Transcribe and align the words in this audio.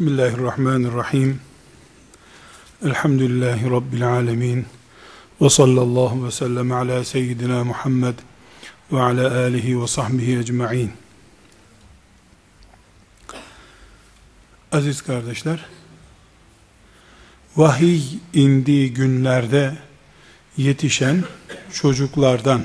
Bismillahirrahmanirrahim. 0.00 1.40
Elhamdülillahi 2.84 3.70
Rabbil 3.70 4.08
alemin. 4.08 4.66
Ve 5.40 5.50
sallallahu 5.50 6.26
ve 6.26 6.30
sellem 6.30 6.72
ala 6.72 7.04
seyyidina 7.04 7.64
Muhammed 7.64 8.14
ve 8.92 9.00
ala 9.00 9.38
alihi 9.38 9.82
ve 9.82 9.86
sahbihi 9.86 10.38
ecma'in. 10.38 10.92
Aziz 14.72 15.02
kardeşler, 15.02 15.66
vahiy 17.56 18.02
indiği 18.34 18.94
günlerde 18.94 19.78
yetişen 20.56 21.24
çocuklardan 21.72 22.62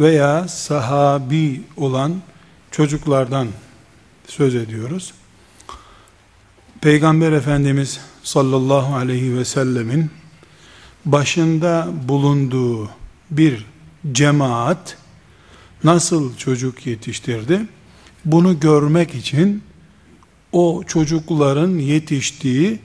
veya 0.00 0.48
sahabi 0.48 1.62
olan 1.76 2.22
çocuklardan 2.70 3.48
söz 4.26 4.54
ediyoruz. 4.54 5.14
Peygamber 6.84 7.32
Efendimiz 7.32 8.00
sallallahu 8.22 8.94
aleyhi 8.94 9.38
ve 9.38 9.44
sellemin 9.44 10.10
başında 11.04 11.88
bulunduğu 12.08 12.90
bir 13.30 13.66
cemaat 14.12 14.96
nasıl 15.84 16.36
çocuk 16.36 16.86
yetiştirdi? 16.86 17.60
Bunu 18.24 18.60
görmek 18.60 19.14
için 19.14 19.62
o 20.52 20.82
çocukların 20.86 21.78
yetiştiği 21.78 22.78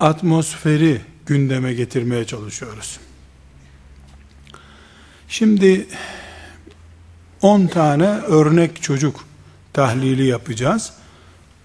atmosferi 0.00 1.00
gündeme 1.26 1.74
getirmeye 1.74 2.24
çalışıyoruz. 2.24 2.98
Şimdi 5.28 5.86
10 7.42 7.66
tane 7.66 8.08
örnek 8.08 8.82
çocuk 8.82 9.24
tahlili 9.72 10.26
yapacağız 10.26 10.92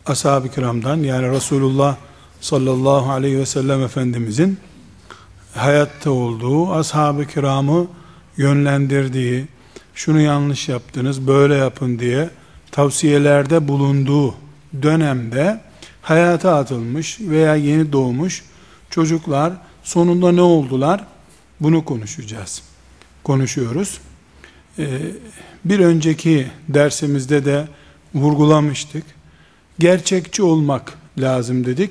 ashab-ı 0.06 0.50
kiramdan 0.50 0.98
yani 0.98 1.30
Resulullah 1.30 1.96
sallallahu 2.42 3.12
aleyhi 3.12 3.38
ve 3.38 3.46
sellem 3.46 3.84
Efendimizin 3.84 4.58
hayatta 5.54 6.12
olduğu, 6.12 6.72
ashab-ı 6.72 7.28
kiramı 7.28 7.88
yönlendirdiği, 8.38 9.48
şunu 9.96 10.22
yanlış 10.22 10.70
yaptınız, 10.70 11.28
böyle 11.28 11.56
yapın 11.56 12.00
diye 12.00 12.30
tavsiyelerde 12.72 13.68
bulunduğu 13.68 14.36
dönemde 14.82 15.62
hayata 16.02 16.56
atılmış 16.56 17.20
veya 17.20 17.56
yeni 17.56 17.92
doğmuş 17.92 18.44
çocuklar 18.90 19.54
sonunda 19.84 20.32
ne 20.32 20.42
oldular? 20.42 21.06
Bunu 21.60 21.86
konuşacağız. 21.86 22.62
Konuşuyoruz. 23.24 24.00
Ee, 24.80 25.00
bir 25.66 25.80
önceki 25.80 26.48
dersimizde 26.70 27.46
de 27.46 27.68
vurgulamıştık 28.16 29.04
gerçekçi 29.80 30.44
olmak 30.44 30.94
lazım 31.18 31.66
dedik. 31.66 31.90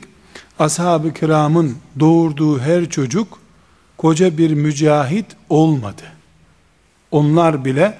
Ashab-ı 0.58 1.14
kiramın 1.14 1.76
doğurduğu 2.00 2.58
her 2.58 2.90
çocuk 2.90 3.38
koca 3.98 4.38
bir 4.38 4.50
mücahit 4.50 5.26
olmadı. 5.48 6.02
Onlar 7.10 7.64
bile 7.64 7.98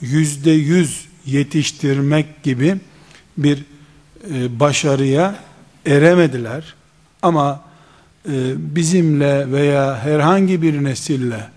yüzde 0.00 0.50
yüz 0.50 1.08
yetiştirmek 1.26 2.42
gibi 2.42 2.76
bir 3.38 3.64
e, 4.30 4.60
başarıya 4.60 5.34
eremediler. 5.86 6.74
Ama 7.22 7.60
e, 8.28 8.32
bizimle 8.56 9.52
veya 9.52 9.98
herhangi 10.04 10.62
bir 10.62 10.84
nesille 10.84 11.48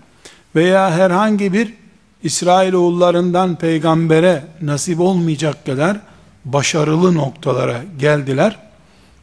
veya 0.54 0.90
herhangi 0.90 1.52
bir 1.52 1.74
İsrailoğullarından 2.22 3.56
peygambere 3.56 4.44
nasip 4.62 5.00
olmayacak 5.00 5.66
kadar 5.66 6.00
başarılı 6.44 7.14
noktalara 7.14 7.84
geldiler. 7.98 8.58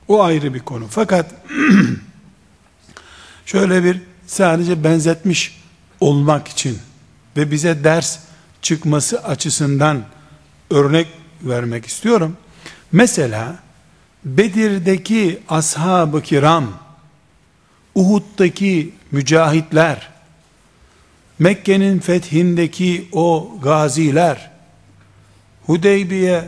O 0.08 0.24
ayrı 0.24 0.54
bir 0.54 0.59
konu. 0.59 0.88
Fakat 0.90 1.36
şöyle 3.46 3.84
bir 3.84 4.02
sadece 4.28 4.84
benzetmiş 4.84 5.62
olmak 6.00 6.48
için 6.48 6.78
ve 7.38 7.52
bize 7.52 7.84
ders 7.84 8.20
çıkması 8.62 9.24
açısından 9.24 10.04
örnek 10.70 11.08
vermek 11.44 11.86
istiyorum. 11.86 12.38
Mesela 12.92 13.56
Bedir'deki 14.26 15.40
ashab-ı 15.50 16.22
kiram, 16.22 16.66
Uhud'daki 17.96 18.94
mücahitler, 19.12 20.10
Mekke'nin 21.40 22.00
fethindeki 22.00 23.10
o 23.12 23.58
gaziler, 23.64 24.52
Hudeybiye 25.66 26.44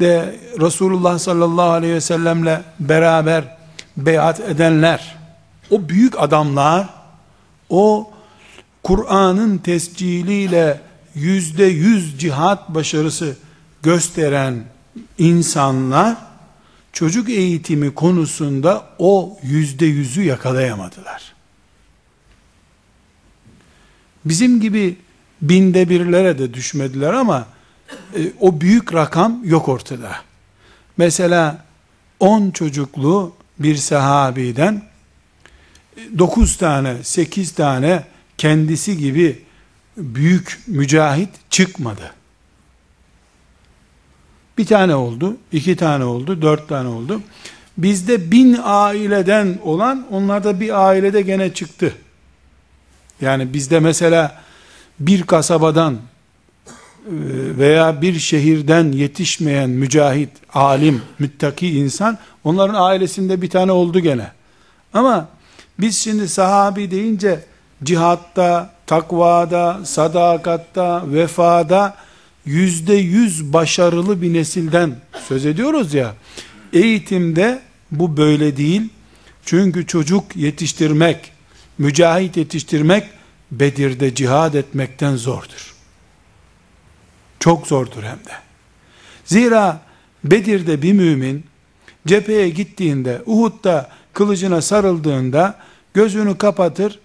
de 0.00 0.40
Resulullah 0.60 1.18
sallallahu 1.18 1.70
aleyhi 1.70 1.94
ve 1.94 2.00
sellemle 2.00 2.62
beraber 2.80 3.56
beyat 3.96 4.40
edenler, 4.40 5.16
o 5.70 5.88
büyük 5.88 6.20
adamlar, 6.20 6.88
o 7.70 8.10
Kur'an'ın 8.82 9.58
tesciliyle 9.58 10.80
yüzde 11.14 11.64
yüz 11.64 12.20
cihat 12.20 12.68
başarısı 12.68 13.36
gösteren 13.82 14.64
insanlar, 15.18 16.16
çocuk 16.92 17.28
eğitimi 17.30 17.94
konusunda 17.94 18.86
o 18.98 19.38
yüzde 19.42 19.86
yüzü 19.86 20.22
yakalayamadılar. 20.22 21.34
Bizim 24.24 24.60
gibi 24.60 24.96
binde 25.42 25.88
birlere 25.88 26.38
de 26.38 26.54
düşmediler 26.54 27.12
ama 27.12 27.46
e, 28.16 28.32
o 28.40 28.60
büyük 28.60 28.94
rakam 28.94 29.40
yok 29.44 29.68
ortada. 29.68 30.12
Mesela 30.96 31.64
10 32.20 32.50
çocuklu 32.50 33.32
bir 33.58 33.76
sahabiden 33.76 34.82
9 36.18 36.56
tane, 36.56 36.96
8 37.02 37.52
tane 37.52 38.04
kendisi 38.38 38.98
gibi 38.98 39.42
büyük 39.96 40.60
mücahit 40.66 41.28
çıkmadı. 41.50 42.12
Bir 44.58 44.66
tane 44.66 44.94
oldu, 44.94 45.36
iki 45.52 45.76
tane 45.76 46.04
oldu, 46.04 46.42
dört 46.42 46.68
tane 46.68 46.88
oldu. 46.88 47.22
Bizde 47.78 48.30
bin 48.30 48.58
aileden 48.62 49.58
olan, 49.62 50.06
onlarda 50.10 50.60
bir 50.60 50.86
ailede 50.86 51.22
gene 51.22 51.54
çıktı. 51.54 51.94
Yani 53.20 53.54
bizde 53.54 53.80
mesela 53.80 54.42
bir 55.00 55.22
kasabadan 55.22 55.98
veya 57.58 58.02
bir 58.02 58.18
şehirden 58.18 58.92
yetişmeyen 58.92 59.70
mücahit, 59.70 60.30
alim, 60.54 61.02
müttaki 61.18 61.78
insan 61.78 62.18
onların 62.44 62.74
ailesinde 62.74 63.42
bir 63.42 63.50
tane 63.50 63.72
oldu 63.72 64.00
gene. 64.00 64.30
Ama 64.94 65.28
biz 65.78 65.98
şimdi 65.98 66.28
sahabi 66.28 66.90
deyince 66.90 67.44
cihatta, 67.84 68.70
takvada, 68.86 69.80
sadakatta, 69.84 71.02
vefada 71.06 71.96
yüzde 72.44 72.94
yüz 72.94 73.52
başarılı 73.52 74.22
bir 74.22 74.32
nesilden 74.32 74.96
söz 75.28 75.46
ediyoruz 75.46 75.94
ya. 75.94 76.14
Eğitimde 76.72 77.60
bu 77.90 78.16
böyle 78.16 78.56
değil. 78.56 78.82
Çünkü 79.44 79.86
çocuk 79.86 80.36
yetiştirmek, 80.36 81.32
mücahit 81.78 82.36
yetiştirmek 82.36 83.04
Bedir'de 83.50 84.14
cihad 84.14 84.54
etmekten 84.54 85.16
zordur. 85.16 85.75
Çok 87.40 87.66
zordur 87.66 88.02
hem 88.02 88.18
de. 88.18 88.32
Zira 89.24 89.80
Bedir'de 90.24 90.82
bir 90.82 90.92
mümin 90.92 91.44
cepheye 92.06 92.48
gittiğinde, 92.48 93.22
Uhud'da 93.26 93.88
kılıcına 94.12 94.62
sarıldığında 94.62 95.58
gözünü 95.94 96.38
kapatır, 96.38 96.98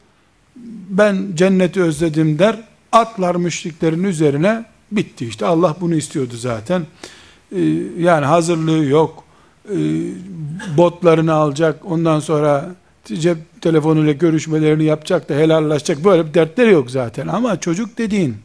ben 0.90 1.28
cenneti 1.36 1.82
özledim 1.82 2.40
der, 2.40 2.58
atlar 2.92 3.36
müşriklerin 3.36 4.04
üzerine 4.04 4.66
bitti 4.92 5.26
işte. 5.26 5.46
Allah 5.46 5.76
bunu 5.82 5.96
istiyordu 5.96 6.34
zaten. 6.36 6.86
Ee, 7.56 7.60
yani 7.98 8.26
hazırlığı 8.26 8.86
yok. 8.86 9.24
Ee, 9.70 9.78
botlarını 10.78 11.34
alacak, 11.34 11.86
ondan 11.86 12.20
sonra 12.20 12.70
cep 13.06 13.62
telefonuyla 13.62 14.12
görüşmelerini 14.12 14.84
yapacak 14.84 15.30
da 15.30 15.34
helallaşacak. 15.34 16.04
Böyle 16.06 16.28
bir 16.28 16.34
dertleri 16.34 16.72
yok 16.72 16.92
zaten. 16.92 17.28
Ama 17.28 17.60
çocuk 17.60 17.98
dediğin 17.98 18.38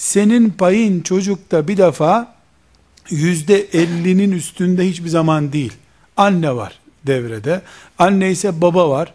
senin 0.00 0.50
payın 0.50 1.00
çocukta 1.00 1.68
bir 1.68 1.76
defa 1.76 2.34
yüzde 3.10 3.60
ellinin 3.60 4.32
üstünde 4.32 4.88
hiçbir 4.88 5.08
zaman 5.08 5.52
değil. 5.52 5.72
Anne 6.16 6.56
var 6.56 6.78
devrede. 7.06 7.62
Anne 7.98 8.30
ise 8.30 8.60
baba 8.60 8.90
var. 8.90 9.14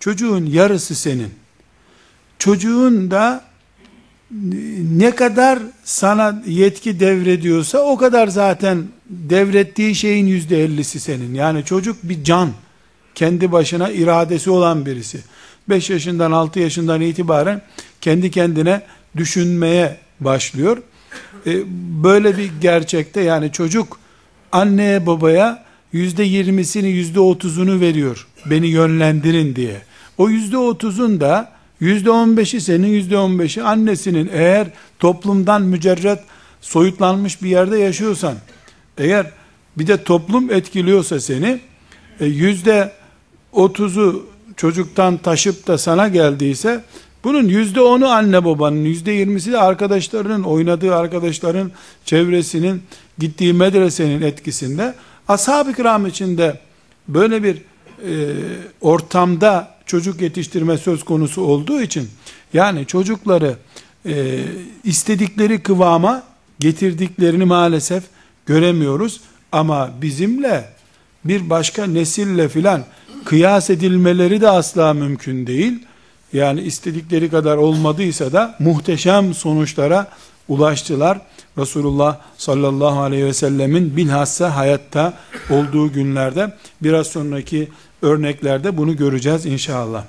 Çocuğun 0.00 0.46
yarısı 0.46 0.94
senin. 0.94 1.30
Çocuğun 2.38 3.10
da 3.10 3.44
ne 4.80 5.10
kadar 5.10 5.58
sana 5.84 6.42
yetki 6.46 7.00
devrediyorsa 7.00 7.78
o 7.78 7.96
kadar 7.96 8.28
zaten 8.28 8.84
devrettiği 9.06 9.94
şeyin 9.94 10.26
yüzde 10.26 10.64
ellisi 10.64 11.00
senin. 11.00 11.34
Yani 11.34 11.64
çocuk 11.64 11.96
bir 12.02 12.24
can. 12.24 12.50
Kendi 13.14 13.52
başına 13.52 13.90
iradesi 13.90 14.50
olan 14.50 14.86
birisi. 14.86 15.20
5 15.68 15.90
yaşından 15.90 16.32
6 16.32 16.60
yaşından 16.60 17.00
itibaren 17.00 17.62
kendi 18.00 18.30
kendine 18.30 18.82
düşünmeye 19.16 20.03
başlıyor. 20.20 20.82
E, 21.46 21.62
böyle 22.04 22.36
bir 22.36 22.50
gerçekte 22.60 23.20
yani 23.20 23.52
çocuk 23.52 23.98
anneye 24.52 25.06
babaya 25.06 25.64
yüzde 25.92 26.22
yirmisini 26.22 26.88
yüzde 26.88 27.20
otuzunu 27.20 27.80
veriyor 27.80 28.26
beni 28.46 28.66
yönlendirin 28.66 29.56
diye. 29.56 29.82
O 30.18 30.28
yüzde 30.28 30.58
otuzun 30.58 31.20
da 31.20 31.52
yüzde 31.80 32.10
on 32.10 32.36
beşi 32.36 32.60
senin 32.60 32.88
yüzde 32.88 33.16
on 33.18 33.38
beşi 33.38 33.62
annesinin 33.62 34.30
eğer 34.32 34.66
toplumdan 34.98 35.62
mücerret 35.62 36.20
soyutlanmış 36.60 37.42
bir 37.42 37.48
yerde 37.48 37.78
yaşıyorsan 37.78 38.34
eğer 38.98 39.30
bir 39.76 39.86
de 39.86 40.04
toplum 40.04 40.52
etkiliyorsa 40.52 41.20
seni 41.20 41.60
e, 42.20 42.26
yüzde 42.26 42.92
otuzu 43.52 44.26
çocuktan 44.56 45.16
taşıp 45.16 45.66
da 45.66 45.78
sana 45.78 46.08
geldiyse 46.08 46.84
bunun 47.24 47.48
yüzde 47.48 47.80
onu 47.80 48.08
anne 48.08 48.44
babanın, 48.44 48.84
yüzde 48.84 49.12
yirmisi 49.12 49.52
de 49.52 49.58
arkadaşlarının, 49.58 50.42
oynadığı 50.42 50.96
arkadaşların, 50.96 51.70
çevresinin, 52.04 52.82
gittiği 53.18 53.52
medresenin 53.52 54.22
etkisinde. 54.22 54.94
Ashab-ı 55.28 55.72
kiram 55.72 56.06
içinde 56.06 56.60
böyle 57.08 57.42
bir 57.42 57.56
e, 57.56 57.62
ortamda 58.80 59.74
çocuk 59.86 60.20
yetiştirme 60.20 60.78
söz 60.78 61.04
konusu 61.04 61.42
olduğu 61.42 61.82
için, 61.82 62.08
yani 62.54 62.86
çocukları 62.86 63.56
e, 64.06 64.40
istedikleri 64.84 65.62
kıvama 65.62 66.22
getirdiklerini 66.60 67.44
maalesef 67.44 68.04
göremiyoruz. 68.46 69.20
Ama 69.52 69.90
bizimle 70.02 70.64
bir 71.24 71.50
başka 71.50 71.86
nesille 71.86 72.48
filan 72.48 72.84
kıyas 73.24 73.70
edilmeleri 73.70 74.40
de 74.40 74.48
asla 74.48 74.94
mümkün 74.94 75.46
değil. 75.46 75.82
Yani 76.34 76.60
istedikleri 76.60 77.30
kadar 77.30 77.56
olmadıysa 77.56 78.32
da 78.32 78.56
muhteşem 78.58 79.34
sonuçlara 79.34 80.06
ulaştılar. 80.48 81.20
Resulullah 81.58 82.18
sallallahu 82.38 83.00
aleyhi 83.00 83.24
ve 83.24 83.32
sellemin 83.32 83.96
bilhassa 83.96 84.56
hayatta 84.56 85.12
olduğu 85.50 85.92
günlerde 85.92 86.54
biraz 86.82 87.06
sonraki 87.06 87.68
örneklerde 88.02 88.76
bunu 88.76 88.96
göreceğiz 88.96 89.46
inşallah. 89.46 90.04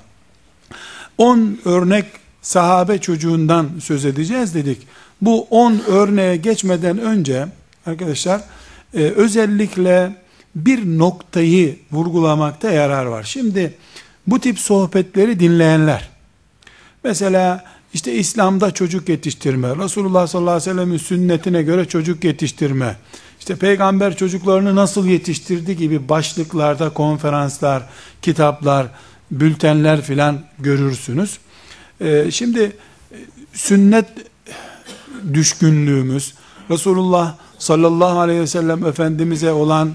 10 1.18 1.58
örnek 1.64 2.04
sahabe 2.42 2.98
çocuğundan 2.98 3.68
söz 3.82 4.04
edeceğiz 4.04 4.54
dedik. 4.54 4.78
Bu 5.20 5.46
10 5.50 5.80
örneğe 5.86 6.36
geçmeden 6.36 6.98
önce 6.98 7.46
arkadaşlar 7.86 8.40
e, 8.94 9.00
özellikle 9.00 10.16
bir 10.54 10.98
noktayı 10.98 11.78
vurgulamakta 11.92 12.70
yarar 12.70 13.06
var. 13.06 13.22
Şimdi 13.22 13.74
bu 14.26 14.40
tip 14.40 14.58
sohbetleri 14.58 15.40
dinleyenler, 15.40 16.08
mesela 17.06 17.64
işte 17.94 18.14
İslam'da 18.14 18.70
çocuk 18.70 19.08
yetiştirme, 19.08 19.68
Resulullah 19.68 20.26
sallallahu 20.26 20.54
aleyhi 20.54 20.70
ve 20.70 20.74
sellem'in 20.74 20.96
sünnetine 20.96 21.62
göre 21.62 21.84
çocuk 21.84 22.24
yetiştirme, 22.24 22.96
işte 23.38 23.56
peygamber 23.56 24.16
çocuklarını 24.16 24.76
nasıl 24.76 25.06
yetiştirdi 25.06 25.76
gibi 25.76 26.08
başlıklarda 26.08 26.90
konferanslar, 26.90 27.82
kitaplar, 28.22 28.86
bültenler 29.30 30.02
filan 30.02 30.40
görürsünüz. 30.58 31.38
Ee, 32.00 32.26
şimdi 32.30 32.76
sünnet 33.52 34.06
düşkünlüğümüz, 35.34 36.34
Resulullah 36.70 37.34
sallallahu 37.58 38.18
aleyhi 38.18 38.40
ve 38.40 38.46
sellem 38.46 38.86
Efendimiz'e 38.86 39.52
olan 39.52 39.94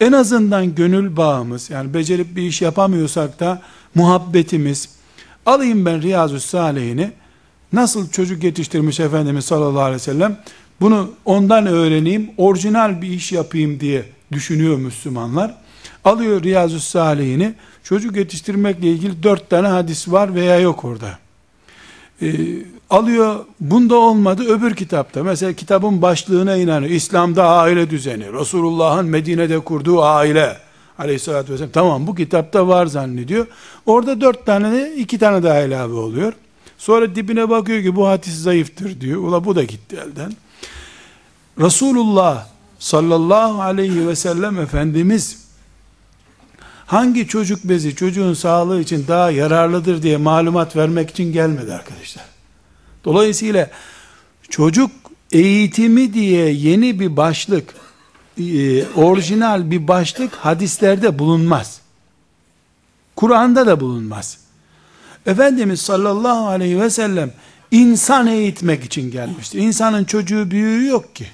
en 0.00 0.12
azından 0.12 0.74
gönül 0.74 1.16
bağımız, 1.16 1.70
yani 1.70 1.94
becerip 1.94 2.36
bir 2.36 2.42
iş 2.42 2.62
yapamıyorsak 2.62 3.40
da 3.40 3.62
muhabbetimiz, 3.94 4.97
alayım 5.48 5.86
ben 5.86 6.02
Riyazu 6.02 6.40
Salihini, 6.40 7.10
nasıl 7.72 8.10
çocuk 8.10 8.44
yetiştirmiş 8.44 9.00
Efendimiz 9.00 9.44
sallallahu 9.44 9.82
aleyhi 9.82 9.94
ve 9.94 10.04
sellem, 10.04 10.38
bunu 10.80 11.10
ondan 11.24 11.66
öğreneyim, 11.66 12.30
orijinal 12.36 13.02
bir 13.02 13.08
iş 13.08 13.32
yapayım 13.32 13.80
diye 13.80 14.04
düşünüyor 14.32 14.76
Müslümanlar. 14.76 15.54
Alıyor 16.04 16.42
Riyazu 16.42 16.80
Salihini, 16.80 17.54
çocuk 17.82 18.16
yetiştirmekle 18.16 18.86
ilgili 18.86 19.22
dört 19.22 19.50
tane 19.50 19.68
hadis 19.68 20.08
var 20.08 20.34
veya 20.34 20.60
yok 20.60 20.84
orada. 20.84 21.18
Ee, 22.22 22.28
alıyor, 22.90 23.44
bunda 23.60 23.96
olmadı 23.96 24.42
öbür 24.48 24.74
kitapta. 24.74 25.24
Mesela 25.24 25.52
kitabın 25.52 26.02
başlığına 26.02 26.56
inanıyor. 26.56 26.92
İslam'da 26.92 27.48
aile 27.48 27.90
düzeni, 27.90 28.32
Resulullah'ın 28.32 29.06
Medine'de 29.06 29.58
kurduğu 29.58 30.02
aile 30.02 30.67
aleyhissalatü 30.98 31.52
vesselam. 31.52 31.70
Tamam 31.72 32.06
bu 32.06 32.14
kitapta 32.14 32.68
var 32.68 32.86
zannediyor. 32.86 33.46
Orada 33.86 34.20
dört 34.20 34.46
tane 34.46 34.72
de 34.72 34.94
iki 34.96 35.18
tane 35.18 35.42
daha 35.42 35.60
ilave 35.60 35.94
oluyor. 35.94 36.32
Sonra 36.78 37.14
dibine 37.14 37.50
bakıyor 37.50 37.82
ki 37.82 37.96
bu 37.96 38.08
hadis 38.08 38.34
zayıftır 38.34 39.00
diyor. 39.00 39.22
Ula 39.22 39.44
bu 39.44 39.56
da 39.56 39.64
gitti 39.64 39.96
elden. 39.96 40.32
Resulullah 41.60 42.46
sallallahu 42.78 43.62
aleyhi 43.62 44.08
ve 44.08 44.16
sellem 44.16 44.58
Efendimiz 44.60 45.48
hangi 46.86 47.28
çocuk 47.28 47.64
bezi 47.64 47.94
çocuğun 47.94 48.34
sağlığı 48.34 48.80
için 48.80 49.04
daha 49.08 49.30
yararlıdır 49.30 50.02
diye 50.02 50.16
malumat 50.16 50.76
vermek 50.76 51.10
için 51.10 51.32
gelmedi 51.32 51.72
arkadaşlar. 51.72 52.24
Dolayısıyla 53.04 53.70
çocuk 54.50 54.90
eğitimi 55.32 56.14
diye 56.14 56.50
yeni 56.52 57.00
bir 57.00 57.16
başlık, 57.16 57.74
e, 58.38 58.86
orijinal 58.86 59.70
bir 59.70 59.88
başlık 59.88 60.34
hadislerde 60.34 61.18
bulunmaz. 61.18 61.80
Kur'an'da 63.16 63.66
da 63.66 63.80
bulunmaz. 63.80 64.38
Efendimiz 65.26 65.80
sallallahu 65.80 66.46
aleyhi 66.46 66.80
ve 66.80 66.90
sellem 66.90 67.32
insan 67.70 68.26
eğitmek 68.26 68.84
için 68.84 69.10
gelmiştir. 69.10 69.58
İnsanın 69.58 70.04
çocuğu 70.04 70.50
büyüğü 70.50 70.86
yok 70.86 71.14
ki. 71.14 71.26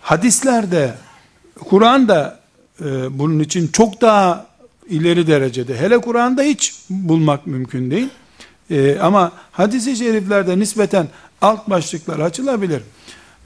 Hadislerde, 0.00 0.94
Kur'an'da 1.60 2.40
e, 2.80 3.18
bunun 3.18 3.38
için 3.38 3.68
çok 3.68 4.00
daha 4.00 4.46
ileri 4.88 5.26
derecede, 5.26 5.80
hele 5.80 5.98
Kur'an'da 5.98 6.42
hiç 6.42 6.74
bulmak 6.90 7.46
mümkün 7.46 7.90
değil. 7.90 8.08
E, 8.70 8.98
ama 8.98 9.32
hadisi 9.52 9.96
şeriflerde 9.96 10.58
nispeten 10.58 11.08
alt 11.42 11.70
başlıklar 11.70 12.18
açılabilir. 12.18 12.82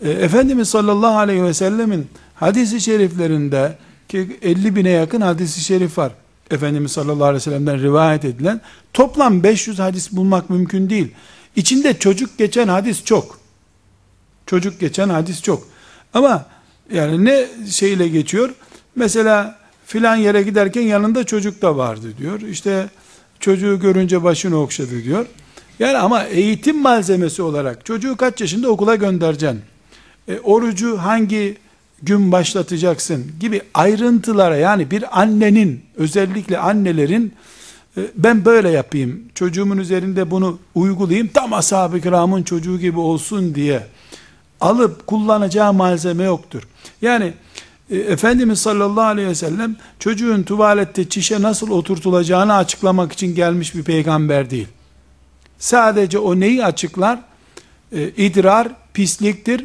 E, 0.03 0.11
Efendimiz 0.11 0.69
sallallahu 0.69 1.19
aleyhi 1.19 1.43
ve 1.43 1.55
sellemin 1.55 2.07
hadisi 2.35 2.81
şeriflerinde 2.81 3.79
ki 4.09 4.39
50 4.43 4.77
bine 4.77 4.91
yakın 4.91 5.21
hadisi 5.21 5.61
şerif 5.61 5.99
var. 5.99 6.13
Efendimiz 6.51 6.93
sallallahu 6.93 7.25
aleyhi 7.25 7.37
ve 7.37 7.41
sellem'den 7.41 7.83
rivayet 7.83 8.25
edilen 8.25 8.61
toplam 8.93 9.43
500 9.43 9.79
hadis 9.79 10.13
bulmak 10.13 10.51
mümkün 10.51 10.91
değil. 10.91 11.13
İçinde 11.57 11.99
çocuk 11.99 12.39
geçen 12.39 12.69
hadis 12.69 13.05
çok. 13.05 13.39
Çocuk 14.47 14.81
geçen 14.81 15.09
hadis 15.09 15.43
çok. 15.43 15.63
Ama 16.15 16.47
yani 16.93 17.25
ne 17.25 17.47
şeyle 17.71 18.09
geçiyor? 18.09 18.55
Mesela 18.97 19.59
filan 19.87 20.17
yere 20.17 20.43
giderken 20.43 20.83
yanında 20.83 21.25
çocuk 21.25 21.63
da 21.63 21.77
vardı 21.77 22.07
diyor. 22.19 22.41
İşte 22.41 22.89
çocuğu 23.41 23.81
görünce 23.81 24.23
başını 24.23 24.61
okşadı 24.61 25.05
diyor. 25.05 25.27
Yani 25.79 25.99
ama 25.99 26.25
eğitim 26.25 26.83
malzemesi 26.83 27.43
olarak 27.43 27.87
çocuğu 27.87 28.17
kaç 28.17 28.41
yaşında 28.41 28.69
okula 28.69 28.95
göndereceksin? 28.95 29.63
E, 30.29 30.39
orucu 30.39 30.99
hangi 30.99 31.57
gün 32.03 32.33
başlatacaksın 32.33 33.33
gibi 33.41 33.63
ayrıntılara 33.75 34.57
yani 34.57 34.91
bir 34.91 35.21
annenin 35.21 35.85
özellikle 35.97 36.59
annelerin 36.59 37.33
e, 37.97 38.01
ben 38.17 38.45
böyle 38.45 38.71
yapayım 38.71 39.23
çocuğumun 39.35 39.79
üzerinde 39.79 40.31
bunu 40.31 40.59
uygulayayım 40.75 41.29
tam 41.35 41.53
ashab-ı 41.53 42.01
kiramın 42.01 42.43
çocuğu 42.43 42.79
gibi 42.79 42.99
olsun 42.99 43.55
diye 43.55 43.87
alıp 44.61 45.07
kullanacağı 45.07 45.73
malzeme 45.73 46.25
yoktur. 46.25 46.63
Yani 47.03 47.33
e, 47.91 47.97
Efendimiz 47.97 48.59
sallallahu 48.59 49.05
aleyhi 49.05 49.29
ve 49.29 49.35
sellem 49.35 49.77
çocuğun 49.99 50.43
tuvalette 50.43 51.09
çişe 51.09 51.43
nasıl 51.43 51.71
oturtulacağını 51.71 52.55
açıklamak 52.55 53.13
için 53.13 53.35
gelmiş 53.35 53.75
bir 53.75 53.83
peygamber 53.83 54.51
değil. 54.51 54.69
Sadece 55.59 56.19
o 56.19 56.41
neyi 56.41 56.65
açıklar? 56.65 57.19
E, 57.93 58.09
idrar 58.09 58.69
pisliktir. 58.95 59.65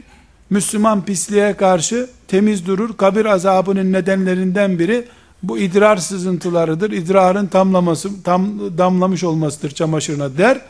Müslüman 0.49 1.05
pisliğe 1.05 1.53
karşı 1.53 2.09
temiz 2.27 2.65
durur. 2.65 2.97
Kabir 2.97 3.25
azabının 3.25 3.93
nedenlerinden 3.93 4.79
biri 4.79 5.07
bu 5.43 5.57
idrar 5.57 5.97
sızıntılarıdır. 5.97 6.91
İdrarın 6.91 7.47
tamlaması, 7.47 8.23
tam 8.23 8.59
damlamış 8.77 9.23
olmasıdır 9.23 9.71
çamaşırına 9.71 10.37
der. 10.37 10.61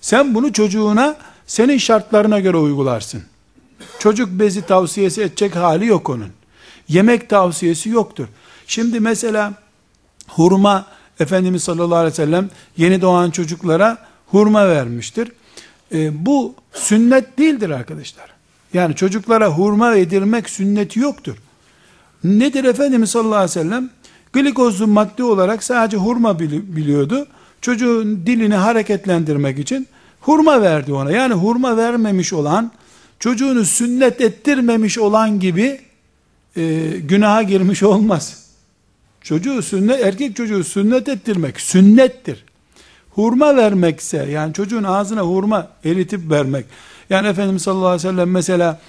Sen 0.00 0.34
bunu 0.34 0.52
çocuğuna 0.52 1.16
senin 1.46 1.78
şartlarına 1.78 2.40
göre 2.40 2.56
uygularsın. 2.56 3.22
Çocuk 3.98 4.28
bezi 4.30 4.66
tavsiyesi 4.66 5.22
edecek 5.22 5.56
hali 5.56 5.86
yok 5.86 6.10
onun. 6.10 6.28
Yemek 6.88 7.28
tavsiyesi 7.28 7.88
yoktur. 7.88 8.28
Şimdi 8.66 9.00
mesela 9.00 9.54
hurma 10.28 10.86
Efendimiz 11.20 11.62
sallallahu 11.62 11.96
aleyhi 11.96 12.12
ve 12.12 12.16
sellem 12.16 12.50
yeni 12.76 13.00
doğan 13.00 13.30
çocuklara 13.30 13.98
hurma 14.26 14.68
vermiştir. 14.68 15.32
E, 15.94 16.26
bu 16.26 16.54
sünnet 16.72 17.38
değildir 17.38 17.70
arkadaşlar. 17.70 18.41
Yani 18.74 18.94
çocuklara 18.94 19.48
hurma 19.48 19.94
yedirmek 19.94 20.50
sünneti 20.50 21.00
yoktur. 21.00 21.36
Nedir 22.24 22.64
Efendimiz 22.64 23.10
sallallahu 23.10 23.34
aleyhi 23.34 23.50
ve 23.50 23.62
sellem? 23.62 23.90
Glikozlu 24.32 24.86
madde 24.86 25.24
olarak 25.24 25.64
sadece 25.64 25.96
hurma 25.96 26.38
biliyordu. 26.38 27.26
Çocuğun 27.60 28.26
dilini 28.26 28.54
hareketlendirmek 28.54 29.58
için 29.58 29.88
hurma 30.20 30.62
verdi 30.62 30.92
ona. 30.92 31.12
Yani 31.12 31.34
hurma 31.34 31.76
vermemiş 31.76 32.32
olan, 32.32 32.72
çocuğunu 33.18 33.64
sünnet 33.64 34.20
ettirmemiş 34.20 34.98
olan 34.98 35.40
gibi 35.40 35.80
e, 36.56 36.80
günaha 36.98 37.48
girmiş 37.48 37.82
olmaz. 37.82 38.46
Çocuğu 39.20 39.62
sünnet, 39.62 40.00
erkek 40.04 40.36
çocuğu 40.36 40.64
sünnet 40.64 41.08
ettirmek 41.08 41.60
sünnettir. 41.60 42.44
Hurma 43.10 43.56
vermekse 43.56 44.26
yani 44.30 44.54
çocuğun 44.54 44.84
ağzına 44.84 45.20
hurma 45.20 45.68
eritip 45.84 46.30
vermek. 46.30 46.66
Yani 47.12 47.28
Efendimiz 47.28 47.62
sallallahu 47.62 47.86
aleyhi 47.86 48.08
ve 48.08 48.10
sellem 48.12 48.30
mesela 48.30 48.80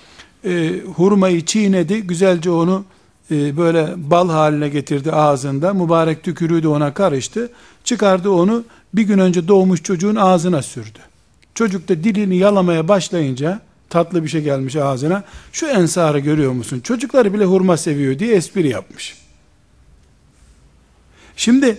e, 0.46 0.80
hurmayı 0.96 1.46
çiğnedi, 1.46 2.02
güzelce 2.02 2.50
onu 2.50 2.86
e, 3.32 3.58
böyle 3.58 3.94
bal 3.98 4.30
haline 4.30 4.70
getirdi 4.70 5.12
ağzında. 5.12 5.74
Mübarek 5.74 6.24
tükürüğü 6.24 6.64
de 6.64 6.68
ona 6.68 6.94
karıştı. 6.94 7.50
Çıkardı 7.84 8.30
onu 8.30 8.64
bir 8.94 9.02
gün 9.02 9.18
önce 9.18 9.48
doğmuş 9.48 9.84
çocuğun 9.84 10.16
ağzına 10.16 10.62
sürdü. 10.62 11.00
Çocuk 11.56 11.90
da 11.90 12.04
dilini 12.04 12.38
yalamaya 12.38 12.88
başlayınca 12.88 13.60
tatlı 13.90 14.24
bir 14.24 14.30
şey 14.30 14.42
gelmiş 14.42 14.76
ağzına. 14.76 15.24
Şu 15.52 15.68
ensarı 15.68 16.20
görüyor 16.20 16.52
musun? 16.52 16.80
Çocukları 16.80 17.34
bile 17.34 17.46
hurma 17.46 17.78
seviyor 17.78 18.20
diye 18.20 18.36
espri 18.36 18.68
yapmış. 18.70 19.18
Şimdi 21.36 21.78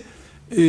e, 0.51 0.61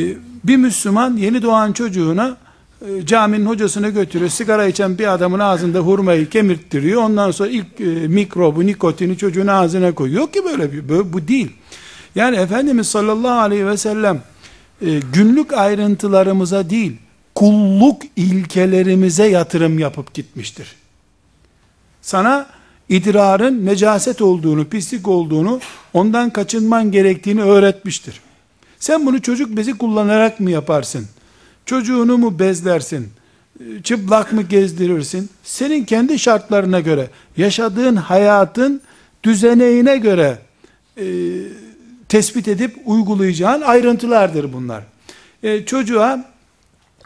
bir 0.44 0.56
Müslüman 0.56 1.16
yeni 1.16 1.42
doğan 1.42 1.72
çocuğuna 1.72 2.36
e, 2.82 3.06
caminin 3.06 3.46
hocasına 3.46 3.88
götürüyor. 3.88 4.30
Sigara 4.30 4.66
içen 4.66 4.98
bir 4.98 5.14
adamın 5.14 5.38
ağzında 5.38 5.78
hurmayı 5.78 6.28
kemirttiriyor. 6.28 7.02
Ondan 7.02 7.30
sonra 7.30 7.48
ilk 7.48 7.80
e, 7.80 7.84
mikrobu, 7.84 8.66
nikotini 8.66 9.18
çocuğun 9.18 9.46
ağzına 9.46 9.94
koyuyor. 9.94 10.20
Yok 10.20 10.34
ki 10.34 10.44
böyle 10.44 10.72
bir, 10.72 10.88
böyle, 10.88 11.12
bu 11.12 11.28
değil. 11.28 11.52
Yani 12.14 12.36
Efendimiz 12.36 12.88
sallallahu 12.88 13.40
aleyhi 13.40 13.66
ve 13.66 13.76
sellem 13.76 14.22
e, 14.82 15.00
günlük 15.12 15.52
ayrıntılarımıza 15.52 16.70
değil, 16.70 16.96
kulluk 17.34 18.02
ilkelerimize 18.16 19.26
yatırım 19.26 19.78
yapıp 19.78 20.14
gitmiştir. 20.14 20.76
Sana 22.02 22.46
idrarın 22.88 23.66
necaset 23.66 24.22
olduğunu, 24.22 24.64
pislik 24.64 25.08
olduğunu, 25.08 25.60
ondan 25.92 26.30
kaçınman 26.30 26.90
gerektiğini 26.92 27.42
öğretmiştir. 27.42 28.20
Sen 28.78 29.06
bunu 29.06 29.22
çocuk 29.22 29.56
bezi 29.56 29.78
kullanarak 29.78 30.40
mı 30.40 30.50
yaparsın? 30.50 31.06
Çocuğunu 31.66 32.18
mu 32.18 32.38
bezlersin? 32.38 33.08
Çıplak 33.82 34.32
mı 34.32 34.42
gezdirirsin? 34.42 35.30
Senin 35.42 35.84
kendi 35.84 36.18
şartlarına 36.18 36.80
göre, 36.80 37.10
yaşadığın 37.36 37.96
hayatın 37.96 38.80
düzeneğine 39.22 39.96
göre 39.96 40.38
e, 40.96 41.04
tespit 42.08 42.48
edip 42.48 42.76
uygulayacağın 42.84 43.62
ayrıntılardır 43.62 44.52
bunlar. 44.52 44.82
E, 45.42 45.64
çocuğa 45.64 46.36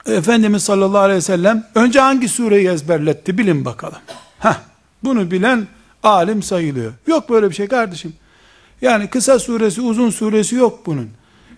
Efendimiz 0.07 0.62
sallallahu 0.62 0.99
aleyhi 0.99 1.17
ve 1.17 1.23
sellem 1.23 1.67
önce 1.75 2.00
hangi 2.00 2.29
sureyi 2.29 2.69
ezberletti 2.69 3.38
bilin 3.38 3.64
bakalım. 3.64 3.99
Heh, 4.38 4.61
bunu 5.05 5.31
bilen 5.31 5.67
alim 6.02 6.43
sayılıyor. 6.43 6.93
Yok 7.07 7.31
böyle 7.31 7.50
bir 7.50 7.55
şey 7.55 7.69
kardeşim. 7.69 8.12
Yani 8.83 9.09
kısa 9.09 9.38
suresi 9.38 9.81
uzun 9.81 10.11
suresi 10.11 10.55
yok 10.55 10.87
bunun. 10.87 11.11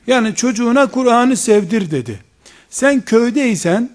Yani 0.06 0.34
çocuğuna 0.34 0.86
Kur'an'ı 0.86 1.36
sevdir 1.36 1.90
dedi. 1.90 2.31
Sen 2.72 3.00
köydeysen, 3.00 3.90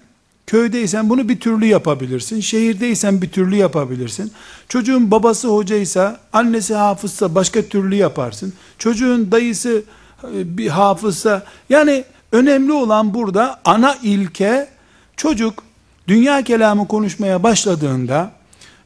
köydeysen 0.46 1.10
bunu 1.10 1.28
bir 1.28 1.40
türlü 1.40 1.66
yapabilirsin. 1.66 2.40
Şehirdeysen 2.40 3.22
bir 3.22 3.30
türlü 3.30 3.56
yapabilirsin. 3.56 4.32
Çocuğun 4.68 5.10
babası 5.10 5.48
hocaysa, 5.48 6.20
annesi 6.32 6.74
hafızsa 6.74 7.34
başka 7.34 7.62
türlü 7.62 7.94
yaparsın. 7.94 8.52
Çocuğun 8.78 9.32
dayısı 9.32 9.82
e, 10.24 10.58
bir 10.58 10.68
hafızsa, 10.68 11.44
yani 11.70 12.04
önemli 12.32 12.72
olan 12.72 13.14
burada 13.14 13.60
ana 13.64 13.96
ilke, 14.02 14.68
çocuk 15.16 15.62
dünya 16.08 16.42
kelamı 16.42 16.88
konuşmaya 16.88 17.42
başladığında, 17.42 18.30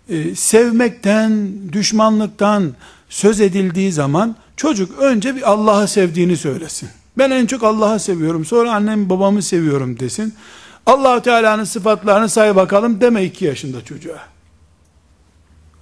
e, 0.09 0.35
sevmekten, 0.35 1.51
düşmanlıktan 1.73 2.73
söz 3.09 3.41
edildiği 3.41 3.93
zaman, 3.93 4.37
çocuk 4.57 4.99
önce 4.99 5.37
bir 5.37 5.51
Allah'ı 5.51 5.89
sevdiğini 5.89 6.37
söylesin. 6.37 6.89
Ben 7.19 7.31
en 7.31 7.47
çok 7.47 7.63
Allah'ı 7.63 8.01
seviyorum. 8.01 8.45
Sonra 8.45 8.73
annem 8.73 9.11
babamı 9.11 9.43
seviyorum 9.43 9.99
desin. 9.99 10.35
allah 10.87 11.23
Teala'nın 11.23 11.65
sıfatlarını 11.65 12.29
say 12.29 12.57
bakalım 12.57 13.01
deme 13.01 13.25
iki 13.25 13.45
yaşında 13.45 13.85
çocuğa. 13.85 14.21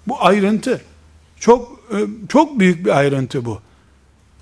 Bu 0.06 0.24
ayrıntı. 0.24 0.80
Çok 1.40 1.80
e, 1.92 1.96
çok 2.28 2.58
büyük 2.60 2.86
bir 2.86 2.98
ayrıntı 2.98 3.44
bu. 3.44 3.60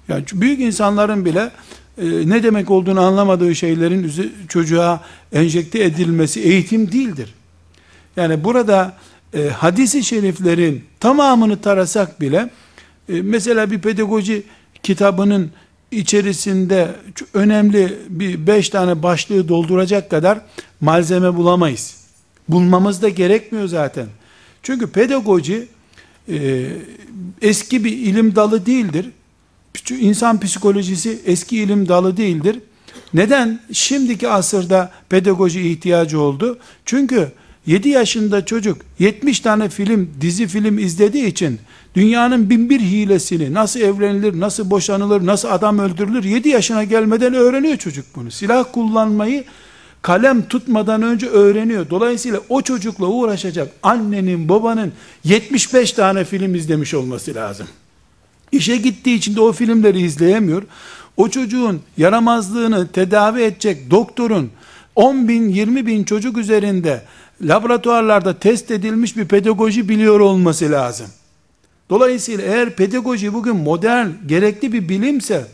Yani 0.08 0.24
büyük 0.32 0.60
insanların 0.60 1.24
bile 1.24 1.50
e, 1.98 2.04
ne 2.28 2.42
demek 2.42 2.70
olduğunu 2.70 3.00
anlamadığı 3.00 3.54
şeylerin 3.54 4.32
çocuğa 4.48 5.00
enjekte 5.32 5.84
edilmesi 5.84 6.40
eğitim 6.40 6.92
değildir. 6.92 7.34
Yani 8.16 8.44
burada 8.44 8.96
e, 9.34 9.48
hadisi 9.48 10.04
şeriflerin 10.04 10.84
tamamını 11.00 11.60
tarasak 11.60 12.20
bile 12.20 12.50
e, 13.08 13.22
mesela 13.22 13.70
bir 13.70 13.78
pedagoji 13.78 14.42
kitabının 14.82 15.50
içerisinde 15.90 16.94
önemli 17.34 17.98
bir 18.08 18.46
beş 18.46 18.68
tane 18.68 19.02
başlığı 19.02 19.48
dolduracak 19.48 20.10
kadar 20.10 20.40
malzeme 20.80 21.36
bulamayız. 21.36 21.96
Bulmamız 22.48 23.02
da 23.02 23.08
gerekmiyor 23.08 23.68
zaten. 23.68 24.06
Çünkü 24.62 24.86
pedagoji 24.86 25.68
e, 26.28 26.66
eski 27.42 27.84
bir 27.84 27.92
ilim 27.92 28.36
dalı 28.36 28.66
değildir. 28.66 29.10
İnsan 29.90 30.40
psikolojisi 30.40 31.18
eski 31.26 31.58
ilim 31.58 31.88
dalı 31.88 32.16
değildir. 32.16 32.60
Neden 33.14 33.60
şimdiki 33.72 34.28
asırda 34.28 34.90
pedagoji 35.08 35.70
ihtiyacı 35.70 36.20
oldu? 36.20 36.58
Çünkü 36.84 37.32
7 37.66 37.88
yaşında 37.88 38.44
çocuk 38.44 38.78
70 38.98 39.40
tane 39.40 39.68
film, 39.68 40.10
dizi 40.20 40.46
film 40.46 40.78
izlediği 40.78 41.26
için 41.26 41.60
dünyanın 41.98 42.50
bin 42.50 42.70
bir 42.70 42.80
hilesini, 42.80 43.54
nasıl 43.54 43.80
evlenilir, 43.80 44.40
nasıl 44.40 44.70
boşanılır, 44.70 45.26
nasıl 45.26 45.48
adam 45.48 45.78
öldürülür 45.78 46.24
7 46.24 46.48
yaşına 46.48 46.84
gelmeden 46.84 47.34
öğreniyor 47.34 47.76
çocuk 47.76 48.06
bunu. 48.16 48.30
Silah 48.30 48.64
kullanmayı 48.72 49.44
kalem 50.02 50.48
tutmadan 50.48 51.02
önce 51.02 51.26
öğreniyor. 51.26 51.90
Dolayısıyla 51.90 52.40
o 52.48 52.62
çocukla 52.62 53.06
uğraşacak 53.06 53.68
annenin, 53.82 54.48
babanın 54.48 54.92
75 55.24 55.92
tane 55.92 56.24
film 56.24 56.54
izlemiş 56.54 56.94
olması 56.94 57.34
lazım. 57.34 57.66
İşe 58.52 58.76
gittiği 58.76 59.16
için 59.16 59.36
de 59.36 59.40
o 59.40 59.52
filmleri 59.52 60.00
izleyemiyor. 60.00 60.62
O 61.16 61.28
çocuğun 61.28 61.80
yaramazlığını 61.96 62.88
tedavi 62.88 63.42
edecek 63.42 63.90
doktorun 63.90 64.50
10 64.96 65.28
bin, 65.28 65.48
20 65.48 65.86
bin 65.86 66.04
çocuk 66.04 66.38
üzerinde 66.38 67.02
laboratuvarlarda 67.42 68.38
test 68.38 68.70
edilmiş 68.70 69.16
bir 69.16 69.24
pedagoji 69.24 69.88
biliyor 69.88 70.20
olması 70.20 70.70
lazım. 70.70 71.06
Dolayısıyla 71.90 72.44
eğer 72.44 72.76
pedagoji 72.76 73.34
bugün 73.34 73.56
modern, 73.56 74.08
gerekli 74.26 74.72
bir 74.72 74.88
bilimse, 74.88 75.46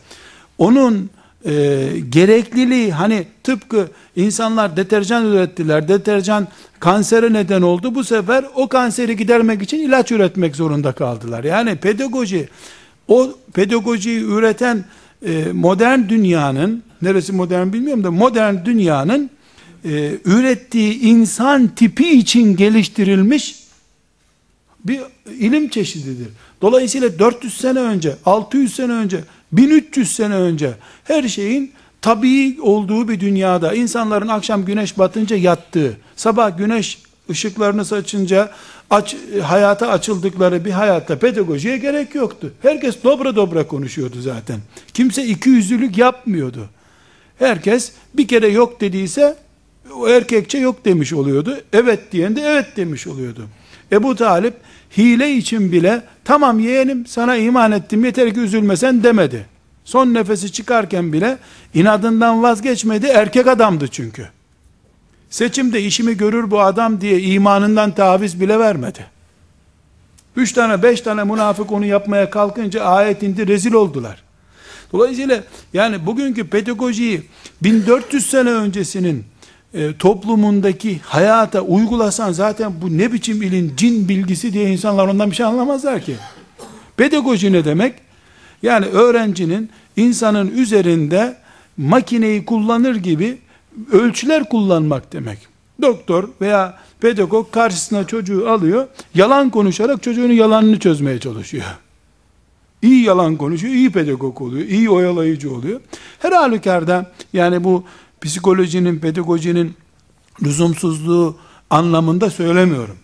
onun 0.58 1.10
e, 1.46 1.86
gerekliliği 2.08 2.92
hani 2.92 3.26
tıpkı 3.42 3.88
insanlar 4.16 4.76
deterjan 4.76 5.26
ürettiler, 5.26 5.88
deterjan 5.88 6.48
kansere 6.80 7.32
neden 7.32 7.62
oldu. 7.62 7.94
Bu 7.94 8.04
sefer 8.04 8.44
o 8.54 8.68
kanseri 8.68 9.16
gidermek 9.16 9.62
için 9.62 9.78
ilaç 9.78 10.12
üretmek 10.12 10.56
zorunda 10.56 10.92
kaldılar. 10.92 11.44
Yani 11.44 11.76
pedagoji, 11.76 12.48
o 13.08 13.34
pedagojiyi 13.52 14.20
üreten 14.20 14.84
e, 15.26 15.44
modern 15.52 16.08
dünyanın, 16.08 16.82
neresi 17.02 17.32
modern 17.32 17.72
bilmiyorum 17.72 18.04
da 18.04 18.10
modern 18.10 18.54
dünyanın 18.64 19.30
e, 19.84 20.12
ürettiği 20.24 21.00
insan 21.00 21.68
tipi 21.68 22.10
için 22.10 22.56
geliştirilmiş 22.56 23.63
bir 24.84 25.00
ilim 25.26 25.68
çeşididir. 25.68 26.28
Dolayısıyla 26.62 27.18
400 27.18 27.56
sene 27.56 27.78
önce, 27.78 28.16
600 28.26 28.74
sene 28.74 28.92
önce, 28.92 29.20
1300 29.52 30.16
sene 30.16 30.34
önce 30.34 30.72
her 31.04 31.28
şeyin 31.28 31.72
tabii 32.02 32.56
olduğu 32.62 33.08
bir 33.08 33.20
dünyada 33.20 33.74
insanların 33.74 34.28
akşam 34.28 34.64
güneş 34.64 34.98
batınca 34.98 35.36
yattığı, 35.36 35.96
sabah 36.16 36.58
güneş 36.58 37.02
ışıklarını 37.30 37.84
saçınca 37.84 38.50
aç, 38.90 39.16
hayata 39.42 39.88
açıldıkları 39.88 40.64
bir 40.64 40.70
hayatta 40.70 41.18
pedagojiye 41.18 41.76
gerek 41.76 42.14
yoktu. 42.14 42.52
Herkes 42.62 43.04
dobra 43.04 43.36
dobra 43.36 43.66
konuşuyordu 43.66 44.20
zaten. 44.20 44.60
Kimse 44.94 45.26
iki 45.26 45.48
yüzlülük 45.48 45.98
yapmıyordu. 45.98 46.68
Herkes 47.38 47.92
bir 48.14 48.28
kere 48.28 48.48
yok 48.48 48.80
dediyse 48.80 49.36
o 49.96 50.08
erkekçe 50.08 50.58
yok 50.58 50.84
demiş 50.84 51.12
oluyordu. 51.12 51.60
Evet 51.72 52.00
diyen 52.12 52.36
de 52.36 52.40
evet 52.40 52.76
demiş 52.76 53.06
oluyordu. 53.06 53.48
Ebu 53.94 54.16
Talip 54.16 54.54
hile 54.96 55.32
için 55.32 55.72
bile 55.72 56.02
tamam 56.24 56.60
yeğenim 56.60 57.06
sana 57.06 57.36
iman 57.36 57.72
ettim 57.72 58.04
yeter 58.04 58.34
ki 58.34 58.40
üzülmesen 58.40 59.02
demedi. 59.02 59.46
Son 59.84 60.14
nefesi 60.14 60.52
çıkarken 60.52 61.12
bile 61.12 61.38
inadından 61.74 62.42
vazgeçmedi 62.42 63.06
erkek 63.06 63.46
adamdı 63.46 63.88
çünkü. 63.88 64.28
Seçimde 65.30 65.82
işimi 65.82 66.16
görür 66.16 66.50
bu 66.50 66.60
adam 66.60 67.00
diye 67.00 67.20
imanından 67.20 67.94
taviz 67.94 68.40
bile 68.40 68.58
vermedi. 68.58 69.06
Üç 70.36 70.52
tane 70.52 70.82
beş 70.82 71.00
tane 71.00 71.24
münafık 71.24 71.72
onu 71.72 71.86
yapmaya 71.86 72.30
kalkınca 72.30 72.84
ayet 72.84 73.22
indi 73.22 73.46
rezil 73.46 73.72
oldular. 73.72 74.22
Dolayısıyla 74.92 75.44
yani 75.72 76.06
bugünkü 76.06 76.46
pedagojiyi 76.46 77.22
1400 77.62 78.26
sene 78.26 78.50
öncesinin 78.50 79.24
e, 79.74 79.96
toplumundaki 79.98 81.00
hayata 81.04 81.60
uygulasan 81.60 82.32
zaten 82.32 82.72
bu 82.82 82.98
ne 82.98 83.12
biçim 83.12 83.42
ilin 83.42 83.72
cin 83.76 84.08
bilgisi 84.08 84.52
diye 84.52 84.72
insanlar 84.72 85.08
ondan 85.08 85.30
bir 85.30 85.36
şey 85.36 85.46
anlamazlar 85.46 86.00
ki. 86.00 86.16
Pedagoji 86.96 87.52
ne 87.52 87.64
demek? 87.64 87.94
Yani 88.62 88.86
öğrencinin 88.86 89.70
insanın 89.96 90.48
üzerinde 90.48 91.36
makineyi 91.76 92.44
kullanır 92.44 92.96
gibi 92.96 93.38
ölçüler 93.92 94.48
kullanmak 94.48 95.12
demek. 95.12 95.38
Doktor 95.82 96.28
veya 96.40 96.78
pedagog 97.00 97.50
karşısına 97.50 98.06
çocuğu 98.06 98.50
alıyor, 98.50 98.86
yalan 99.14 99.50
konuşarak 99.50 100.02
çocuğun 100.02 100.32
yalanını 100.32 100.78
çözmeye 100.78 101.18
çalışıyor. 101.20 101.64
İyi 102.82 103.04
yalan 103.04 103.36
konuşuyor, 103.36 103.74
iyi 103.74 103.92
pedagog 103.92 104.42
oluyor, 104.42 104.68
iyi 104.68 104.90
oyalayıcı 104.90 105.54
oluyor. 105.54 105.80
Her 106.18 106.32
halükarda 106.32 107.12
yani 107.32 107.64
bu 107.64 107.84
psikolojinin, 108.24 108.98
pedagojinin 108.98 109.74
lüzumsuzluğu 110.42 111.36
anlamında 111.70 112.30
söylemiyorum. 112.30 112.96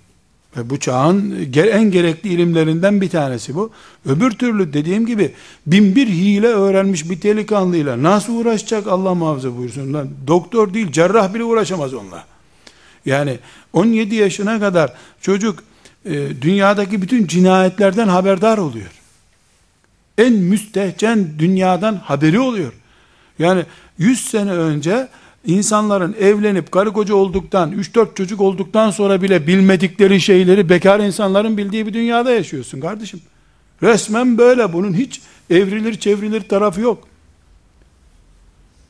Ve 0.57 0.71
bu 0.71 0.79
çağın 0.79 1.49
en 1.55 1.91
gerekli 1.91 2.31
ilimlerinden 2.31 3.01
bir 3.01 3.11
tanesi 3.11 3.55
bu. 3.55 3.71
Öbür 4.07 4.31
türlü 4.31 4.73
dediğim 4.73 5.07
gibi 5.07 5.33
bin 5.67 5.97
bir 5.97 6.09
hile 6.09 6.47
öğrenmiş 6.47 7.11
bir 7.11 7.23
delikanlıyla 7.23 8.03
nasıl 8.03 8.35
uğraşacak 8.35 8.87
Allah 8.87 9.15
muhafaza 9.15 9.57
buyursun. 9.57 9.95
Lan, 9.95 10.09
doktor 10.27 10.75
değil 10.75 10.93
cerrah 10.93 11.35
bile 11.35 11.45
uğraşamaz 11.45 11.95
onunla. 11.95 12.25
Yani 13.07 13.39
17 13.73 14.15
yaşına 14.15 14.61
kadar 14.61 14.93
çocuk 15.21 15.63
e, 16.05 16.43
dünyadaki 16.43 17.03
bütün 17.03 17.27
cinayetlerden 17.27 18.09
haberdar 18.09 18.59
oluyor. 18.59 18.91
En 20.19 20.33
müstehcen 20.33 21.29
dünyadan 21.39 21.97
haberi 21.97 22.41
oluyor. 22.41 22.73
Yani 23.41 23.65
100 23.99 24.21
sene 24.21 24.53
önce 24.53 25.09
insanların 25.47 26.17
evlenip 26.21 26.73
karı 26.73 26.93
koca 26.93 27.15
olduktan, 27.15 27.73
3-4 27.73 28.15
çocuk 28.15 28.41
olduktan 28.41 28.91
sonra 28.91 29.23
bile 29.23 29.47
bilmedikleri 29.47 30.21
şeyleri 30.21 30.69
bekar 30.69 31.01
insanların 31.01 31.57
bildiği 31.57 31.87
bir 31.87 31.95
dünyada 31.95 32.31
yaşıyorsun 32.31 32.81
kardeşim. 32.81 33.21
Resmen 33.83 34.39
böyle 34.39 34.73
bunun 34.73 34.95
hiç 34.95 35.21
evrilir 35.51 35.95
çevrilir 35.95 36.41
tarafı 36.41 36.81
yok. 36.81 37.09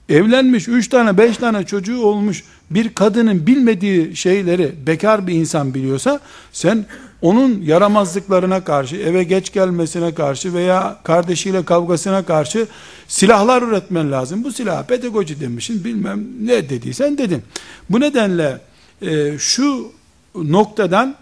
Evlenmiş 0.08 0.68
3 0.68 0.88
tane 0.88 1.18
5 1.18 1.36
tane 1.36 1.66
çocuğu 1.66 2.02
olmuş 2.02 2.44
bir 2.70 2.94
kadının 2.94 3.46
bilmediği 3.46 4.16
şeyleri 4.16 4.72
bekar 4.86 5.26
bir 5.26 5.34
insan 5.34 5.74
biliyorsa 5.74 6.20
sen 6.52 6.86
onun 7.22 7.62
yaramazlıklarına 7.62 8.64
karşı, 8.64 8.96
eve 8.96 9.24
geç 9.24 9.52
gelmesine 9.52 10.14
karşı 10.14 10.54
veya 10.54 10.98
kardeşiyle 11.04 11.64
kavgasına 11.64 12.22
karşı 12.22 12.66
silahlar 13.08 13.62
üretmen 13.62 14.12
lazım. 14.12 14.44
Bu 14.44 14.52
silah 14.52 14.84
pedagoji 14.84 15.40
demişsin 15.40 15.84
bilmem 15.84 16.24
ne 16.40 16.68
dediysen 16.68 17.18
dedin. 17.18 17.42
Bu 17.90 18.00
nedenle 18.00 18.60
e, 19.02 19.38
şu 19.38 19.92
noktadan 20.34 21.14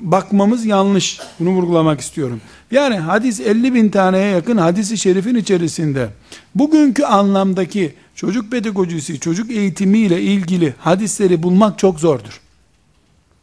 bakmamız 0.00 0.66
yanlış. 0.66 1.20
Bunu 1.40 1.50
vurgulamak 1.50 2.00
istiyorum. 2.00 2.40
Yani 2.70 2.96
hadis 2.96 3.40
50 3.40 3.74
bin 3.74 3.88
taneye 3.88 4.30
yakın 4.30 4.56
hadisi 4.56 4.98
şerifin 4.98 5.34
içerisinde 5.34 6.08
bugünkü 6.54 7.04
anlamdaki 7.04 7.94
çocuk 8.14 8.50
pedagojisi, 8.50 9.20
çocuk 9.20 9.50
eğitimiyle 9.50 10.22
ilgili 10.22 10.74
hadisleri 10.78 11.42
bulmak 11.42 11.78
çok 11.78 12.00
zordur. 12.00 12.40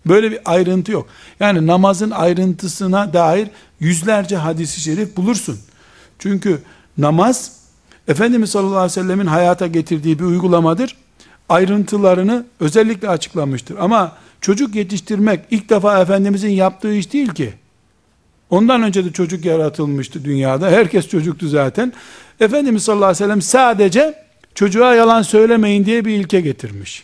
Böyle 0.05 0.31
bir 0.31 0.39
ayrıntı 0.45 0.91
yok. 0.91 1.07
Yani 1.39 1.67
namazın 1.67 2.11
ayrıntısına 2.11 3.13
dair 3.13 3.47
yüzlerce 3.79 4.35
hadisi 4.35 4.81
şerif 4.81 5.17
bulursun. 5.17 5.59
Çünkü 6.19 6.61
namaz 6.97 7.51
Efendimiz 8.07 8.49
sallallahu 8.49 8.77
aleyhi 8.77 8.99
ve 8.99 9.03
sellemin 9.03 9.25
hayata 9.25 9.67
getirdiği 9.67 10.19
bir 10.19 10.23
uygulamadır. 10.23 10.95
Ayrıntılarını 11.49 12.45
özellikle 12.59 13.09
açıklamıştır. 13.09 13.77
Ama 13.77 14.11
çocuk 14.43 14.75
yetiştirmek 14.75 15.39
ilk 15.51 15.69
defa 15.69 16.01
Efendimizin 16.01 16.49
yaptığı 16.49 16.93
iş 16.93 17.13
değil 17.13 17.29
ki. 17.29 17.53
Ondan 18.49 18.83
önce 18.83 19.05
de 19.05 19.11
çocuk 19.11 19.45
yaratılmıştı 19.45 20.25
dünyada. 20.25 20.71
Herkes 20.71 21.07
çocuktu 21.07 21.47
zaten. 21.47 21.93
Efendimiz 22.39 22.83
sallallahu 22.83 23.05
aleyhi 23.05 23.23
ve 23.23 23.25
sellem 23.25 23.41
sadece 23.41 24.15
çocuğa 24.55 24.95
yalan 24.95 25.21
söylemeyin 25.21 25.85
diye 25.85 26.05
bir 26.05 26.11
ilke 26.11 26.41
getirmiş. 26.41 27.03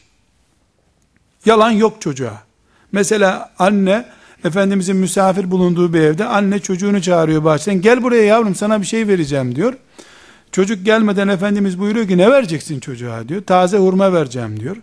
Yalan 1.46 1.72
yok 1.72 2.02
çocuğa. 2.02 2.44
Mesela 2.92 3.52
anne 3.60 4.06
Efendimizin 4.46 4.96
misafir 4.96 5.52
bulunduğu 5.52 5.94
bir 5.94 6.00
evde 6.00 6.26
anne 6.26 6.60
çocuğunu 6.60 7.02
çağırıyor 7.02 7.44
bahçeden. 7.44 7.82
Gel 7.82 8.04
buraya 8.04 8.24
yavrum 8.24 8.56
sana 8.56 8.82
bir 8.82 8.86
şey 8.86 9.08
vereceğim 9.08 9.56
diyor. 9.56 9.74
Çocuk 10.52 10.86
gelmeden 10.86 11.28
Efendimiz 11.28 11.80
buyuruyor 11.80 12.08
ki 12.08 12.18
ne 12.18 12.32
vereceksin 12.32 12.80
çocuğa 12.80 13.30
diyor. 13.30 13.42
Taze 13.42 13.78
hurma 13.78 14.14
vereceğim 14.14 14.60
diyor. 14.60 14.78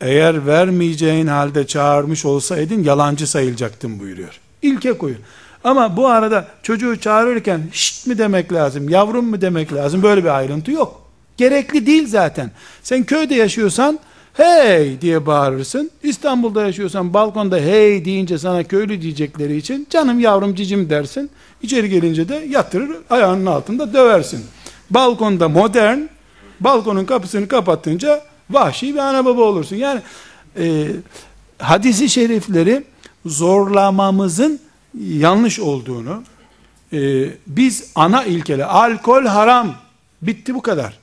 Eğer 0.00 0.46
vermeyeceğin 0.46 1.26
halde 1.26 1.66
çağırmış 1.66 2.24
olsaydın 2.24 2.82
yalancı 2.82 3.26
sayılacaktın 3.26 4.00
buyuruyor. 4.00 4.40
İlke 4.62 4.92
koyun. 4.92 5.18
Ama 5.64 5.96
bu 5.96 6.08
arada 6.08 6.48
çocuğu 6.62 7.00
çağırırken 7.00 7.60
şşt 7.72 8.06
mi 8.06 8.18
demek 8.18 8.52
lazım, 8.52 8.88
yavrum 8.88 9.26
mu 9.26 9.40
demek 9.40 9.72
lazım 9.72 10.02
böyle 10.02 10.24
bir 10.24 10.36
ayrıntı 10.36 10.70
yok. 10.70 11.02
Gerekli 11.36 11.86
değil 11.86 12.08
zaten. 12.08 12.50
Sen 12.82 13.04
köyde 13.04 13.34
yaşıyorsan 13.34 13.98
hey 14.32 15.00
diye 15.00 15.26
bağırırsın. 15.26 15.90
İstanbul'da 16.02 16.66
yaşıyorsan 16.66 17.14
balkonda 17.14 17.56
hey 17.56 18.04
deyince 18.04 18.38
sana 18.38 18.64
köylü 18.64 19.02
diyecekleri 19.02 19.56
için 19.56 19.86
canım 19.90 20.20
yavrum 20.20 20.54
cicim 20.54 20.90
dersin. 20.90 21.30
İçeri 21.62 21.88
gelince 21.88 22.28
de 22.28 22.46
yatırır 22.50 22.96
ayağının 23.10 23.46
altında 23.46 23.92
döversin. 23.92 24.44
Balkonda 24.90 25.48
modern, 25.48 25.98
balkonun 26.60 27.04
kapısını 27.04 27.48
kapatınca 27.48 28.22
vahşi 28.50 28.94
bir 28.94 28.98
ana 28.98 29.24
baba 29.24 29.42
olursun. 29.42 29.76
Yani 29.76 30.00
e, 30.58 30.86
hadisi 31.58 32.08
şerifleri 32.08 32.84
zorlamamızın 33.26 34.60
yanlış 35.00 35.60
olduğunu, 35.60 36.22
e, 36.92 37.30
biz 37.46 37.90
ana 37.94 38.24
ilkele, 38.24 38.64
alkol 38.64 39.24
haram, 39.24 39.74
bitti 40.22 40.54
bu 40.54 40.62
kadar. 40.62 40.98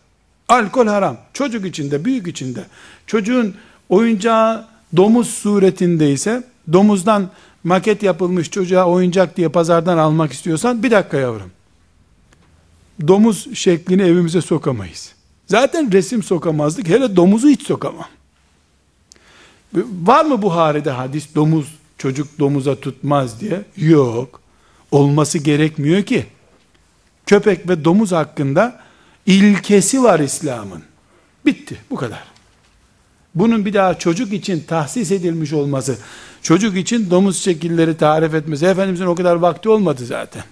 Alkol 0.50 0.88
haram. 0.88 1.18
Çocuk 1.34 1.66
içinde, 1.66 2.06
büyük 2.06 2.28
içinde. 2.28 2.66
Çocuğun 3.08 3.56
oyuncağı 3.90 4.68
domuz 4.96 5.30
suretindeyse, 5.30 6.44
domuzdan 6.74 7.30
maket 7.64 8.04
yapılmış 8.04 8.50
çocuğa 8.50 8.86
oyuncak 8.86 9.38
diye 9.38 9.50
pazardan 9.50 9.98
almak 9.98 10.34
istiyorsan, 10.34 10.84
bir 10.84 10.92
dakika 10.92 11.18
yavrum. 11.18 11.52
Domuz 13.08 13.56
şeklini 13.56 14.02
evimize 14.02 14.42
sokamayız. 14.42 15.14
Zaten 15.48 15.92
resim 15.92 16.24
sokamazdık, 16.24 16.88
hele 16.90 17.16
domuzu 17.16 17.48
hiç 17.48 17.64
sokamam. 17.64 18.08
Var 20.04 20.26
mı 20.26 20.42
Buhari'de 20.42 20.92
hadis, 20.92 21.36
domuz, 21.36 21.76
çocuk 21.98 22.40
domuza 22.40 22.80
tutmaz 22.80 23.42
diye? 23.42 23.62
Yok. 23.78 24.42
Olması 24.92 25.38
gerekmiyor 25.38 26.04
ki. 26.04 26.26
Köpek 27.26 27.70
ve 27.70 27.86
domuz 27.86 28.12
hakkında 28.12 28.82
ilkesi 29.26 30.04
var 30.04 30.20
İslam'ın. 30.20 30.84
Bitti 31.46 31.78
bu 31.90 31.96
kadar. 31.96 32.24
Bunun 33.36 33.66
bir 33.66 33.74
daha 33.74 34.00
çocuk 34.00 34.34
için 34.34 34.64
tahsis 34.68 35.12
edilmiş 35.12 35.54
olması, 35.54 35.98
çocuk 36.42 36.78
için 36.78 37.10
domuz 37.10 37.44
şekilleri 37.44 37.98
tarif 37.98 38.34
etmesi, 38.34 38.66
Efendimizin 38.66 39.06
o 39.06 39.16
kadar 39.16 39.36
vakti 39.36 39.70
olmadı 39.70 40.06
zaten. 40.06 40.44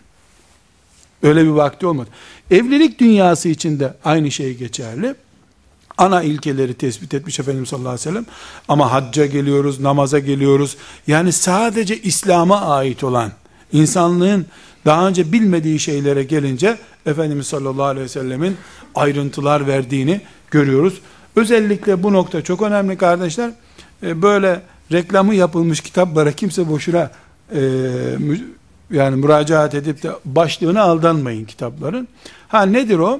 Öyle 1.23 1.43
bir 1.43 1.49
vakti 1.49 1.85
olmadı. 1.85 2.09
Evlilik 2.51 2.99
dünyası 2.99 3.49
için 3.49 3.79
de 3.79 3.93
aynı 4.05 4.31
şey 4.31 4.57
geçerli. 4.57 5.15
Ana 5.97 6.23
ilkeleri 6.23 6.73
tespit 6.73 7.13
etmiş 7.13 7.39
Efendimiz 7.39 7.69
sallallahu 7.69 7.89
aleyhi 7.89 8.07
ve 8.07 8.11
sellem. 8.11 8.25
Ama 8.67 8.91
hacca 8.91 9.25
geliyoruz, 9.25 9.79
namaza 9.79 10.19
geliyoruz. 10.19 10.77
Yani 11.07 11.31
sadece 11.31 12.01
İslam'a 12.01 12.61
ait 12.61 13.03
olan, 13.03 13.31
insanlığın 13.73 14.45
daha 14.85 15.07
önce 15.07 15.31
bilmediği 15.31 15.79
şeylere 15.79 16.23
gelince 16.23 16.77
Efendimiz 17.05 17.47
sallallahu 17.47 17.83
aleyhi 17.83 18.03
ve 18.05 18.09
sellemin 18.09 18.57
ayrıntılar 18.95 19.67
verdiğini 19.67 20.21
görüyoruz. 20.51 21.01
Özellikle 21.35 22.03
bu 22.03 22.13
nokta 22.13 22.41
çok 22.41 22.61
önemli 22.61 22.97
kardeşler. 22.97 23.51
E, 24.03 24.21
böyle 24.21 24.61
reklamı 24.91 25.35
yapılmış 25.35 25.81
kitaplara 25.81 26.31
kimse 26.31 26.69
boşuna 26.69 27.11
e, 27.55 27.61
yani 28.91 29.15
müracaat 29.15 29.75
edip 29.75 30.03
de 30.03 30.11
başlığına 30.25 30.81
aldanmayın 30.81 31.45
kitapların. 31.45 32.07
Ha 32.51 32.65
nedir 32.65 32.99
o? 32.99 33.19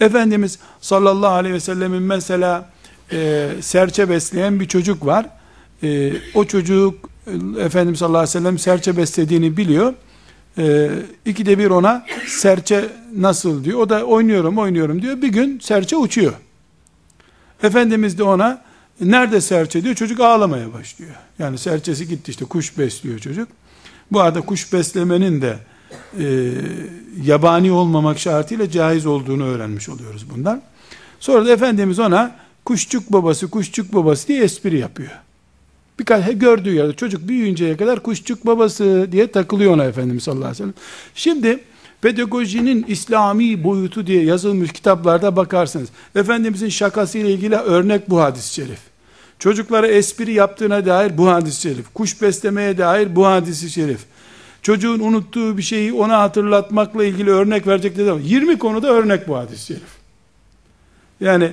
Efendimiz 0.00 0.58
sallallahu 0.80 1.32
aleyhi 1.32 1.54
ve 1.54 1.60
sellemin 1.60 2.02
mesela 2.02 2.70
e, 3.12 3.48
serçe 3.60 4.08
besleyen 4.08 4.60
bir 4.60 4.68
çocuk 4.68 5.06
var. 5.06 5.26
E, 5.82 6.12
o 6.34 6.44
çocuk 6.44 7.10
Efendimiz 7.58 7.98
sallallahu 7.98 8.18
aleyhi 8.18 8.36
ve 8.36 8.40
sellem 8.40 8.58
serçe 8.58 8.96
beslediğini 8.96 9.56
biliyor. 9.56 9.94
E, 10.58 10.90
ikide 11.26 11.58
bir 11.58 11.70
ona 11.70 12.06
serçe 12.26 12.88
nasıl 13.16 13.64
diyor. 13.64 13.78
O 13.78 13.88
da 13.88 14.04
oynuyorum 14.04 14.58
oynuyorum 14.58 15.02
diyor. 15.02 15.22
Bir 15.22 15.28
gün 15.28 15.58
serçe 15.58 15.96
uçuyor. 15.96 16.32
Efendimiz 17.62 18.18
de 18.18 18.22
ona 18.22 18.62
nerede 19.00 19.40
serçe 19.40 19.82
diyor. 19.82 19.94
Çocuk 19.94 20.20
ağlamaya 20.20 20.72
başlıyor. 20.72 21.12
Yani 21.38 21.58
serçesi 21.58 22.08
gitti 22.08 22.30
işte 22.30 22.44
kuş 22.44 22.78
besliyor 22.78 23.18
çocuk. 23.18 23.48
Bu 24.12 24.20
arada 24.20 24.40
kuş 24.40 24.72
beslemenin 24.72 25.42
de 25.42 25.58
e, 26.18 26.52
yabani 27.24 27.72
olmamak 27.72 28.18
şartıyla 28.18 28.70
caiz 28.70 29.06
olduğunu 29.06 29.44
öğrenmiş 29.44 29.88
oluyoruz 29.88 30.30
bundan. 30.34 30.62
Sonra 31.20 31.46
da 31.46 31.52
Efendimiz 31.52 31.98
ona 31.98 32.36
kuşçuk 32.64 33.12
babası, 33.12 33.50
kuşçuk 33.50 33.94
babası 33.94 34.28
diye 34.28 34.42
espri 34.42 34.78
yapıyor. 34.78 35.10
Birkaç 35.98 36.24
gördüğü 36.34 36.74
yerde 36.74 36.92
çocuk 36.92 37.28
büyüyünceye 37.28 37.76
kadar 37.76 38.02
kuşçuk 38.02 38.46
babası 38.46 39.08
diye 39.12 39.26
takılıyor 39.26 39.74
ona 39.74 39.84
Efendimiz 39.84 40.22
sallallahu 40.22 40.44
aleyhi 40.44 40.54
ve 40.54 40.58
sellem. 40.58 40.74
Şimdi 41.14 41.60
Pedagojinin 42.02 42.84
İslami 42.88 43.64
boyutu 43.64 44.06
diye 44.06 44.24
yazılmış 44.24 44.72
kitaplarda 44.72 45.36
bakarsınız. 45.36 45.88
Efendimizin 46.14 46.68
şakasıyla 46.68 47.30
ilgili 47.30 47.56
örnek 47.56 48.10
bu 48.10 48.20
hadis-i 48.20 48.54
şerif. 48.54 48.78
Çocuklara 49.38 49.86
espri 49.86 50.32
yaptığına 50.32 50.86
dair 50.86 51.18
bu 51.18 51.28
hadis-i 51.28 51.60
şerif. 51.60 51.94
Kuş 51.94 52.22
beslemeye 52.22 52.78
dair 52.78 53.16
bu 53.16 53.26
hadis-i 53.26 53.70
şerif. 53.70 54.00
Çocuğun 54.62 55.00
unuttuğu 55.00 55.58
bir 55.58 55.62
şeyi 55.62 55.92
ona 55.92 56.18
hatırlatmakla 56.18 57.04
ilgili 57.04 57.30
örnek 57.30 57.66
verecek 57.66 57.96
dedi. 57.96 58.10
20 58.22 58.58
konuda 58.58 58.88
örnek 58.88 59.28
bu 59.28 59.36
hadis-i 59.36 59.66
şerif. 59.66 60.02
Yani 61.20 61.52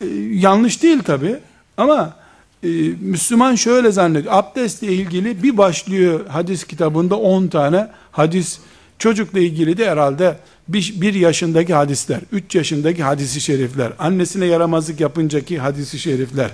e, 0.00 0.06
yanlış 0.32 0.82
değil 0.82 0.98
tabi 1.02 1.36
ama 1.76 2.16
e, 2.62 2.68
Müslüman 3.00 3.54
şöyle 3.54 3.92
zannediyor. 3.92 4.34
Abdestle 4.34 4.92
ilgili 4.92 5.42
bir 5.42 5.56
başlıyor 5.56 6.26
hadis 6.26 6.64
kitabında 6.64 7.16
10 7.16 7.46
tane 7.46 7.88
hadis 8.12 8.58
çocukla 8.98 9.38
ilgili 9.38 9.76
de 9.78 9.90
herhalde 9.90 10.36
bir, 10.68 11.14
yaşındaki 11.14 11.74
hadisler, 11.74 12.20
üç 12.32 12.54
yaşındaki 12.54 13.02
hadisi 13.02 13.40
şerifler, 13.40 13.92
annesine 13.98 14.46
yaramazlık 14.46 15.00
yapıncaki 15.00 15.58
hadisi 15.58 15.98
şerifler, 15.98 16.50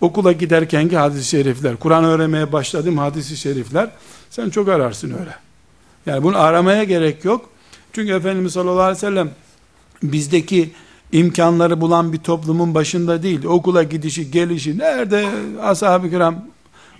okula 0.00 0.32
giderkenki 0.32 0.96
hadisi 0.96 1.28
şerifler, 1.28 1.76
Kur'an 1.76 2.04
öğrenmeye 2.04 2.52
başladım 2.52 2.98
hadisi 2.98 3.36
şerifler, 3.36 3.90
sen 4.30 4.50
çok 4.50 4.68
ararsın 4.68 5.10
öyle. 5.10 5.43
Yani 6.06 6.22
bunu 6.22 6.38
aramaya 6.38 6.84
gerek 6.84 7.24
yok. 7.24 7.50
Çünkü 7.92 8.12
Efendimiz 8.12 8.52
sallallahu 8.52 8.82
aleyhi 8.82 8.96
ve 8.96 9.00
sellem 9.00 9.30
bizdeki 10.02 10.72
imkanları 11.12 11.80
bulan 11.80 12.12
bir 12.12 12.18
toplumun 12.18 12.74
başında 12.74 13.22
değil. 13.22 13.44
Okula 13.44 13.82
gidişi, 13.82 14.30
gelişi, 14.30 14.78
nerede 14.78 15.28
ashab-ı 15.62 16.10
kiram 16.10 16.44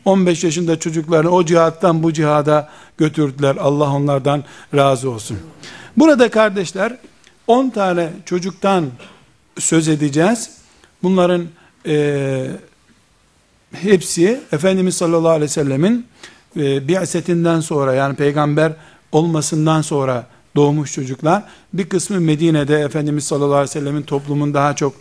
15 0.04 0.44
yaşında 0.44 0.78
çocuklarını 0.78 1.30
o 1.30 1.44
cihattan 1.44 2.02
bu 2.02 2.12
cihada 2.12 2.68
götürdüler. 2.98 3.56
Allah 3.56 3.90
onlardan 3.90 4.44
razı 4.74 5.10
olsun. 5.10 5.38
Burada 5.96 6.30
kardeşler 6.30 6.96
10 7.46 7.70
tane 7.70 8.10
çocuktan 8.24 8.84
söz 9.58 9.88
edeceğiz. 9.88 10.50
Bunların 11.02 11.46
e, 11.86 12.46
hepsi 13.72 14.40
Efendimiz 14.52 14.96
sallallahu 14.96 15.28
aleyhi 15.28 15.42
ve 15.42 15.48
sellemin 15.48 16.06
e, 16.56 16.88
bi'setinden 16.88 17.60
sonra 17.60 17.94
yani 17.94 18.16
peygamber 18.16 18.72
olmasından 19.14 19.83
sonra 19.83 20.27
doğmuş 20.57 20.92
çocuklar. 20.92 21.42
Bir 21.72 21.88
kısmı 21.88 22.20
Medine'de 22.20 22.81
Efendimiz 22.81 23.24
sallallahu 23.24 23.55
aleyhi 23.55 23.70
ve 23.70 23.81
sellemin 23.81 24.03
toplumun 24.03 24.55
daha 24.55 24.77
çok 24.77 24.94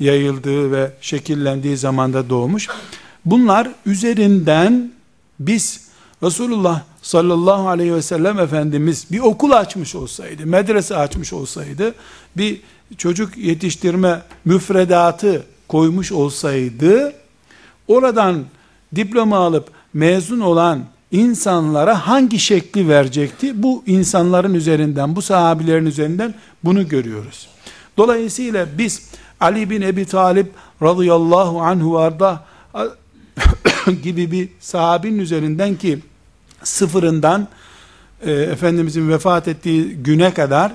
yayıldığı 0.00 0.72
ve 0.72 0.90
şekillendiği 1.00 1.76
zamanda 1.76 2.30
doğmuş. 2.30 2.68
Bunlar 3.24 3.68
üzerinden 3.86 4.92
biz 5.40 5.88
Resulullah 6.22 6.82
sallallahu 7.02 7.68
aleyhi 7.68 7.94
ve 7.94 8.02
sellem 8.02 8.38
Efendimiz 8.38 9.06
bir 9.12 9.20
okul 9.20 9.50
açmış 9.50 9.94
olsaydı, 9.94 10.46
medrese 10.46 10.96
açmış 10.96 11.32
olsaydı, 11.32 11.94
bir 12.36 12.60
çocuk 12.96 13.36
yetiştirme 13.36 14.22
müfredatı 14.44 15.42
koymuş 15.68 16.12
olsaydı, 16.12 17.12
oradan 17.88 18.44
diploma 18.96 19.38
alıp 19.38 19.70
mezun 19.94 20.40
olan 20.40 20.84
insanlara 21.14 22.06
hangi 22.06 22.38
şekli 22.38 22.88
verecekti? 22.88 23.62
Bu 23.62 23.82
insanların 23.86 24.54
üzerinden, 24.54 25.16
bu 25.16 25.22
sahabilerin 25.22 25.86
üzerinden 25.86 26.34
bunu 26.64 26.88
görüyoruz. 26.88 27.48
Dolayısıyla 27.96 28.66
biz 28.78 29.02
Ali 29.40 29.70
bin 29.70 29.82
Ebi 29.82 30.04
Talip 30.04 30.46
radıyallahu 30.82 31.60
anhu 31.62 31.98
arda 31.98 32.44
gibi 34.02 34.32
bir 34.32 34.48
sahabinin 34.60 35.18
üzerinden 35.18 35.74
ki 35.74 35.98
sıfırından 36.64 37.48
e, 38.26 38.32
Efendimizin 38.32 39.08
vefat 39.08 39.48
ettiği 39.48 39.88
güne 39.88 40.34
kadar 40.34 40.72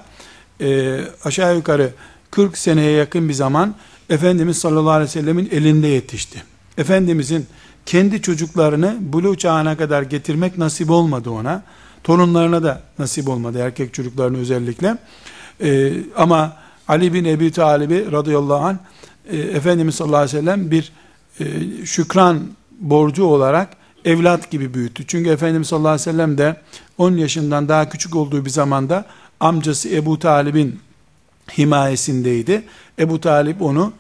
e, 0.62 1.00
aşağı 1.24 1.56
yukarı 1.56 1.94
40 2.32 2.58
seneye 2.58 2.92
yakın 2.92 3.30
bir 3.30 3.34
zaman 3.34 3.76
Efendimiz 4.10 4.58
sallallahu 4.58 4.92
aleyhi 4.92 5.10
ve 5.10 5.14
sellemin 5.14 5.50
elinde 5.52 5.88
yetişti. 5.88 6.44
Efendimizin 6.78 7.46
kendi 7.90 8.22
çocuklarını 8.22 8.98
buluğ 9.00 9.38
çağına 9.38 9.78
kadar 9.78 10.02
getirmek 10.02 10.58
nasip 10.58 10.90
olmadı 10.90 11.30
ona. 11.30 11.64
Torunlarına 12.04 12.64
da 12.64 12.82
nasip 13.00 13.30
olmadı 13.30 13.60
erkek 13.60 13.94
çocuklarını 13.94 14.38
özellikle. 14.38 14.98
Ee, 15.62 15.94
ama 16.16 16.58
Ali 16.88 17.14
bin 17.14 17.26
Ebi 17.26 17.52
Talib'i 17.52 18.12
radıyallahu 18.12 18.66
anh 18.66 18.76
e, 19.30 19.38
Efendimiz 19.38 19.96
sallallahu 19.96 20.18
aleyhi 20.18 20.38
ve 20.38 20.40
sellem 20.40 20.72
bir 20.72 20.92
e, 21.40 21.46
şükran 21.86 22.40
borcu 22.80 23.24
olarak 23.24 23.70
evlat 24.06 24.52
gibi 24.52 24.74
büyüttü. 24.74 25.04
Çünkü 25.08 25.30
Efendimiz 25.30 25.68
sallallahu 25.68 25.92
aleyhi 25.92 26.10
ve 26.10 26.12
sellem 26.12 26.38
de 26.38 26.62
10 26.98 27.12
yaşından 27.18 27.70
daha 27.70 27.90
küçük 27.90 28.16
olduğu 28.16 28.46
bir 28.46 28.50
zamanda 28.50 29.06
amcası 29.40 29.90
Ebu 29.90 30.20
Talib'in 30.20 30.80
himayesindeydi. 31.58 32.64
Ebu 33.00 33.22
Talip 33.22 33.62
onu 33.62 33.94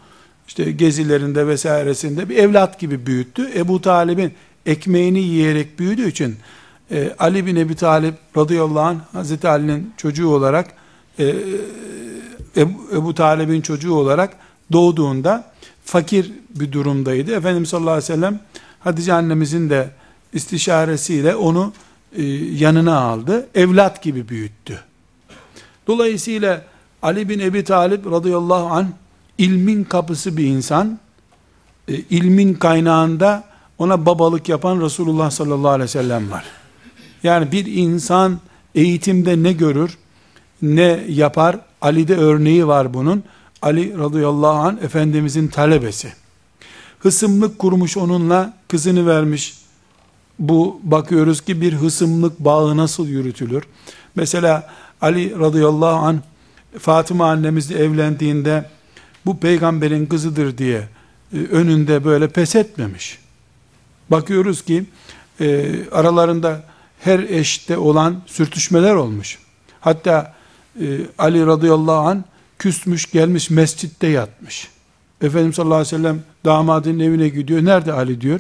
işte 0.49 0.71
gezilerinde 0.71 1.47
vesairesinde 1.47 2.29
bir 2.29 2.37
evlat 2.37 2.79
gibi 2.79 3.05
büyüttü. 3.05 3.49
Ebu 3.55 3.81
Talib'in 3.81 4.33
ekmeğini 4.65 5.19
yiyerek 5.19 5.79
büyüdüğü 5.79 6.09
için 6.09 6.35
e, 6.91 7.15
Ali 7.19 7.45
bin 7.45 7.55
Ebi 7.55 7.75
Talib 7.75 8.13
radıyallahu 8.37 8.79
anh 8.79 8.99
Hazreti 9.13 9.47
Ali'nin 9.47 9.93
çocuğu 9.97 10.29
olarak 10.29 10.73
e, 11.19 11.35
Ebu, 12.57 12.79
Ebu 12.93 13.15
Talib'in 13.15 13.61
çocuğu 13.61 13.93
olarak 13.93 14.35
doğduğunda 14.71 15.51
fakir 15.85 16.31
bir 16.59 16.71
durumdaydı. 16.71 17.35
Efendimiz 17.35 17.69
sallallahu 17.69 17.91
aleyhi 17.91 18.11
ve 18.11 18.15
sellem 18.15 18.39
Hatice 18.79 19.13
annemizin 19.13 19.69
de 19.69 19.89
istişaresiyle 20.33 21.35
onu 21.35 21.73
e, 22.15 22.23
yanına 22.33 22.99
aldı. 22.99 23.47
Evlat 23.55 24.03
gibi 24.03 24.29
büyüttü. 24.29 24.79
Dolayısıyla 25.87 26.65
Ali 27.01 27.29
bin 27.29 27.39
Ebi 27.39 27.63
Talib 27.63 28.11
radıyallahu 28.11 28.67
anh 28.67 28.87
ilmin 29.39 29.83
kapısı 29.83 30.37
bir 30.37 30.43
insan, 30.43 30.99
e, 31.87 31.93
ilmin 31.93 32.53
kaynağında 32.53 33.43
ona 33.77 34.05
babalık 34.05 34.49
yapan 34.49 34.81
Resulullah 34.81 35.31
sallallahu 35.31 35.69
aleyhi 35.69 35.83
ve 35.83 35.91
sellem 35.91 36.31
var. 36.31 36.45
Yani 37.23 37.51
bir 37.51 37.65
insan 37.65 38.39
eğitimde 38.75 39.43
ne 39.43 39.53
görür, 39.53 39.97
ne 40.61 41.03
yapar, 41.07 41.59
Ali'de 41.81 42.15
örneği 42.15 42.67
var 42.67 42.93
bunun. 42.93 43.23
Ali 43.61 43.97
radıyallahu 43.97 44.57
anh 44.57 44.83
Efendimizin 44.83 45.47
talebesi. 45.47 46.13
Hısımlık 46.99 47.59
kurmuş 47.59 47.97
onunla, 47.97 48.53
kızını 48.67 49.07
vermiş. 49.07 49.57
Bu 50.39 50.79
bakıyoruz 50.83 51.41
ki 51.41 51.61
bir 51.61 51.73
hısımlık 51.73 52.39
bağı 52.39 52.77
nasıl 52.77 53.07
yürütülür? 53.07 53.63
Mesela 54.15 54.69
Ali 55.01 55.39
radıyallahu 55.39 56.05
anh 56.05 56.17
Fatıma 56.79 57.29
annemizle 57.29 57.77
evlendiğinde 57.77 58.69
bu 59.25 59.39
peygamberin 59.39 60.05
kızıdır 60.05 60.57
diye 60.57 60.87
e, 61.33 61.37
önünde 61.37 62.05
böyle 62.05 62.27
pes 62.27 62.55
etmemiş. 62.55 63.19
Bakıyoruz 64.11 64.61
ki 64.65 64.85
e, 65.41 65.75
aralarında 65.91 66.63
her 66.99 67.19
eşte 67.19 67.77
olan 67.77 68.21
sürtüşmeler 68.25 68.95
olmuş. 68.95 69.39
Hatta 69.81 70.33
e, 70.81 70.85
Ali 71.17 71.45
radıyallahu 71.45 72.07
an 72.07 72.25
küsmüş 72.59 73.11
gelmiş 73.11 73.49
mescitte 73.49 74.07
yatmış. 74.07 74.67
Efendimiz 75.21 75.55
sallallahu 75.55 75.75
aleyhi 75.75 75.95
ve 75.95 75.97
sellem 75.97 76.23
damadının 76.45 76.99
evine 76.99 77.29
gidiyor. 77.29 77.65
Nerede 77.65 77.93
Ali 77.93 78.21
diyor. 78.21 78.39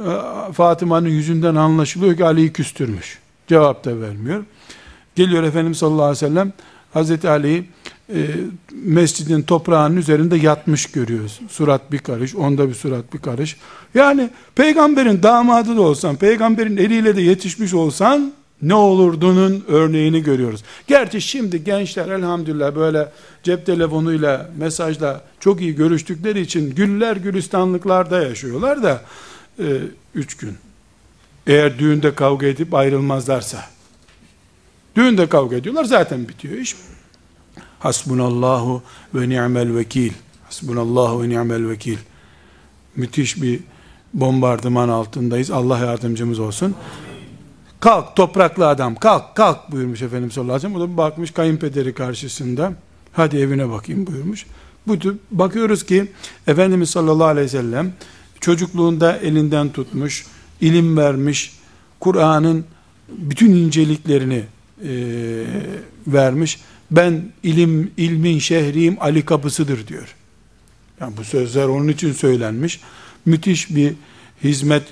E, 0.00 0.52
Fatıma'nın 0.52 1.08
yüzünden 1.08 1.54
anlaşılıyor 1.54 2.16
ki 2.16 2.24
Ali'yi 2.24 2.52
küstürmüş. 2.52 3.18
Cevap 3.46 3.84
da 3.84 4.00
vermiyor. 4.00 4.44
Geliyor 5.14 5.42
Efendimiz 5.42 5.78
sallallahu 5.78 6.02
aleyhi 6.02 6.24
ve 6.24 6.28
sellem 6.28 6.52
Hazreti 6.92 7.28
Ali'yi 7.28 7.68
e, 8.14 8.20
mescidin 8.72 9.42
toprağının 9.42 9.96
üzerinde 9.96 10.36
yatmış 10.36 10.86
görüyoruz. 10.86 11.40
Surat 11.48 11.92
bir 11.92 11.98
karış, 11.98 12.34
onda 12.34 12.68
bir 12.68 12.74
surat 12.74 13.14
bir 13.14 13.18
karış. 13.18 13.56
Yani 13.94 14.30
peygamberin 14.54 15.22
damadı 15.22 15.76
da 15.76 15.80
olsan, 15.80 16.16
peygamberin 16.16 16.76
eliyle 16.76 17.16
de 17.16 17.22
yetişmiş 17.22 17.74
olsan 17.74 18.32
ne 18.62 18.74
olurdunun 18.74 19.64
örneğini 19.68 20.22
görüyoruz. 20.22 20.64
Gerçi 20.86 21.20
şimdi 21.20 21.64
gençler 21.64 22.08
elhamdülillah 22.08 22.76
böyle 22.76 23.08
cep 23.42 23.66
telefonuyla, 23.66 24.50
mesajla 24.58 25.24
çok 25.40 25.60
iyi 25.60 25.74
görüştükleri 25.74 26.40
için 26.40 26.74
güller 26.74 27.16
gülistanlıklarda 27.16 28.22
yaşıyorlar 28.22 28.82
da 28.82 29.02
e, 29.58 29.64
üç 30.14 30.36
gün. 30.36 30.54
Eğer 31.46 31.78
düğünde 31.78 32.14
kavga 32.14 32.46
edip 32.46 32.74
ayrılmazlarsa. 32.74 33.64
Düğünde 34.96 35.28
kavga 35.28 35.56
ediyorlar 35.56 35.84
zaten 35.84 36.28
bitiyor 36.28 36.54
iş. 36.54 36.76
Hasbunallahu 37.80 38.82
ve 39.14 39.28
ni'mel 39.28 39.76
vekil. 39.76 40.12
Hasbunallahu 40.44 41.22
ve 41.22 41.28
ni'mel 41.28 41.68
vekil. 41.68 41.98
Müthiş 42.96 43.42
bir 43.42 43.60
bombardıman 44.14 44.88
altındayız. 44.88 45.50
Allah 45.50 45.78
yardımcımız 45.78 46.38
olsun. 46.38 46.74
Kalk 47.80 48.16
topraklı 48.16 48.68
adam 48.68 48.94
kalk 48.94 49.34
kalk 49.36 49.72
buyurmuş 49.72 50.02
Efendimiz 50.02 50.34
sallallahu 50.34 50.54
aleyhi 50.54 50.74
ve 50.74 50.78
sellem. 50.78 50.90
O 50.90 50.94
da 50.94 50.96
bakmış 50.96 51.30
kayınpederi 51.30 51.94
karşısında. 51.94 52.72
Hadi 53.12 53.36
evine 53.36 53.70
bakayım 53.70 54.06
buyurmuş. 54.06 54.46
Bu 54.86 54.96
bakıyoruz 55.30 55.86
ki 55.86 56.12
Efendimiz 56.46 56.90
sallallahu 56.90 57.26
aleyhi 57.26 57.46
ve 57.46 57.50
sellem 57.50 57.92
çocukluğunda 58.40 59.16
elinden 59.16 59.72
tutmuş, 59.72 60.26
ilim 60.60 60.96
vermiş, 60.96 61.58
Kur'an'ın 62.00 62.64
bütün 63.08 63.50
inceliklerini 63.50 64.44
e, 64.84 64.92
vermiş. 66.06 66.60
Ben 66.90 67.22
ilim 67.42 67.92
ilmin 67.96 68.38
şehriyim 68.38 68.96
Ali 69.00 69.24
kapısıdır 69.24 69.86
diyor. 69.86 70.14
Yani 71.00 71.16
bu 71.16 71.24
sözler 71.24 71.64
onun 71.64 71.88
için 71.88 72.12
söylenmiş. 72.12 72.80
Müthiş 73.26 73.70
bir 73.70 73.94
hizmet 74.44 74.82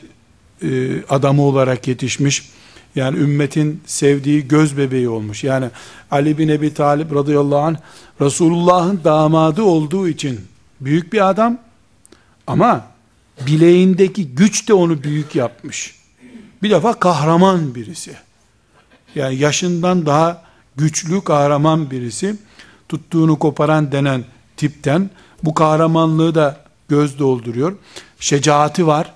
e, 0.63 1.03
adamı 1.09 1.43
olarak 1.43 1.89
yetişmiş. 1.89 2.51
Yani 2.95 3.19
ümmetin 3.19 3.81
sevdiği 3.87 4.49
göz 4.49 4.77
bebeği 4.77 5.09
olmuş. 5.09 5.45
Yani 5.45 5.71
Ali 6.11 6.39
bin 6.39 6.49
Ebi 6.49 6.75
Talip 6.75 7.15
radıyallahu 7.15 7.61
anh 7.61 7.77
Resulullah'ın 8.21 9.01
damadı 9.05 9.63
olduğu 9.63 10.09
için 10.09 10.41
büyük 10.81 11.13
bir 11.13 11.29
adam 11.29 11.59
ama 12.47 12.87
bileğindeki 13.47 14.29
güç 14.29 14.69
de 14.69 14.75
onu 14.75 15.03
büyük 15.03 15.35
yapmış. 15.35 15.95
Bir 16.63 16.71
defa 16.71 16.99
kahraman 16.99 17.75
birisi. 17.75 18.17
Yani 19.15 19.37
yaşından 19.37 20.07
daha 20.07 20.48
güçlü 20.79 21.21
kahraman 21.21 21.91
birisi. 21.91 22.37
Tuttuğunu 22.89 23.39
koparan 23.39 23.93
denen 23.93 24.25
tipten 24.57 25.11
bu 25.43 25.55
kahramanlığı 25.55 26.35
da 26.35 26.61
göz 26.89 27.19
dolduruyor. 27.19 27.77
Şecaati 28.21 28.87
var. 28.87 29.15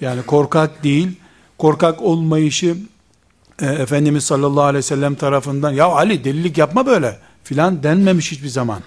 Yani 0.00 0.22
korkak 0.22 0.84
değil. 0.84 1.08
Korkak 1.58 2.02
olmayışı 2.02 2.76
e, 3.62 3.66
Efendimiz 3.66 4.24
sallallahu 4.24 4.64
aleyhi 4.64 4.78
ve 4.78 4.82
sellem 4.82 5.14
tarafından 5.14 5.72
ya 5.72 5.86
Ali 5.86 6.24
delilik 6.24 6.58
yapma 6.58 6.86
böyle 6.86 7.18
filan 7.44 7.82
denmemiş 7.82 8.32
hiçbir 8.32 8.48
zaman. 8.48 8.80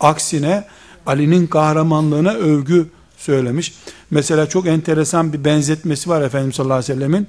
Aksine 0.00 0.64
Ali'nin 1.06 1.46
kahramanlığına 1.46 2.32
övgü 2.32 2.88
söylemiş. 3.16 3.74
Mesela 4.10 4.48
çok 4.48 4.66
enteresan 4.66 5.32
bir 5.32 5.44
benzetmesi 5.44 6.10
var 6.10 6.22
Efendimiz 6.22 6.56
sallallahu 6.56 6.74
aleyhi 6.78 6.92
ve 6.92 6.94
sellemin. 6.94 7.28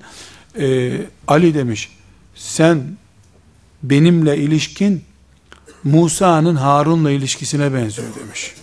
Ee, 0.59 1.05
Ali 1.27 1.53
demiş, 1.53 1.89
sen 2.35 2.83
benimle 3.83 4.37
ilişkin 4.37 5.03
Musa'nın 5.83 6.55
Harun'la 6.55 7.11
ilişkisine 7.11 7.73
benziyor 7.73 8.07
demiş. 8.19 8.53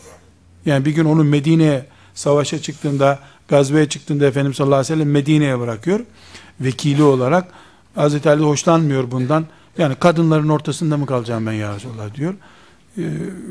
Yani 0.67 0.85
bir 0.85 0.91
gün 0.91 1.05
onu 1.05 1.25
Medine'ye 1.25 1.87
savaşa 2.15 2.63
çıktığında, 2.63 3.19
gazveye 3.49 3.89
çıktığında 3.89 4.27
Efendimiz 4.27 4.57
sallallahu 4.57 4.77
aleyhi 4.77 4.93
ve 4.93 4.97
sellem 4.97 5.11
Medine'ye 5.11 5.61
bırakıyor. 5.61 6.01
Vekili 6.61 7.03
olarak 7.03 7.49
Hazreti 7.95 8.31
Ali 8.31 8.43
hoşlanmıyor 8.43 9.11
bundan. 9.11 9.47
Yani 9.79 9.95
kadınların 9.95 10.49
ortasında 10.49 10.97
mı 10.97 11.07
kalacağım 11.07 11.47
ben 11.47 11.53
ya 11.53 11.75
Resulallah 11.75 12.15
diyor. 12.15 12.35
Ee, 12.99 13.03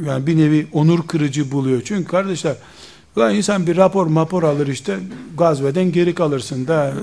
yani 0.05 0.27
bir 0.27 0.37
nevi 0.37 0.67
onur 0.73 1.07
kırıcı 1.07 1.51
buluyor. 1.51 1.81
Çünkü 1.85 2.07
kardeşler 2.07 2.55
Ulan 3.17 3.35
insan 3.35 3.67
bir 3.67 3.77
rapor 3.77 4.07
mapor 4.07 4.43
alır 4.43 4.67
işte 4.67 4.99
gazveden 5.37 5.91
geri 5.91 6.15
kalırsın 6.15 6.67
da 6.67 6.93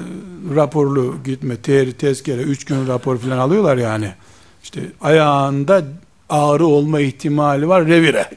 raporlu 0.55 1.14
gitme 1.24 1.57
ter 1.57 1.92
tezkere 1.92 2.42
üç 2.42 2.64
gün 2.64 2.87
rapor 2.87 3.18
falan 3.18 3.38
alıyorlar 3.38 3.77
yani. 3.77 4.14
İşte 4.64 4.81
ayağında 5.00 5.83
ağrı 6.29 6.66
olma 6.66 7.00
ihtimali 7.00 7.68
var 7.68 7.87
revire. 7.87 8.31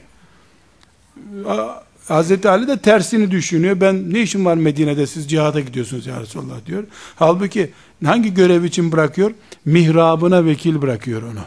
Hazreti 2.08 2.50
Ali 2.50 2.68
de 2.68 2.78
tersini 2.78 3.32
düşünüyor. 3.32 3.82
Ben 3.82 4.14
ne 4.14 4.22
işim 4.22 4.46
var 4.46 4.56
Medine'de 4.56 5.08
siz 5.08 5.30
cihada 5.30 5.60
gidiyorsunuz 5.60 6.06
ya 6.06 6.22
Resulallah 6.22 6.66
diyor. 6.66 6.84
Halbuki 7.16 7.72
hangi 8.06 8.34
görev 8.34 8.64
için 8.64 8.92
bırakıyor? 8.92 9.32
Mihrabına 9.66 10.46
vekil 10.46 10.82
bırakıyor 10.82 11.22
onu. 11.22 11.44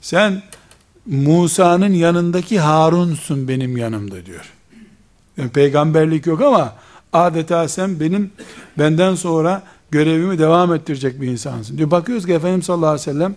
Sen 0.00 0.42
Musa'nın 1.06 1.92
yanındaki 1.92 2.60
Harun'sun 2.60 3.48
benim 3.48 3.76
yanımda 3.76 4.26
diyor. 4.26 4.52
Yani 5.36 5.50
peygamberlik 5.50 6.26
yok 6.26 6.42
ama 6.42 6.74
adeta 7.12 7.68
sen 7.68 8.00
benim 8.00 8.30
benden 8.78 9.14
sonra 9.14 9.62
görevimi 9.92 10.38
devam 10.38 10.74
ettirecek 10.74 11.20
bir 11.20 11.28
insansın 11.28 11.78
diyor. 11.78 11.90
Bakıyoruz 11.90 12.26
ki 12.26 12.32
Efendimiz 12.32 12.66
sallallahu 12.66 12.90
aleyhi 12.90 13.08
ve 13.08 13.12
sellem 13.12 13.36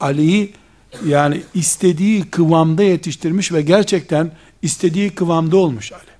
Ali'yi 0.00 0.52
yani 1.06 1.42
istediği 1.54 2.30
kıvamda 2.30 2.82
yetiştirmiş 2.82 3.52
ve 3.52 3.62
gerçekten 3.62 4.30
istediği 4.62 5.10
kıvamda 5.10 5.56
olmuş 5.56 5.92
Ali. 5.92 6.14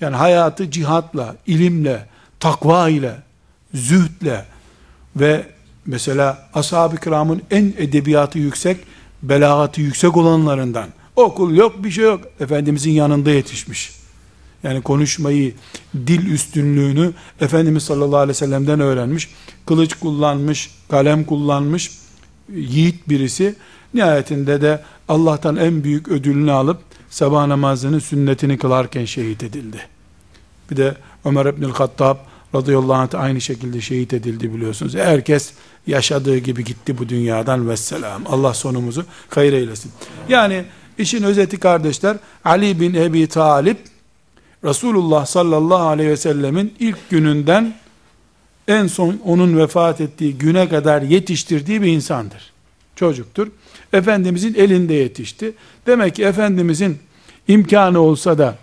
Yani 0.00 0.16
hayatı 0.16 0.70
cihatla, 0.70 1.36
ilimle, 1.46 2.06
takva 2.40 2.88
ile, 2.88 3.16
zühdle 3.74 4.44
ve 5.16 5.46
mesela 5.86 6.48
ashab-ı 6.54 6.96
kiramın 6.96 7.42
en 7.50 7.74
edebiyatı 7.78 8.38
yüksek, 8.38 8.76
belagatı 9.22 9.80
yüksek 9.80 10.16
olanlarından. 10.16 10.88
Okul 11.16 11.54
yok, 11.54 11.84
bir 11.84 11.90
şey 11.90 12.04
yok. 12.04 12.20
Efendimizin 12.40 12.90
yanında 12.90 13.30
yetişmiş. 13.30 13.97
Yani 14.62 14.82
konuşmayı, 14.82 15.54
dil 15.94 16.32
üstünlüğünü 16.32 17.12
Efendimiz 17.40 17.82
sallallahu 17.82 18.16
aleyhi 18.16 18.28
ve 18.28 18.34
sellem'den 18.34 18.80
öğrenmiş. 18.80 19.28
Kılıç 19.66 19.94
kullanmış, 19.94 20.70
kalem 20.88 21.24
kullanmış, 21.24 21.90
yiğit 22.54 23.08
birisi. 23.08 23.54
Nihayetinde 23.94 24.60
de 24.60 24.82
Allah'tan 25.08 25.56
en 25.56 25.84
büyük 25.84 26.08
ödülünü 26.08 26.52
alıp 26.52 26.78
sabah 27.10 27.46
namazını 27.46 28.00
sünnetini 28.00 28.58
kılarken 28.58 29.04
şehit 29.04 29.42
edildi. 29.42 29.78
Bir 30.70 30.76
de 30.76 30.94
Ömer 31.24 31.46
İbnül 31.46 31.72
Hattab 31.72 32.16
radıyallahu 32.54 32.94
anh 32.94 33.14
aynı 33.14 33.40
şekilde 33.40 33.80
şehit 33.80 34.12
edildi 34.12 34.54
biliyorsunuz. 34.54 34.94
Herkes 34.94 35.52
yaşadığı 35.86 36.38
gibi 36.38 36.64
gitti 36.64 36.98
bu 36.98 37.08
dünyadan 37.08 37.68
vesselam. 37.68 38.22
Allah 38.26 38.54
sonumuzu 38.54 39.04
hayır 39.28 39.52
eylesin. 39.52 39.92
Yani 40.28 40.64
işin 40.98 41.22
özeti 41.22 41.60
kardeşler 41.60 42.16
Ali 42.44 42.80
bin 42.80 42.94
Ebi 42.94 43.26
Talip 43.26 43.78
Resulullah 44.64 45.26
sallallahu 45.26 45.88
aleyhi 45.88 46.10
ve 46.10 46.16
sellemin 46.16 46.74
ilk 46.78 47.10
gününden 47.10 47.74
en 48.68 48.86
son 48.86 49.20
onun 49.24 49.58
vefat 49.58 50.00
ettiği 50.00 50.38
güne 50.38 50.68
kadar 50.68 51.02
yetiştirdiği 51.02 51.82
bir 51.82 51.92
insandır. 51.92 52.52
Çocuktur. 52.96 53.48
Efendimizin 53.92 54.54
elinde 54.54 54.94
yetişti. 54.94 55.52
Demek 55.86 56.14
ki 56.14 56.24
Efendimizin 56.24 56.98
imkanı 57.48 58.00
olsa 58.00 58.38
da 58.38 58.58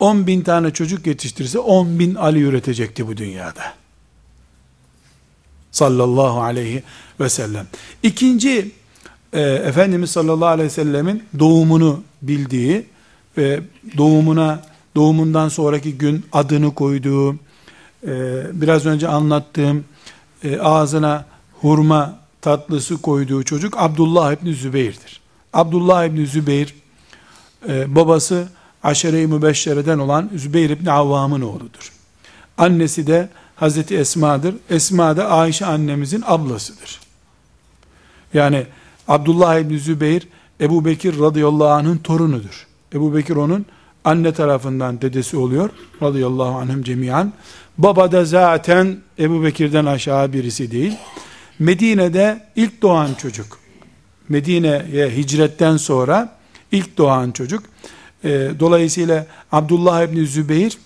10 0.00 0.26
bin 0.26 0.40
tane 0.40 0.70
çocuk 0.70 1.06
yetiştirse 1.06 1.58
10 1.58 1.98
bin 1.98 2.14
Ali 2.14 2.40
üretecekti 2.40 3.06
bu 3.06 3.16
dünyada. 3.16 3.62
Sallallahu 5.70 6.40
aleyhi 6.40 6.82
ve 7.20 7.28
sellem. 7.28 7.66
İkinci, 8.02 8.70
e, 9.32 9.40
Efendimiz 9.40 10.10
sallallahu 10.10 10.48
aleyhi 10.48 10.66
ve 10.66 10.70
sellemin 10.70 11.22
doğumunu 11.38 12.02
bildiği 12.22 12.86
ve 13.38 13.60
doğumuna, 13.96 14.62
doğumundan 14.96 15.48
sonraki 15.48 15.98
gün 15.98 16.26
adını 16.32 16.74
koyduğu, 16.74 17.32
e, 17.32 17.36
biraz 18.52 18.86
önce 18.86 19.08
anlattığım 19.08 19.84
e, 20.44 20.58
ağzına 20.58 21.24
hurma 21.52 22.18
tatlısı 22.40 23.02
koyduğu 23.02 23.42
çocuk 23.42 23.74
Abdullah 23.78 24.32
İbni 24.32 24.54
Zübeyir'dir. 24.54 25.20
Abdullah 25.52 26.04
İbni 26.04 26.26
Zübeyir, 26.26 26.74
e, 27.68 27.94
babası 27.94 28.48
aşere-i 28.82 29.26
mübeşşereden 29.26 29.98
olan 29.98 30.30
Zübeyir 30.36 30.70
İbni 30.70 30.90
Avvam'ın 30.90 31.40
oğludur. 31.40 31.92
Annesi 32.58 33.06
de 33.06 33.28
Hazreti 33.56 33.96
Esma'dır. 33.96 34.54
Esma 34.70 35.16
da 35.16 35.28
Ayşe 35.30 35.66
annemizin 35.66 36.24
ablasıdır. 36.26 37.00
Yani 38.34 38.66
Abdullah 39.08 39.58
İbni 39.58 39.78
Zübeyir, 39.78 40.28
Ebu 40.60 40.84
Bekir 40.84 41.20
radıyallahu 41.20 41.68
anh'ın 41.68 41.98
torunudur. 41.98 42.66
Ebu 42.94 43.14
Bekir 43.14 43.36
onun 43.36 43.66
anne 44.06 44.32
tarafından 44.32 45.00
dedesi 45.00 45.36
oluyor. 45.36 45.70
Radıyallahu 46.02 46.58
anhüm 46.58 46.82
cemiyan. 46.82 47.32
Baba 47.78 48.12
da 48.12 48.24
zaten 48.24 48.98
Ebu 49.18 49.44
Bekir'den 49.44 49.86
aşağı 49.86 50.32
birisi 50.32 50.70
değil. 50.70 50.96
Medine'de 51.58 52.46
ilk 52.56 52.82
doğan 52.82 53.14
çocuk. 53.14 53.58
Medine'ye 54.28 55.10
hicretten 55.10 55.76
sonra 55.76 56.38
ilk 56.72 56.98
doğan 56.98 57.30
çocuk. 57.30 57.62
E, 58.24 58.50
dolayısıyla 58.60 59.26
Abdullah 59.52 60.02
İbni 60.02 60.26
Zübeyir 60.26 60.78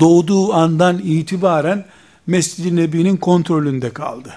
doğduğu 0.00 0.54
andan 0.54 0.98
itibaren 0.98 1.84
Mescid-i 2.26 2.76
Nebi'nin 2.76 3.16
kontrolünde 3.16 3.90
kaldı. 3.90 4.34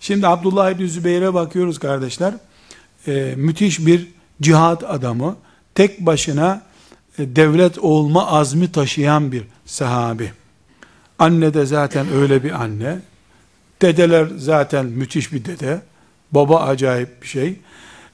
Şimdi 0.00 0.26
Abdullah 0.26 0.70
İbni 0.70 0.88
Zübeyir'e 0.88 1.34
bakıyoruz 1.34 1.78
kardeşler. 1.78 2.34
E, 3.06 3.34
müthiş 3.36 3.86
bir 3.86 4.08
cihat 4.42 4.84
adamı. 4.84 5.36
Tek 5.74 6.00
başına 6.00 6.65
devlet 7.18 7.78
olma 7.78 8.26
azmi 8.26 8.72
taşıyan 8.72 9.32
bir 9.32 9.42
sahabi. 9.66 10.32
Anne 11.18 11.54
de 11.54 11.66
zaten 11.66 12.12
öyle 12.12 12.44
bir 12.44 12.62
anne. 12.62 12.98
Dedeler 13.82 14.28
zaten 14.38 14.86
müthiş 14.86 15.32
bir 15.32 15.44
dede. 15.44 15.82
Baba 16.32 16.60
acayip 16.60 17.22
bir 17.22 17.26
şey. 17.26 17.56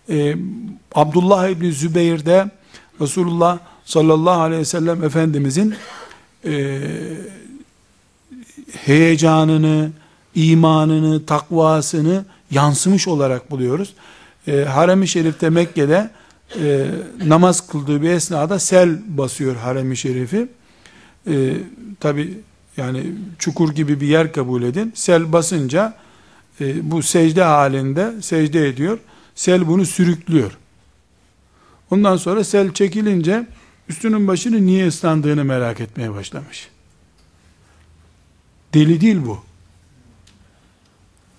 Ee, 0.09 0.37
Abdullah 0.95 1.49
İbni 1.49 1.73
Zübeyir 1.73 2.27
de 2.27 2.51
Resulullah 3.01 3.59
sallallahu 3.85 4.41
aleyhi 4.41 4.61
ve 4.61 4.65
sellem 4.65 5.05
Efendimizin 5.05 5.75
e, 6.45 6.81
heyecanını, 8.85 9.91
imanını, 10.35 11.27
takvasını 11.27 12.25
yansımış 12.51 13.09
olarak 13.09 13.51
buluyoruz. 13.51 13.95
E, 14.49 14.65
Harem-i 14.65 15.09
Şerif'te 15.09 15.51
Mekke'de 15.51 16.11
e, 16.61 16.91
namaz 17.25 17.67
kıldığı 17.67 18.03
bir 18.03 18.11
esnada 18.11 18.59
sel 18.59 18.99
basıyor 19.19 19.57
Harem-i 19.57 19.97
Şerif'i. 19.97 20.49
E, 21.27 21.57
Tabi 22.01 22.39
Yani 22.77 23.13
çukur 23.39 23.75
gibi 23.75 24.01
bir 24.01 24.07
yer 24.07 24.33
kabul 24.33 24.63
edin. 24.63 24.93
Sel 24.95 25.33
basınca 25.33 25.95
e, 26.61 26.91
bu 26.91 27.03
secde 27.03 27.43
halinde 27.43 28.23
secde 28.23 28.69
ediyor. 28.69 28.99
Sel 29.35 29.67
bunu 29.67 29.87
sürüklüyor. 29.87 30.59
Ondan 31.91 32.17
sonra 32.17 32.45
sel 32.45 32.75
çekilince 32.75 33.47
üstünün 33.89 34.29
başını 34.29 34.67
niye 34.67 34.87
ıslandığını 34.87 35.45
merak 35.45 35.81
etmeye 35.81 36.15
başlamış. 36.15 36.69
Deli 38.75 39.01
değil 39.01 39.21
bu. 39.27 39.41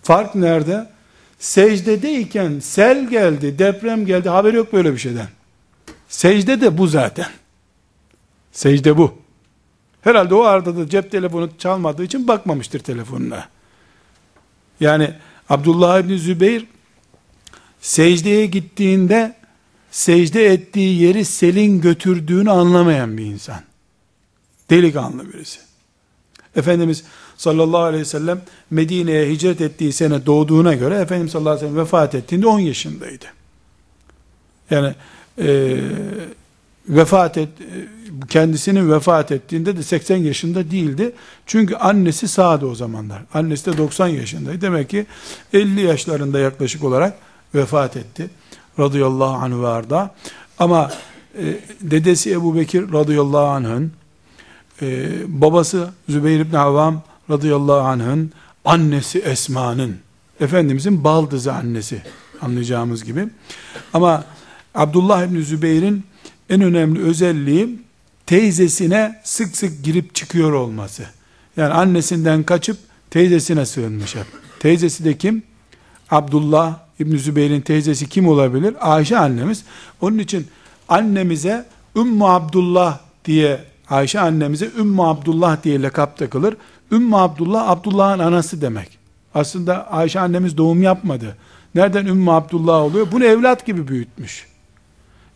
Fark 0.04 0.36
nerede? 0.36 0.92
Secdedeyken 1.43 2.60
sel 2.60 3.10
geldi, 3.10 3.60
deprem 3.60 4.06
geldi, 4.06 4.29
haber 4.29 4.53
yok 4.53 4.73
böyle 4.73 4.93
bir 4.93 4.97
şeyden. 4.97 5.27
Secde 6.08 6.62
de 6.62 6.77
bu 6.77 6.88
zaten. 6.88 7.27
Secde 8.51 8.97
bu. 8.97 9.17
Herhalde 10.01 10.36
o 10.36 10.41
arada 10.41 10.77
da 10.77 10.89
cep 10.89 11.12
telefonu 11.12 11.49
çalmadığı 11.58 12.03
için 12.03 12.27
bakmamıştır 12.27 12.79
telefonuna. 12.79 13.49
Yani 14.79 15.13
Abdullah 15.49 15.99
İbni 15.99 16.19
Zübeyir 16.19 16.65
secdeye 17.82 18.45
gittiğinde 18.45 19.36
secde 19.91 20.45
ettiği 20.45 21.01
yeri 21.01 21.25
selin 21.25 21.82
götürdüğünü 21.82 22.51
anlamayan 22.51 23.17
bir 23.17 23.25
insan. 23.25 23.62
Delikanlı 24.69 25.34
birisi. 25.34 25.60
Efendimiz 26.56 27.03
sallallahu 27.37 27.81
aleyhi 27.81 28.01
ve 28.01 28.05
sellem 28.05 28.41
Medine'ye 28.71 29.29
hicret 29.29 29.61
ettiği 29.61 29.93
sene 29.93 30.25
doğduğuna 30.25 30.73
göre 30.73 30.95
Efendimiz 30.95 31.31
sallallahu 31.31 31.51
aleyhi 31.51 31.65
ve 31.65 31.69
sellem 31.69 31.85
vefat 31.85 32.15
ettiğinde 32.15 32.47
10 32.47 32.59
yaşındaydı. 32.59 33.25
Yani 34.69 34.95
e, 35.41 35.77
vefat 36.89 37.37
et 37.37 37.49
kendisinin 38.29 38.91
vefat 38.91 39.31
ettiğinde 39.31 39.77
de 39.77 39.83
80 39.83 40.17
yaşında 40.17 40.71
değildi. 40.71 41.11
Çünkü 41.45 41.75
annesi 41.75 42.27
sağdı 42.27 42.65
o 42.65 42.75
zamanlar. 42.75 43.21
Annesi 43.33 43.65
de 43.65 43.77
90 43.77 44.07
yaşındaydı. 44.07 44.61
Demek 44.61 44.89
ki 44.89 45.05
50 45.53 45.81
yaşlarında 45.81 46.39
yaklaşık 46.39 46.83
olarak 46.83 47.17
vefat 47.55 47.97
etti. 47.97 48.29
Radıyallahu 48.79 49.33
anh 49.33 49.61
ve 49.61 49.67
arda. 49.67 50.15
Ama 50.59 50.91
e, 51.37 51.59
dedesi 51.81 52.31
Ebu 52.31 52.55
Bekir 52.55 52.93
radıyallahu 52.93 53.47
anh'ın 53.47 53.91
e, 54.81 55.09
babası 55.27 55.89
Zübeyir 56.09 56.39
ibn 56.39 56.55
Avvam 56.55 57.01
radıyallahu 57.29 57.79
anh'ın 57.79 58.31
annesi 58.65 59.19
Esma'nın 59.19 59.97
Efendimizin 60.39 61.03
baldızı 61.03 61.53
annesi 61.53 62.01
anlayacağımız 62.41 63.03
gibi. 63.03 63.27
Ama 63.93 64.25
Abdullah 64.75 65.23
ibn 65.23 65.41
Zübeyir'in 65.41 66.03
en 66.49 66.62
önemli 66.62 67.03
özelliği 67.03 67.79
teyzesine 68.25 69.21
sık 69.23 69.57
sık 69.57 69.83
girip 69.83 70.15
çıkıyor 70.15 70.51
olması. 70.53 71.03
Yani 71.57 71.73
annesinden 71.73 72.43
kaçıp 72.43 72.77
teyzesine 73.09 73.65
sığınmış 73.65 74.15
hep. 74.15 74.25
Teyzesi 74.59 75.05
de 75.05 75.17
kim? 75.17 75.43
Abdullah 76.12 76.79
İbn 76.99 77.17
Zübeyir'in 77.17 77.62
teyzesi 77.62 78.09
kim 78.09 78.27
olabilir? 78.27 78.75
Ayşe 78.79 79.17
annemiz. 79.17 79.63
Onun 80.01 80.17
için 80.17 80.47
annemize 80.89 81.65
Ümmü 81.95 82.23
Abdullah 82.23 82.99
diye 83.25 83.59
Ayşe 83.89 84.19
annemize 84.19 84.69
Ümmü 84.77 85.01
Abdullah 85.01 85.63
diye 85.63 85.81
lakap 85.81 86.17
takılır. 86.17 86.57
Ümmü 86.93 87.15
Abdullah 87.15 87.69
Abdullah'ın 87.69 88.19
anası 88.19 88.62
demek. 88.62 88.97
Aslında 89.36 89.91
Ayşe 89.91 90.19
annemiz 90.19 90.58
doğum 90.58 90.84
yapmadı. 90.84 91.38
Nereden 91.75 92.06
Ümmü 92.06 92.32
Abdullah 92.32 92.82
oluyor? 92.82 93.08
Bunu 93.12 93.25
evlat 93.25 93.65
gibi 93.65 93.88
büyütmüş. 93.88 94.47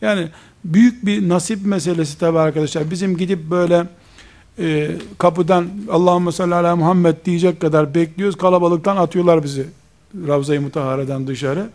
Yani 0.01 0.29
büyük 0.65 1.05
bir 1.05 1.29
nasip 1.29 1.65
meselesi 1.65 2.19
tabi 2.19 2.39
arkadaşlar. 2.39 2.91
Bizim 2.91 3.17
gidip 3.17 3.49
böyle 3.49 3.87
e, 4.59 4.91
kapıdan 5.17 5.67
Allahümme 5.91 6.31
salli 6.31 6.55
ala 6.55 6.75
Muhammed 6.75 7.15
diyecek 7.25 7.61
kadar 7.61 7.95
bekliyoruz. 7.95 8.37
Kalabalıktan 8.37 8.97
atıyorlar 8.97 9.43
bizi. 9.43 9.65
Ravza-i 10.27 10.59
Mutahare'den 10.59 11.27
dışarı. 11.27 11.69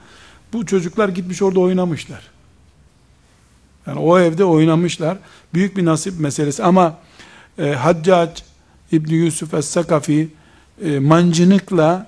Bu 0.53 0.67
çocuklar 0.67 1.09
gitmiş 1.09 1.43
orada 1.43 1.61
oynamışlar. 1.61 2.23
Yani 3.87 3.99
o 3.99 4.19
evde 4.19 4.45
oynamışlar. 4.45 5.19
Büyük 5.55 5.77
bir 5.77 5.85
nasip 5.85 6.21
meselesi 6.21 6.65
ama 6.65 6.99
e, 7.59 7.73
Haccac 7.73 8.43
İbni 8.93 9.15
Yusuf 9.15 9.55
Es-Sakafi 9.55 10.29
e, 10.85 10.99
mancınıkla 10.99 12.07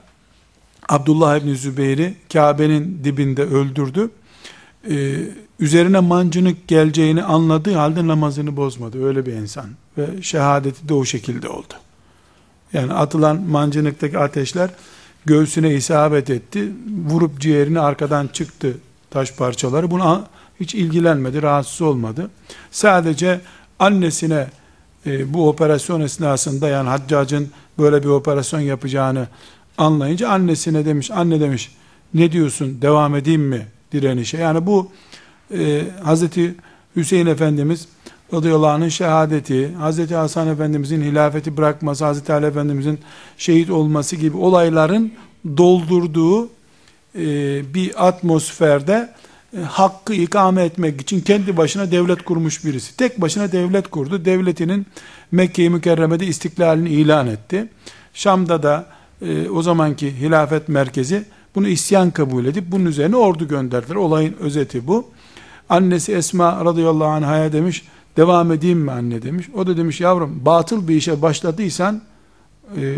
Abdullah 0.88 1.36
İbni 1.36 1.56
Zübeyir'i 1.56 2.14
Kabe'nin 2.32 3.00
dibinde 3.04 3.42
öldürdü. 3.42 4.10
E, 4.90 5.16
üzerine 5.60 6.00
mancınık 6.00 6.68
geleceğini 6.68 7.22
anladığı 7.22 7.74
halde 7.74 8.06
namazını 8.06 8.56
bozmadı. 8.56 9.06
Öyle 9.06 9.26
bir 9.26 9.32
insan. 9.32 9.66
Ve 9.98 10.22
şehadeti 10.22 10.88
de 10.88 10.94
o 10.94 11.04
şekilde 11.04 11.48
oldu. 11.48 11.74
Yani 12.72 12.92
atılan 12.92 13.40
mancınıktaki 13.42 14.18
ateşler 14.18 14.70
göğsüne 15.26 15.74
isabet 15.74 16.30
etti. 16.30 16.72
Vurup 17.06 17.40
ciğerini 17.40 17.80
arkadan 17.80 18.26
çıktı 18.26 18.76
taş 19.10 19.32
parçaları. 19.32 19.90
Buna 19.90 20.26
hiç 20.60 20.74
ilgilenmedi, 20.74 21.42
rahatsız 21.42 21.82
olmadı. 21.82 22.30
Sadece 22.70 23.40
annesine 23.78 24.46
e, 25.06 25.34
bu 25.34 25.48
operasyon 25.48 26.00
esnasında 26.00 26.68
yani 26.68 26.88
haccacın 26.88 27.50
böyle 27.78 28.02
bir 28.02 28.08
operasyon 28.08 28.60
yapacağını 28.60 29.28
anlayınca 29.78 30.28
annesine 30.28 30.84
demiş, 30.84 31.10
anne 31.10 31.40
demiş 31.40 31.70
ne 32.14 32.32
diyorsun 32.32 32.82
devam 32.82 33.14
edeyim 33.16 33.42
mi 33.42 33.66
direnişe? 33.92 34.38
Yani 34.38 34.66
bu 34.66 34.90
e, 35.58 35.82
Hazreti 36.02 36.54
Hüseyin 36.96 37.26
Efendimiz 37.26 37.88
radıyallahu 38.34 38.70
anh'ın 38.70 38.88
şehadeti, 38.88 39.74
Hazreti 39.74 40.14
Hasan 40.14 40.48
Efendimizin 40.48 41.02
hilafeti 41.02 41.56
bırakması, 41.56 42.04
Hazreti 42.04 42.32
Ali 42.32 42.46
Efendimizin 42.46 42.98
şehit 43.38 43.70
olması 43.70 44.16
gibi 44.16 44.36
olayların 44.36 45.12
doldurduğu 45.56 46.48
e, 47.14 47.74
bir 47.74 48.08
atmosferde 48.08 49.14
hakkı 49.62 50.14
ikame 50.14 50.64
etmek 50.64 51.00
için 51.00 51.20
kendi 51.20 51.56
başına 51.56 51.90
devlet 51.90 52.22
kurmuş 52.24 52.64
birisi. 52.64 52.96
Tek 52.96 53.20
başına 53.20 53.52
devlet 53.52 53.90
kurdu. 53.90 54.24
Devletinin 54.24 54.86
Mekke-i 55.32 55.70
Mükerreme'de 55.70 56.26
istiklalini 56.26 56.88
ilan 56.88 57.26
etti. 57.26 57.68
Şam'da 58.14 58.62
da 58.62 58.86
e, 59.22 59.48
o 59.48 59.62
zamanki 59.62 60.20
hilafet 60.20 60.68
merkezi 60.68 61.24
bunu 61.54 61.68
isyan 61.68 62.10
kabul 62.10 62.44
edip 62.44 62.64
bunun 62.72 62.84
üzerine 62.84 63.16
ordu 63.16 63.48
gönderdiler. 63.48 63.96
Olayın 63.96 64.34
özeti 64.40 64.86
bu. 64.86 65.06
Annesi 65.68 66.12
Esma 66.12 66.64
radıyallahu 66.64 67.08
anh'a 67.08 67.52
demiş, 67.52 67.84
devam 68.16 68.52
edeyim 68.52 68.78
mi 68.78 68.90
anne 68.90 69.22
demiş. 69.22 69.48
O 69.54 69.66
da 69.66 69.76
demiş 69.76 70.00
yavrum 70.00 70.40
batıl 70.44 70.88
bir 70.88 70.96
işe 70.96 71.22
başladıysan 71.22 72.02
e, 72.76 72.96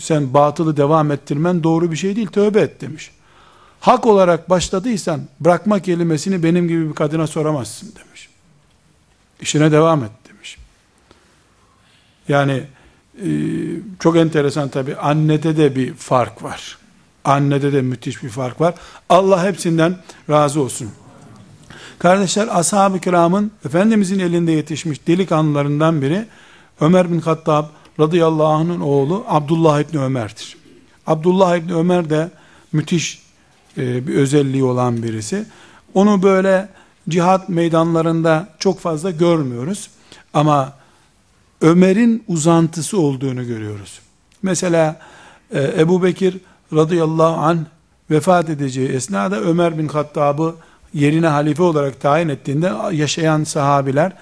sen 0.00 0.34
batılı 0.34 0.76
devam 0.76 1.10
ettirmen 1.10 1.62
doğru 1.62 1.90
bir 1.90 1.96
şey 1.96 2.16
değil 2.16 2.26
tövbe 2.26 2.60
et 2.60 2.80
demiş. 2.80 3.10
Hak 3.84 4.06
olarak 4.06 4.50
başladıysan 4.50 5.20
bırakma 5.40 5.80
kelimesini 5.80 6.42
benim 6.42 6.68
gibi 6.68 6.88
bir 6.88 6.94
kadına 6.94 7.26
soramazsın 7.26 7.92
demiş. 8.04 8.28
İşine 9.40 9.72
devam 9.72 10.04
et 10.04 10.10
demiş. 10.28 10.58
Yani 12.28 12.62
e, 13.22 13.28
çok 14.00 14.16
enteresan 14.16 14.68
tabi 14.68 14.96
annede 14.96 15.56
de 15.56 15.76
bir 15.76 15.94
fark 15.94 16.42
var. 16.42 16.78
Annede 17.24 17.72
de 17.72 17.82
müthiş 17.82 18.22
bir 18.22 18.28
fark 18.28 18.60
var. 18.60 18.74
Allah 19.08 19.44
hepsinden 19.44 19.96
razı 20.30 20.60
olsun. 20.60 20.90
Kardeşler 21.98 22.48
ashab-ı 22.58 23.00
kiramın 23.00 23.52
Efendimizin 23.64 24.18
elinde 24.18 24.52
yetişmiş 24.52 25.06
delikanlılarından 25.06 26.02
biri 26.02 26.26
Ömer 26.80 27.12
bin 27.12 27.20
Hattab 27.20 27.64
radıyallahu 28.00 28.46
anh'ın 28.46 28.80
oğlu 28.80 29.24
Abdullah 29.28 29.80
İbni 29.80 30.00
Ömer'dir. 30.00 30.56
Abdullah 31.06 31.56
İbni 31.56 31.74
Ömer 31.74 32.10
de 32.10 32.30
müthiş 32.72 33.23
e, 33.78 34.06
bir 34.06 34.14
özelliği 34.14 34.64
olan 34.64 35.02
birisi. 35.02 35.46
Onu 35.94 36.22
böyle 36.22 36.68
cihat 37.08 37.48
meydanlarında 37.48 38.48
çok 38.58 38.80
fazla 38.80 39.10
görmüyoruz. 39.10 39.90
Ama 40.34 40.72
Ömer'in 41.60 42.24
uzantısı 42.28 43.00
olduğunu 43.00 43.46
görüyoruz. 43.46 44.00
Mesela 44.42 45.00
e, 45.50 45.74
Ebu 45.78 46.02
Bekir 46.02 46.36
radıyallahu 46.72 47.36
anh 47.36 47.58
vefat 48.10 48.50
edeceği 48.50 48.88
esnada 48.88 49.40
Ömer 49.40 49.78
bin 49.78 49.88
Hattab'ı 49.88 50.54
yerine 50.94 51.26
halife 51.26 51.62
olarak 51.62 52.00
tayin 52.00 52.28
ettiğinde 52.28 52.72
yaşayan 52.92 53.44
sahabiler 53.44 54.12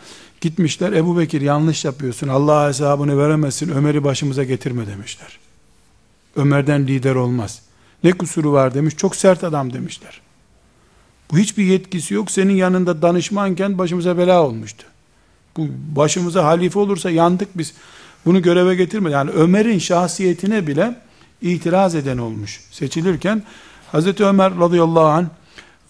gitmişler 0.40 0.92
Ebu 0.92 1.18
Bekir 1.18 1.40
yanlış 1.40 1.84
yapıyorsun 1.84 2.28
Allah 2.28 2.68
hesabını 2.68 3.18
veremezsin 3.18 3.68
Ömer'i 3.70 4.04
başımıza 4.04 4.44
getirme 4.44 4.86
demişler. 4.86 5.38
Ömer'den 6.36 6.86
lider 6.86 7.14
olmaz. 7.14 7.62
Ne 8.04 8.12
kusuru 8.12 8.52
var 8.52 8.74
demiş 8.74 8.96
çok 8.96 9.16
sert 9.16 9.44
adam 9.44 9.72
demişler. 9.72 10.20
Bu 11.30 11.38
hiçbir 11.38 11.64
yetkisi 11.64 12.14
yok 12.14 12.30
senin 12.30 12.54
yanında 12.54 13.02
danışmanken 13.02 13.78
başımıza 13.78 14.18
bela 14.18 14.42
olmuştu. 14.42 14.84
Bu 15.56 15.66
başımıza 15.96 16.44
halife 16.44 16.78
olursa 16.78 17.10
yandık 17.10 17.58
biz. 17.58 17.74
Bunu 18.26 18.42
göreve 18.42 18.74
getirme. 18.74 19.10
Yani 19.10 19.30
Ömer'in 19.30 19.78
şahsiyetine 19.78 20.66
bile 20.66 20.96
itiraz 21.42 21.94
eden 21.94 22.18
olmuş. 22.18 22.60
Seçilirken 22.70 23.42
Hazreti 23.92 24.24
Ömer 24.24 24.58
radıyallahu 24.58 25.06
anh 25.06 25.26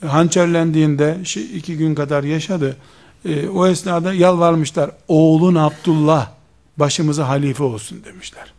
hançerlendiğinde 0.07 1.19
iki 1.55 1.77
gün 1.77 1.95
kadar 1.95 2.25
yaşadı. 2.25 2.77
E, 3.25 3.49
o 3.49 3.67
esnada 3.67 4.13
yalvarmışlar. 4.15 4.91
Oğlun 5.09 5.55
Abdullah 5.55 6.31
başımıza 6.77 7.29
halife 7.29 7.63
olsun 7.63 8.05
demişler. 8.05 8.53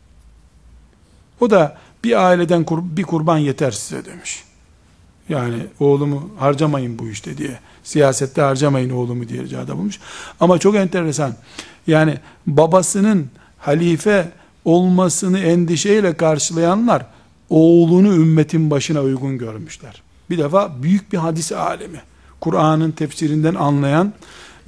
O 1.39 1.49
da 1.49 1.77
bir 2.03 2.25
aileden 2.25 2.63
kur, 2.63 2.79
bir 2.83 3.03
kurban 3.03 3.37
yeter 3.37 3.71
size 3.71 4.05
demiş. 4.05 4.43
Yani 5.29 5.55
oğlumu 5.79 6.29
harcamayın 6.39 6.99
bu 6.99 7.09
işte 7.09 7.37
diye. 7.37 7.59
Siyasette 7.83 8.41
harcamayın 8.41 8.89
oğlumu 8.89 9.29
diye 9.29 9.43
ricada 9.43 9.77
bulmuş. 9.77 9.99
Ama 10.39 10.57
çok 10.57 10.75
enteresan. 10.75 11.35
Yani 11.87 12.17
babasının 12.47 13.29
halife 13.57 14.31
olmasını 14.65 15.39
endişeyle 15.39 16.17
karşılayanlar 16.17 17.05
oğlunu 17.49 18.15
ümmetin 18.15 18.71
başına 18.71 19.01
uygun 19.01 19.37
görmüşler. 19.37 20.01
Bir 20.29 20.37
defa 20.37 20.83
büyük 20.83 21.13
bir 21.13 21.17
hadis 21.17 21.51
alemi. 21.51 22.01
Kur'an'ın 22.41 22.91
tefsirinden 22.91 23.55
anlayan 23.55 24.13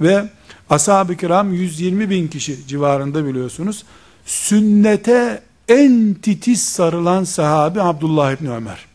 ve 0.00 0.30
ashab-ı 0.70 1.16
kiram 1.16 1.52
120 1.52 2.10
bin 2.10 2.28
kişi 2.28 2.66
civarında 2.66 3.26
biliyorsunuz. 3.26 3.84
Sünnete 4.26 5.42
en 5.68 6.14
titiz 6.14 6.64
sarılan 6.64 7.24
sahabi 7.24 7.80
Abdullah 7.80 8.32
İbni 8.32 8.50
Ömer. 8.50 8.86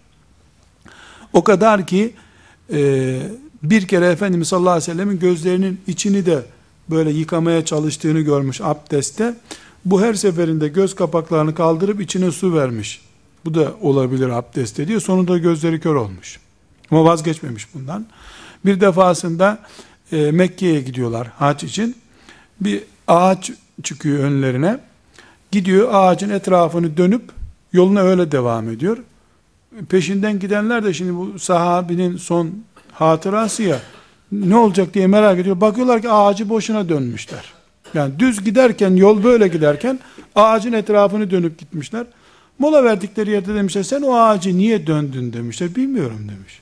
O 1.34 1.44
kadar 1.44 1.88
ki 1.88 2.14
e, 2.74 3.20
bir 3.64 3.88
kere 3.88 4.08
Efendimiz 4.08 4.48
sallallahu 4.48 4.72
aleyhi 4.72 4.90
ve 4.90 4.94
sellemin 4.94 5.20
gözlerinin 5.20 5.82
içini 5.88 6.26
de 6.26 6.44
böyle 6.90 7.12
yıkamaya 7.12 7.66
çalıştığını 7.66 8.20
görmüş 8.20 8.62
abdestte. 8.62 9.36
Bu 9.86 10.02
her 10.02 10.14
seferinde 10.14 10.68
göz 10.68 10.96
kapaklarını 10.96 11.56
kaldırıp 11.56 12.02
içine 12.02 12.32
su 12.32 12.56
vermiş. 12.56 13.02
Bu 13.46 13.54
da 13.54 13.74
olabilir 13.82 14.30
abdestte 14.30 14.88
diyor. 14.88 15.02
Sonunda 15.02 15.38
gözleri 15.38 15.80
kör 15.80 15.96
olmuş. 15.96 16.40
Ama 16.92 17.06
vazgeçmemiş 17.06 17.74
bundan. 17.74 18.06
Bir 18.66 18.82
defasında 18.82 19.60
e, 20.12 20.32
Mekke'ye 20.32 20.82
gidiyorlar 20.82 21.28
hac 21.38 21.64
için. 21.64 21.96
Bir 22.62 22.84
ağaç 23.08 23.52
çıkıyor 23.84 24.24
önlerine. 24.24 24.80
Gidiyor 25.52 25.90
ağacın 25.92 26.30
etrafını 26.30 26.98
dönüp 26.98 27.24
yoluna 27.74 28.02
öyle 28.02 28.32
devam 28.32 28.70
ediyor. 28.70 28.98
Peşinden 29.90 30.40
gidenler 30.40 30.84
de 30.84 30.94
şimdi 30.94 31.16
bu 31.16 31.40
sahabinin 31.40 32.18
son 32.18 32.64
hatırası 32.92 33.64
ya 33.64 33.80
ne 34.32 34.56
olacak 34.56 34.94
diye 34.94 35.08
merak 35.08 35.40
ediyor. 35.40 35.62
Bakıyorlar 35.62 36.02
ki 36.02 36.10
ağacı 36.10 36.50
boşuna 36.50 36.90
dönmüşler. 36.90 37.54
Yani 37.94 38.20
düz 38.20 38.44
giderken 38.44 38.96
yol 38.96 39.24
böyle 39.24 39.48
giderken 39.48 40.00
ağacın 40.36 40.74
etrafını 40.74 41.32
dönüp 41.32 41.60
gitmişler. 41.60 42.06
Mola 42.60 42.84
verdikleri 42.84 43.32
yerde 43.32 43.56
demişler 43.56 43.84
sen 43.84 44.02
o 44.02 44.16
ağacı 44.16 44.58
niye 44.58 44.88
döndün 44.88 45.34
demişler. 45.34 45.76
Bilmiyorum 45.76 46.28
demiş. 46.36 46.62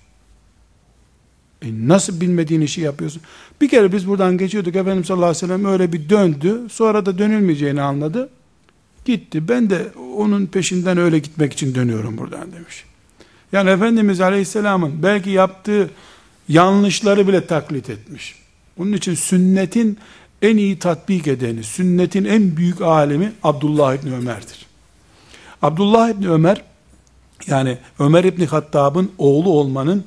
E 1.62 1.88
nasıl 1.88 2.22
bilmediğin 2.22 2.62
işi 2.62 2.82
yapıyorsun? 2.82 3.22
Bir 3.62 3.70
kere 3.70 3.92
biz 3.92 4.08
buradan 4.08 4.38
geçiyorduk. 4.38 4.76
Efendimiz 4.76 5.08
sallallahu 5.08 5.30
aleyhi 5.30 5.44
ve 5.44 5.48
sellem 5.48 5.66
öyle 5.66 5.94
bir 5.94 6.10
döndü. 6.10 6.62
Sonra 6.70 7.06
da 7.06 7.18
dönülmeyeceğini 7.18 7.82
anladı. 7.82 8.30
Gitti. 9.10 9.48
Ben 9.48 9.70
de 9.70 9.88
onun 10.18 10.46
peşinden 10.46 10.98
öyle 10.98 11.20
gitmek 11.20 11.54
için 11.54 11.76
dönüyorum 11.76 12.18
buradan 12.18 12.52
demiş. 12.52 12.86
Yani 13.52 13.70
Efendimiz 13.70 14.22
aleyhisselamın 14.22 15.04
belki 15.04 15.30
yaptığı 15.30 15.90
yanlışları 16.50 17.28
bile 17.28 17.46
taklit 17.46 17.90
etmiş. 17.90 18.36
Onun 18.78 18.94
için 18.94 19.16
sünnetin 19.16 19.98
en 20.42 20.58
iyi 20.58 20.80
tatbik 20.80 21.28
edeni, 21.28 21.64
sünnetin 21.64 22.26
en 22.26 22.58
büyük 22.58 22.82
alemi 22.82 23.32
Abdullah 23.44 23.94
İbni 23.96 24.14
Ömer'dir. 24.14 24.66
Abdullah 25.62 26.10
İbni 26.10 26.30
Ömer, 26.30 26.62
yani 27.48 27.78
Ömer 28.00 28.24
İbni 28.24 28.46
Hattab'ın 28.46 29.12
oğlu 29.18 29.50
olmanın 29.50 30.06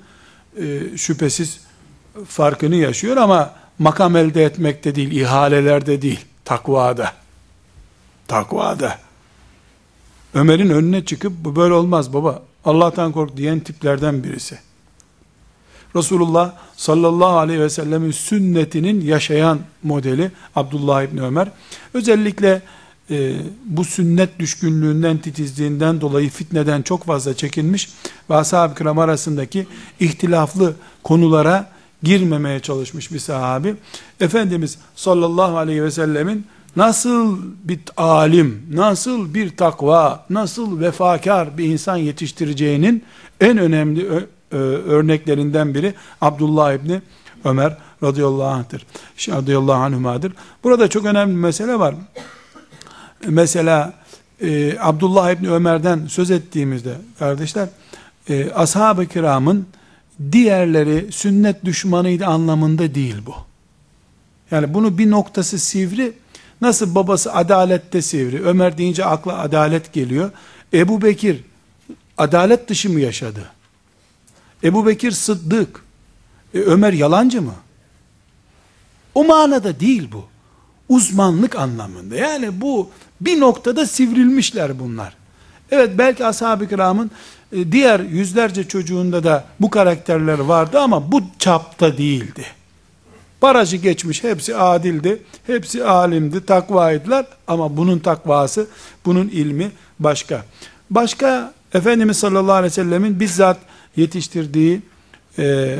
e, 0.56 0.96
şüphesiz 0.96 1.60
farkını 2.26 2.76
yaşıyor 2.76 3.16
ama 3.16 3.54
makam 3.78 4.16
elde 4.16 4.44
etmekte 4.44 4.94
değil, 4.94 5.10
ihalelerde 5.10 6.02
değil, 6.02 6.20
takvada. 6.44 7.21
Takvada. 8.28 8.98
Ömer'in 10.34 10.70
önüne 10.70 11.04
çıkıp 11.04 11.32
bu 11.38 11.56
böyle 11.56 11.74
olmaz 11.74 12.12
baba, 12.12 12.42
Allah'tan 12.64 13.12
kork 13.12 13.36
diyen 13.36 13.60
tiplerden 13.60 14.24
birisi. 14.24 14.58
Resulullah 15.96 16.52
sallallahu 16.76 17.38
aleyhi 17.38 17.60
ve 17.60 17.70
sellemin 17.70 18.10
sünnetinin 18.10 19.00
yaşayan 19.00 19.58
modeli 19.82 20.30
Abdullah 20.56 21.02
İbni 21.02 21.22
Ömer. 21.22 21.48
Özellikle 21.94 22.62
e, 23.10 23.34
bu 23.64 23.84
sünnet 23.84 24.38
düşkünlüğünden, 24.38 25.18
titizliğinden 25.18 26.00
dolayı 26.00 26.30
fitneden 26.30 26.82
çok 26.82 27.04
fazla 27.04 27.34
çekinmiş 27.36 27.88
ve 28.30 28.34
ashab-ı 28.34 28.74
kiram 28.74 28.98
arasındaki 28.98 29.66
ihtilaflı 30.00 30.74
konulara 31.02 31.70
girmemeye 32.02 32.60
çalışmış 32.60 33.12
bir 33.12 33.18
sahabi. 33.18 33.74
Efendimiz 34.20 34.78
sallallahu 34.96 35.56
aleyhi 35.56 35.84
ve 35.84 35.90
sellemin 35.90 36.46
nasıl 36.76 37.38
bir 37.64 37.80
alim, 37.96 38.66
nasıl 38.72 39.34
bir 39.34 39.56
takva, 39.56 40.26
nasıl 40.30 40.80
vefakar 40.80 41.58
bir 41.58 41.64
insan 41.64 41.96
yetiştireceğinin 41.96 43.04
en 43.40 43.58
önemli 43.58 44.08
örneklerinden 44.86 45.74
biri 45.74 45.94
Abdullah 46.20 46.72
İbni 46.72 47.02
Ömer 47.44 47.76
radıyallahu 48.02 48.48
anh'tır. 48.48 48.86
Radıyallahu 49.28 49.82
anhümadır. 49.82 50.32
Burada 50.64 50.88
çok 50.88 51.04
önemli 51.04 51.32
bir 51.32 51.40
mesele 51.40 51.78
var. 51.78 51.94
Mesela 53.26 53.92
e, 54.40 54.78
Abdullah 54.80 55.30
İbni 55.30 55.50
Ömer'den 55.50 56.06
söz 56.06 56.30
ettiğimizde 56.30 56.94
kardeşler 57.18 57.68
e, 58.28 58.50
ashab-ı 58.50 59.06
kiramın 59.06 59.66
diğerleri 60.32 61.12
sünnet 61.12 61.64
düşmanıydı 61.64 62.26
anlamında 62.26 62.94
değil 62.94 63.16
bu. 63.26 63.34
Yani 64.50 64.74
bunu 64.74 64.98
bir 64.98 65.10
noktası 65.10 65.58
sivri 65.58 66.12
nasıl 66.62 66.94
babası 66.94 67.34
adalette 67.34 68.02
sivri 68.02 68.44
Ömer 68.44 68.78
deyince 68.78 69.04
akla 69.04 69.38
adalet 69.38 69.92
geliyor. 69.92 70.30
Ebu 70.74 71.02
Bekir 71.02 71.44
adalet 72.18 72.68
dışı 72.68 72.90
mı 72.90 73.00
yaşadı? 73.00 73.50
Ebu 74.64 74.86
Bekir 74.86 75.10
Sıddık, 75.10 75.84
e, 76.54 76.58
Ömer 76.58 76.92
yalancı 76.92 77.42
mı? 77.42 77.54
O 79.14 79.24
manada 79.24 79.80
değil 79.80 80.08
bu. 80.12 80.24
Uzmanlık 80.88 81.56
anlamında. 81.56 82.16
Yani 82.16 82.60
bu 82.60 82.90
bir 83.20 83.40
noktada 83.40 83.86
sivrilmişler 83.86 84.80
bunlar. 84.80 85.14
Evet 85.70 85.90
belki 85.98 86.26
ashab-ı 86.26 86.68
kiramın 86.68 87.10
e, 87.52 87.72
diğer 87.72 88.00
yüzlerce 88.00 88.68
çocuğunda 88.68 89.24
da 89.24 89.44
bu 89.60 89.70
karakterler 89.70 90.38
vardı 90.38 90.80
ama 90.80 91.12
bu 91.12 91.22
çapta 91.38 91.98
değildi. 91.98 92.44
Barajı 93.42 93.76
geçmiş 93.76 94.24
hepsi 94.24 94.56
adildi, 94.56 95.22
hepsi 95.46 95.84
alimdi, 95.84 96.46
takvaydılar 96.46 97.26
ama 97.46 97.76
bunun 97.76 97.98
takvası, 97.98 98.66
bunun 99.04 99.28
ilmi 99.28 99.70
başka. 99.98 100.44
Başka 100.90 101.52
Efendimiz 101.74 102.16
sallallahu 102.16 102.52
aleyhi 102.52 102.72
ve 102.72 102.74
sellemin 102.74 103.20
bizzat 103.20 103.58
yetiştirdiği 103.96 104.82
e, 105.38 105.78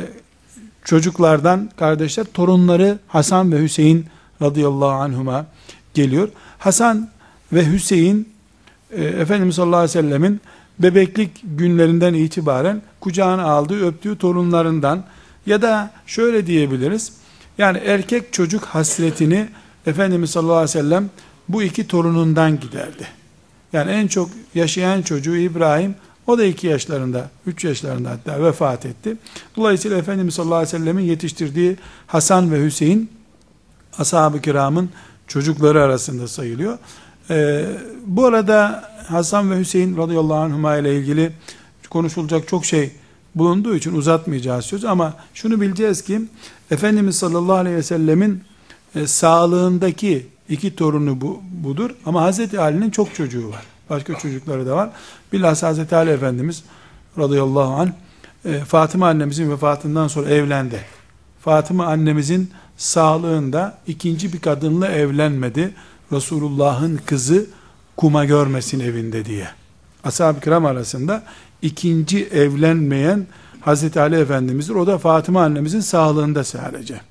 çocuklardan 0.83 1.69
kardeşler 1.77 2.25
torunları 2.33 2.99
Hasan 3.07 3.51
ve 3.51 3.61
Hüseyin 3.61 4.05
radıyallahu 4.41 4.89
anhuma 4.89 5.45
geliyor. 5.93 6.29
Hasan 6.59 7.09
ve 7.53 7.71
Hüseyin 7.71 8.29
e, 8.91 9.03
Efendimiz 9.03 9.55
sallallahu 9.55 9.77
aleyhi 9.79 9.97
ve 9.97 10.01
sellemin 10.01 10.41
bebeklik 10.79 11.31
günlerinden 11.43 12.13
itibaren 12.13 12.81
kucağına 12.99 13.43
aldığı 13.43 13.87
öptüğü 13.87 14.17
torunlarından 14.17 15.03
ya 15.45 15.61
da 15.61 15.91
şöyle 16.07 16.47
diyebiliriz 16.47 17.11
yani 17.57 17.77
erkek 17.77 18.33
çocuk 18.33 18.65
hasretini 18.65 19.47
Efendimiz 19.85 20.29
sallallahu 20.29 20.55
aleyhi 20.55 20.77
ve 20.77 20.81
sellem 20.81 21.09
bu 21.49 21.63
iki 21.63 21.87
torunundan 21.87 22.59
giderdi. 22.59 23.07
Yani 23.73 23.91
en 23.91 24.07
çok 24.07 24.29
yaşayan 24.55 25.01
çocuğu 25.01 25.35
İbrahim 25.35 25.95
o 26.27 26.37
da 26.37 26.45
iki 26.45 26.67
yaşlarında, 26.67 27.29
üç 27.45 27.63
yaşlarında 27.63 28.09
hatta 28.09 28.43
vefat 28.43 28.85
etti. 28.85 29.17
Dolayısıyla 29.55 29.97
Efendimiz 29.97 30.33
sallallahu 30.33 30.55
aleyhi 30.55 30.73
ve 30.73 30.79
sellemin 30.79 31.03
yetiştirdiği 31.03 31.77
Hasan 32.07 32.51
ve 32.51 32.65
Hüseyin, 32.65 33.09
ashab-ı 33.97 34.41
kiramın 34.41 34.89
çocukları 35.27 35.81
arasında 35.83 36.27
sayılıyor. 36.27 36.77
Ee, 37.29 37.65
bu 38.05 38.25
arada 38.25 38.89
Hasan 39.07 39.51
ve 39.51 39.59
Hüseyin 39.59 39.97
radıyallahu 39.97 40.33
anhuma 40.33 40.77
ile 40.77 40.97
ilgili 40.97 41.31
konuşulacak 41.89 42.47
çok 42.47 42.65
şey 42.65 42.91
bulunduğu 43.35 43.75
için 43.75 43.95
uzatmayacağız 43.95 44.65
söz 44.65 44.85
ama 44.85 45.13
şunu 45.33 45.61
bileceğiz 45.61 46.01
ki 46.01 46.21
Efendimiz 46.71 47.15
sallallahu 47.15 47.55
aleyhi 47.55 47.75
ve 47.75 47.83
sellemin 47.83 48.43
e, 48.95 49.07
sağlığındaki 49.07 50.27
iki 50.49 50.75
torunu 50.75 51.21
bu, 51.21 51.41
budur 51.63 51.89
ama 52.05 52.21
Hazreti 52.21 52.59
Ali'nin 52.59 52.89
çok 52.89 53.15
çocuğu 53.15 53.49
var. 53.49 53.63
Başka 53.89 54.17
çocukları 54.17 54.65
da 54.65 54.75
var. 54.75 54.89
Bilhassa 55.33 55.67
Hazreti 55.67 55.95
Ali 55.95 56.09
Efendimiz 56.09 56.63
radıyallahu 57.17 57.73
anh 57.73 57.89
e, 58.45 58.59
Fatıma 58.59 59.07
annemizin 59.07 59.51
vefatından 59.51 60.07
sonra 60.07 60.29
evlendi. 60.29 60.79
Fatıma 61.41 61.85
annemizin 61.85 62.51
sağlığında 62.77 63.77
ikinci 63.87 64.33
bir 64.33 64.39
kadınla 64.39 64.87
evlenmedi. 64.87 65.73
Resulullah'ın 66.11 66.99
kızı 67.05 67.45
kuma 67.97 68.25
görmesin 68.25 68.79
evinde 68.79 69.25
diye. 69.25 69.47
Ashab-ı 70.03 70.39
kiram 70.39 70.65
arasında 70.65 71.23
ikinci 71.63 72.25
evlenmeyen 72.25 73.27
Hazreti 73.61 73.99
Ali 73.99 74.15
Efendimiz'dir. 74.15 74.75
O 74.75 74.87
da 74.87 74.97
Fatıma 74.97 75.43
annemizin 75.43 75.79
sağlığında 75.79 76.43
sadece. 76.43 77.01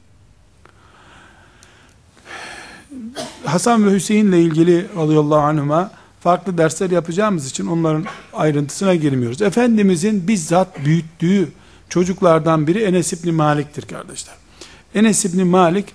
Hasan 3.44 3.86
ve 3.86 3.94
Hüseyin 3.94 4.26
ile 4.26 4.42
ilgili 4.42 4.86
radıyallahu 4.96 5.40
anhuma 5.40 5.90
farklı 6.20 6.58
dersler 6.58 6.90
yapacağımız 6.90 7.50
için 7.50 7.66
onların 7.66 8.04
ayrıntısına 8.32 8.94
girmiyoruz. 8.94 9.42
Efendimizin 9.42 10.28
bizzat 10.28 10.84
büyüttüğü 10.84 11.48
çocuklardan 11.88 12.66
biri 12.66 12.82
Enes 12.82 13.12
İbni 13.12 13.32
Malik'tir 13.32 13.82
kardeşler. 13.82 14.34
Enes 14.94 15.24
İbni 15.24 15.44
Malik 15.44 15.86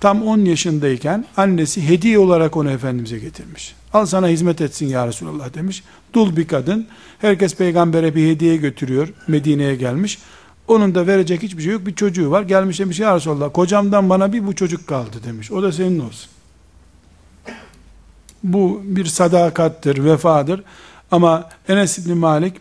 tam 0.00 0.22
10 0.22 0.38
yaşındayken 0.38 1.24
annesi 1.36 1.88
hediye 1.88 2.18
olarak 2.18 2.56
onu 2.56 2.70
Efendimiz'e 2.70 3.18
getirmiş. 3.18 3.74
Al 3.92 4.06
sana 4.06 4.28
hizmet 4.28 4.60
etsin 4.60 4.86
ya 4.86 5.06
Resulallah 5.06 5.54
demiş. 5.54 5.82
Dul 6.12 6.36
bir 6.36 6.48
kadın. 6.48 6.86
Herkes 7.18 7.56
peygambere 7.56 8.14
bir 8.14 8.28
hediye 8.28 8.56
götürüyor. 8.56 9.08
Medine'ye 9.28 9.76
gelmiş. 9.76 10.18
Onun 10.68 10.94
da 10.94 11.06
verecek 11.06 11.42
hiçbir 11.42 11.62
şey 11.62 11.72
yok. 11.72 11.86
Bir 11.86 11.94
çocuğu 11.94 12.30
var. 12.30 12.42
Gelmiş 12.42 12.80
demiş 12.80 13.00
ya 13.00 13.16
Resulallah 13.16 13.52
kocamdan 13.52 14.10
bana 14.10 14.32
bir 14.32 14.46
bu 14.46 14.54
çocuk 14.54 14.86
kaldı 14.86 15.16
demiş. 15.26 15.50
O 15.50 15.62
da 15.62 15.72
senin 15.72 16.00
olsun. 16.00 16.30
Bu 18.42 18.80
bir 18.84 19.06
sadakattır, 19.06 20.04
vefadır. 20.04 20.62
Ama 21.10 21.48
Enes 21.68 21.98
İbni 21.98 22.14
Malik 22.14 22.54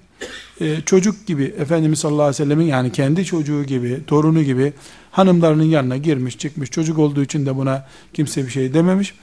e, 0.62 0.82
çocuk 0.82 1.28
gibi 1.28 1.44
Efendimiz 1.44 2.00
sallallahu 2.00 2.22
aleyhi 2.22 2.42
ve 2.42 2.46
sellemin 2.46 2.66
yani 2.66 2.92
kendi 2.92 3.26
çocuğu 3.26 3.64
gibi, 3.64 4.06
torunu 4.08 4.44
gibi 4.44 4.74
hanımlarının 5.12 5.64
yanına 5.64 5.98
girmiş 5.98 6.38
çıkmış. 6.38 6.72
Çocuk 6.72 7.00
olduğu 7.00 7.24
için 7.24 7.46
de 7.46 7.56
buna 7.56 7.88
kimse 8.14 8.46
bir 8.46 8.50
şey 8.50 8.74
dememiş. 8.74 9.14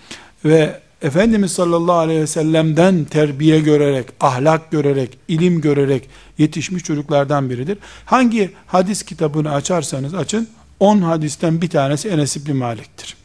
Ve 0.45 0.81
Efendimiz 1.03 1.53
sallallahu 1.53 1.97
aleyhi 1.97 2.21
ve 2.21 2.27
sellem'den 2.27 3.05
terbiye 3.05 3.61
görerek, 3.61 4.07
ahlak 4.21 4.71
görerek, 4.71 5.19
ilim 5.29 5.61
görerek 5.61 6.09
yetişmiş 6.39 6.85
çocuklardan 6.85 7.51
biridir. 7.51 7.79
Hangi 8.05 8.51
hadis 8.67 9.03
kitabını 9.03 9.53
açarsanız 9.53 10.15
açın, 10.15 10.49
10 10.81 10.99
hadisten 10.99 11.63
bir 11.63 11.69
tanesi 11.69 12.09
Enes 12.09 12.37
İbni 12.37 12.55
Malik'tir. 12.55 13.17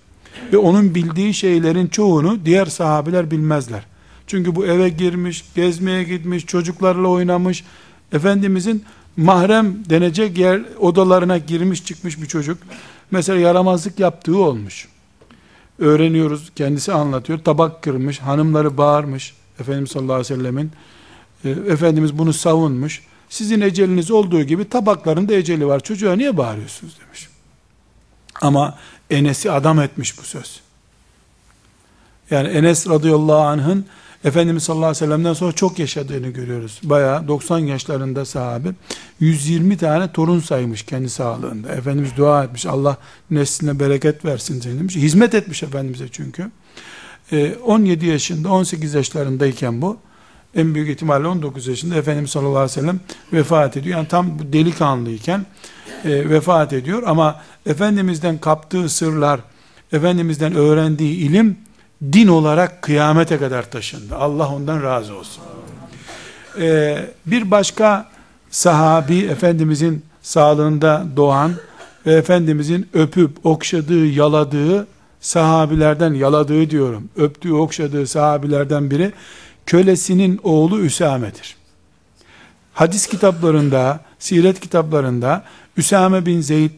Ve 0.53 0.57
onun 0.57 0.95
bildiği 0.95 1.33
şeylerin 1.33 1.87
çoğunu 1.87 2.45
diğer 2.45 2.65
sahabiler 2.65 3.31
bilmezler. 3.31 3.83
Çünkü 4.27 4.55
bu 4.55 4.65
eve 4.65 4.89
girmiş, 4.89 5.45
gezmeye 5.55 6.03
gitmiş, 6.03 6.45
çocuklarla 6.45 7.07
oynamış. 7.07 7.63
Efendimizin 8.13 8.83
mahrem 9.17 9.75
denecek 9.89 10.37
yer 10.37 10.61
odalarına 10.79 11.37
girmiş 11.37 11.85
çıkmış 11.85 12.21
bir 12.21 12.25
çocuk. 12.25 12.57
Mesela 13.11 13.39
yaramazlık 13.39 13.99
yaptığı 13.99 14.37
olmuş. 14.37 14.87
Öğreniyoruz, 15.79 16.51
kendisi 16.55 16.93
anlatıyor. 16.93 17.39
Tabak 17.39 17.81
kırmış, 17.81 18.19
hanımları 18.19 18.77
bağırmış. 18.77 19.33
Efendimiz 19.59 19.91
sallallahu 19.91 20.13
aleyhi 20.13 20.33
ve 20.33 20.37
sellemin. 20.37 20.71
E, 21.45 21.49
Efendimiz 21.49 22.17
bunu 22.17 22.33
savunmuş. 22.33 23.01
Sizin 23.29 23.61
eceliniz 23.61 24.11
olduğu 24.11 24.43
gibi 24.43 24.69
tabakların 24.69 25.29
da 25.29 25.33
eceli 25.33 25.67
var. 25.67 25.79
Çocuğa 25.79 26.15
niye 26.15 26.37
bağırıyorsunuz 26.37 26.99
demiş. 27.05 27.29
Ama 28.41 28.77
Enes'i 29.09 29.51
adam 29.51 29.79
etmiş 29.79 30.17
bu 30.17 30.21
söz. 30.21 30.61
Yani 32.29 32.47
Enes 32.47 32.89
radıyallahu 32.89 33.41
anh'ın 33.41 33.85
Efendimiz 34.23 34.63
sallallahu 34.63 34.85
aleyhi 34.85 35.03
ve 35.03 35.05
sellem'den 35.05 35.33
sonra 35.33 35.51
çok 35.51 35.79
yaşadığını 35.79 36.27
görüyoruz. 36.27 36.79
Bayağı 36.83 37.27
90 37.27 37.59
yaşlarında 37.59 38.25
sahabe 38.25 38.69
120 39.19 39.77
tane 39.77 40.11
torun 40.11 40.39
saymış 40.39 40.83
kendi 40.83 41.09
sağlığında. 41.09 41.69
Efendimiz 41.71 42.11
dua 42.17 42.43
etmiş. 42.43 42.65
Allah 42.65 42.97
nesline 43.31 43.79
bereket 43.79 44.25
versin 44.25 44.77
demiş. 44.77 44.95
Hizmet 44.95 45.35
etmiş 45.35 45.63
Efendimiz'e 45.63 46.07
çünkü. 46.07 46.51
17 47.65 48.05
ee, 48.05 48.09
yaşında 48.09 48.51
18 48.51 48.93
yaşlarındayken 48.93 49.81
bu 49.81 49.97
en 50.55 50.75
büyük 50.75 50.89
ihtimalle 50.89 51.27
19 51.27 51.67
yaşında 51.67 51.95
Efendimiz 51.95 52.29
sallallahu 52.31 52.57
aleyhi 52.57 52.77
ve 52.77 52.81
sellem 52.81 52.99
vefat 53.33 53.77
ediyor. 53.77 53.97
Yani 53.97 54.07
tam 54.07 54.53
delikanlıyken 54.53 55.45
e, 56.05 56.29
vefat 56.29 56.73
ediyor 56.73 57.03
ama 57.05 57.41
Efendimiz'den 57.65 58.37
kaptığı 58.37 58.89
sırlar, 58.89 59.39
Efendimiz'den 59.93 60.55
öğrendiği 60.55 61.15
ilim 61.15 61.57
din 62.03 62.27
olarak 62.27 62.81
kıyamete 62.81 63.37
kadar 63.37 63.71
taşındı. 63.71 64.15
Allah 64.15 64.55
ondan 64.55 64.83
razı 64.83 65.15
olsun. 65.15 65.43
Ee, 66.59 66.97
bir 67.25 67.51
başka 67.51 68.09
sahabi 68.49 69.19
Efendimizin 69.19 70.05
sağlığında 70.21 71.05
doğan 71.15 71.53
ve 72.05 72.13
Efendimizin 72.13 72.89
öpüp 72.93 73.45
okşadığı, 73.45 74.05
yaladığı 74.05 74.87
sahabilerden, 75.21 76.13
yaladığı 76.13 76.69
diyorum, 76.69 77.09
öptüğü, 77.17 77.53
okşadığı 77.53 78.07
sahabilerden 78.07 78.91
biri 78.91 79.11
kölesinin 79.65 80.39
oğlu 80.43 80.79
Üsame'dir. 80.79 81.55
Hadis 82.73 83.07
kitaplarında, 83.07 83.99
siret 84.19 84.59
kitaplarında 84.59 85.43
Üsame 85.77 86.25
bin 86.25 86.41
Zeyd 86.41 86.71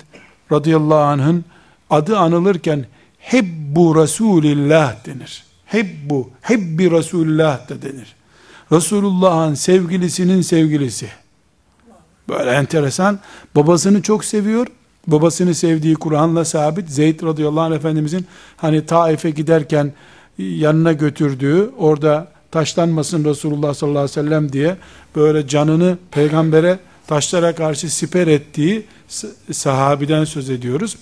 radıyallahu 0.51 0.99
anh'ın 0.99 1.45
adı 1.89 2.17
anılırken 2.17 2.85
Hebbu 3.23 4.01
Resulillah 4.01 5.05
denir. 5.05 5.43
Hebbu, 5.65 6.29
hebbi 6.41 6.91
Resulullah 6.91 7.69
da 7.69 7.81
denir. 7.81 8.15
Resulullah'ın 8.71 9.53
sevgilisinin 9.53 10.41
sevgilisi. 10.41 11.07
Böyle 12.29 12.51
enteresan. 12.51 13.19
Babasını 13.55 14.01
çok 14.01 14.25
seviyor. 14.25 14.67
Babasını 15.07 15.55
sevdiği 15.55 15.95
Kur'an'la 15.95 16.45
sabit. 16.45 16.89
Zeyd 16.89 17.23
radıyallahu 17.23 17.61
anh 17.61 17.75
Efendimizin 17.75 18.25
hani 18.57 18.85
Taif'e 18.85 19.29
giderken 19.29 19.93
yanına 20.37 20.93
götürdüğü, 20.93 21.71
orada 21.77 22.27
taşlanmasın 22.51 23.25
Resulullah 23.25 23.73
sallallahu 23.73 23.99
aleyhi 23.99 24.19
ve 24.19 24.23
sellem 24.23 24.53
diye 24.53 24.77
böyle 25.15 25.47
canını 25.47 25.97
peygambere 26.11 26.79
taşlara 27.07 27.55
karşı 27.55 27.95
siper 27.95 28.27
ettiği 28.27 28.85
sahabiden 29.51 30.23
söz 30.25 30.49
ediyoruz 30.49 30.97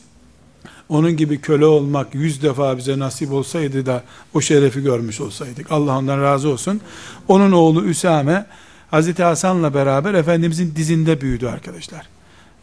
onun 0.91 1.17
gibi 1.17 1.41
köle 1.41 1.65
olmak 1.65 2.15
yüz 2.15 2.43
defa 2.43 2.77
bize 2.77 2.99
nasip 2.99 3.31
olsaydı 3.31 3.85
da 3.85 4.03
o 4.33 4.41
şerefi 4.41 4.81
görmüş 4.81 5.21
olsaydık. 5.21 5.71
Allah 5.71 5.97
ondan 5.97 6.21
razı 6.21 6.49
olsun. 6.49 6.81
Onun 7.27 7.51
oğlu 7.51 7.85
Üsame 7.85 8.45
Hazreti 8.91 9.23
Hasan'la 9.23 9.73
beraber 9.73 10.13
Efendimizin 10.13 10.75
dizinde 10.75 11.21
büyüdü 11.21 11.47
arkadaşlar. 11.47 12.07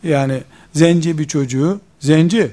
Yani 0.03 0.43
zenci 0.73 1.19
bir 1.19 1.29
çocuğu, 1.29 1.81
zenci, 2.01 2.51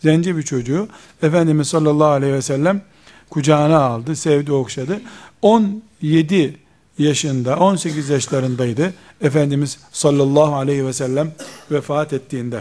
zenci 0.00 0.36
bir 0.36 0.42
çocuğu 0.42 0.88
Efendimiz 1.22 1.68
sallallahu 1.68 2.08
aleyhi 2.08 2.32
ve 2.32 2.42
sellem 2.42 2.82
kucağına 3.30 3.78
aldı, 3.78 4.16
sevdi, 4.16 4.52
okşadı. 4.52 5.00
17 5.42 6.56
yaşında, 6.98 7.56
18 7.56 8.08
yaşlarındaydı 8.08 8.94
Efendimiz 9.20 9.78
sallallahu 9.92 10.54
aleyhi 10.54 10.86
ve 10.86 10.92
sellem 10.92 11.32
vefat 11.70 12.12
ettiğinde. 12.12 12.60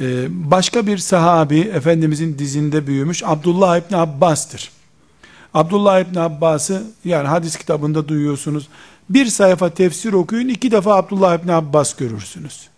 Ee, 0.00 0.26
başka 0.50 0.86
bir 0.86 0.98
sahabi 0.98 1.60
Efendimizin 1.60 2.38
dizinde 2.38 2.86
büyümüş 2.86 3.22
Abdullah 3.24 3.78
İbni 3.78 3.96
Abbas'tır. 3.96 4.70
Abdullah 5.54 6.00
İbni 6.00 6.20
Abbas'ı 6.20 6.82
yani 7.04 7.28
hadis 7.28 7.56
kitabında 7.56 8.08
duyuyorsunuz. 8.08 8.68
Bir 9.10 9.26
sayfa 9.26 9.70
tefsir 9.70 10.12
okuyun 10.12 10.48
iki 10.48 10.70
defa 10.70 10.96
Abdullah 10.96 11.38
İbni 11.38 11.52
Abbas 11.52 11.96
görürsünüz. 11.96 12.68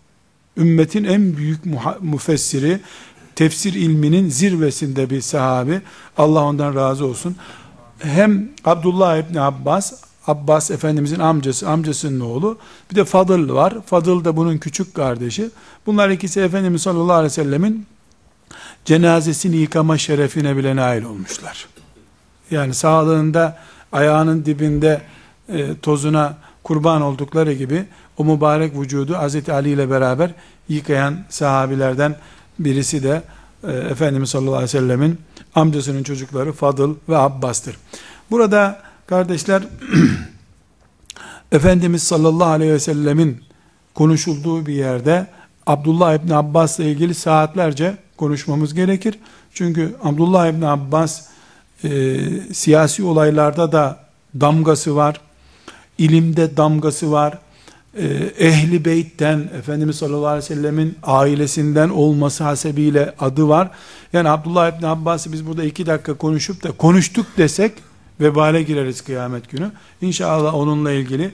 Ümmetin 0.57 1.03
en 1.03 1.37
büyük 1.37 1.61
müfessiri, 2.01 2.79
tefsir 3.35 3.73
ilminin 3.73 4.29
zirvesinde 4.29 5.09
bir 5.09 5.21
sahabi. 5.21 5.81
Allah 6.17 6.43
ondan 6.43 6.75
razı 6.75 7.05
olsun. 7.05 7.35
Hem 7.99 8.49
Abdullah 8.65 9.17
İbni 9.17 9.41
Abbas 9.41 9.93
Abbas 10.27 10.71
Efendimizin 10.71 11.19
amcası, 11.19 11.69
amcasının 11.69 12.19
oğlu. 12.19 12.57
Bir 12.91 12.95
de 12.95 13.05
Fadıl 13.05 13.53
var. 13.53 13.73
Fadıl 13.85 14.25
da 14.25 14.37
bunun 14.37 14.57
küçük 14.57 14.95
kardeşi. 14.95 15.49
Bunlar 15.85 16.09
ikisi 16.09 16.41
Efendimiz 16.41 16.81
sallallahu 16.81 17.13
aleyhi 17.13 17.31
ve 17.31 17.43
sellemin 17.43 17.85
cenazesini 18.85 19.55
yıkama 19.55 19.97
şerefine 19.97 20.57
bile 20.57 20.75
nail 20.75 21.03
olmuşlar. 21.03 21.67
Yani 22.51 22.73
sağlığında 22.73 23.57
ayağının 23.91 24.45
dibinde 24.45 25.01
e, 25.49 25.77
tozuna 25.81 26.37
kurban 26.63 27.01
oldukları 27.01 27.53
gibi 27.53 27.85
o 28.17 28.25
mübarek 28.25 28.79
vücudu 28.79 29.13
Hz. 29.13 29.49
Ali 29.49 29.69
ile 29.69 29.89
beraber 29.89 30.31
yıkayan 30.69 31.19
sahabilerden 31.29 32.15
birisi 32.59 33.03
de 33.03 33.23
e, 33.63 33.71
Efendimiz 33.71 34.29
sallallahu 34.29 34.55
aleyhi 34.55 34.75
ve 34.75 34.79
sellemin 34.79 35.21
amcasının 35.55 36.03
çocukları 36.03 36.53
Fadıl 36.53 36.95
ve 37.09 37.17
Abbas'tır. 37.17 37.77
Burada 38.31 38.81
Kardeşler, 39.07 39.63
Efendimiz 41.51 42.03
sallallahu 42.03 42.49
aleyhi 42.49 42.73
ve 42.73 42.79
sellemin 42.79 43.41
konuşulduğu 43.93 44.65
bir 44.65 44.73
yerde 44.73 45.27
Abdullah 45.67 46.13
İbni 46.13 46.35
Abbas'la 46.35 46.83
ilgili 46.83 47.13
saatlerce 47.13 47.97
konuşmamız 48.17 48.73
gerekir. 48.73 49.19
Çünkü 49.53 49.95
Abdullah 50.03 50.47
İbni 50.47 50.67
Abbas 50.67 51.21
e, 51.83 52.19
siyasi 52.53 53.03
olaylarda 53.03 53.71
da 53.71 53.99
damgası 54.39 54.95
var, 54.95 55.21
ilimde 55.97 56.57
damgası 56.57 57.11
var, 57.11 57.37
e, 57.97 58.05
ehli 58.39 58.85
beytten 58.85 59.49
Efendimiz 59.57 59.95
sallallahu 59.95 60.27
aleyhi 60.27 60.51
ve 60.51 60.55
sellemin 60.55 60.97
ailesinden 61.03 61.89
olması 61.89 62.43
hasebiyle 62.43 63.13
adı 63.19 63.47
var. 63.47 63.71
Yani 64.13 64.29
Abdullah 64.29 64.77
İbni 64.77 64.87
Abbas'ı 64.87 65.33
biz 65.33 65.47
burada 65.47 65.63
iki 65.63 65.85
dakika 65.85 66.13
konuşup 66.13 66.63
da 66.63 66.71
konuştuk 66.71 67.25
desek 67.37 67.73
vebale 68.19 68.63
gireriz 68.63 69.01
kıyamet 69.01 69.49
günü. 69.49 69.71
İnşallah 70.01 70.53
onunla 70.55 70.91
ilgili 70.91 71.31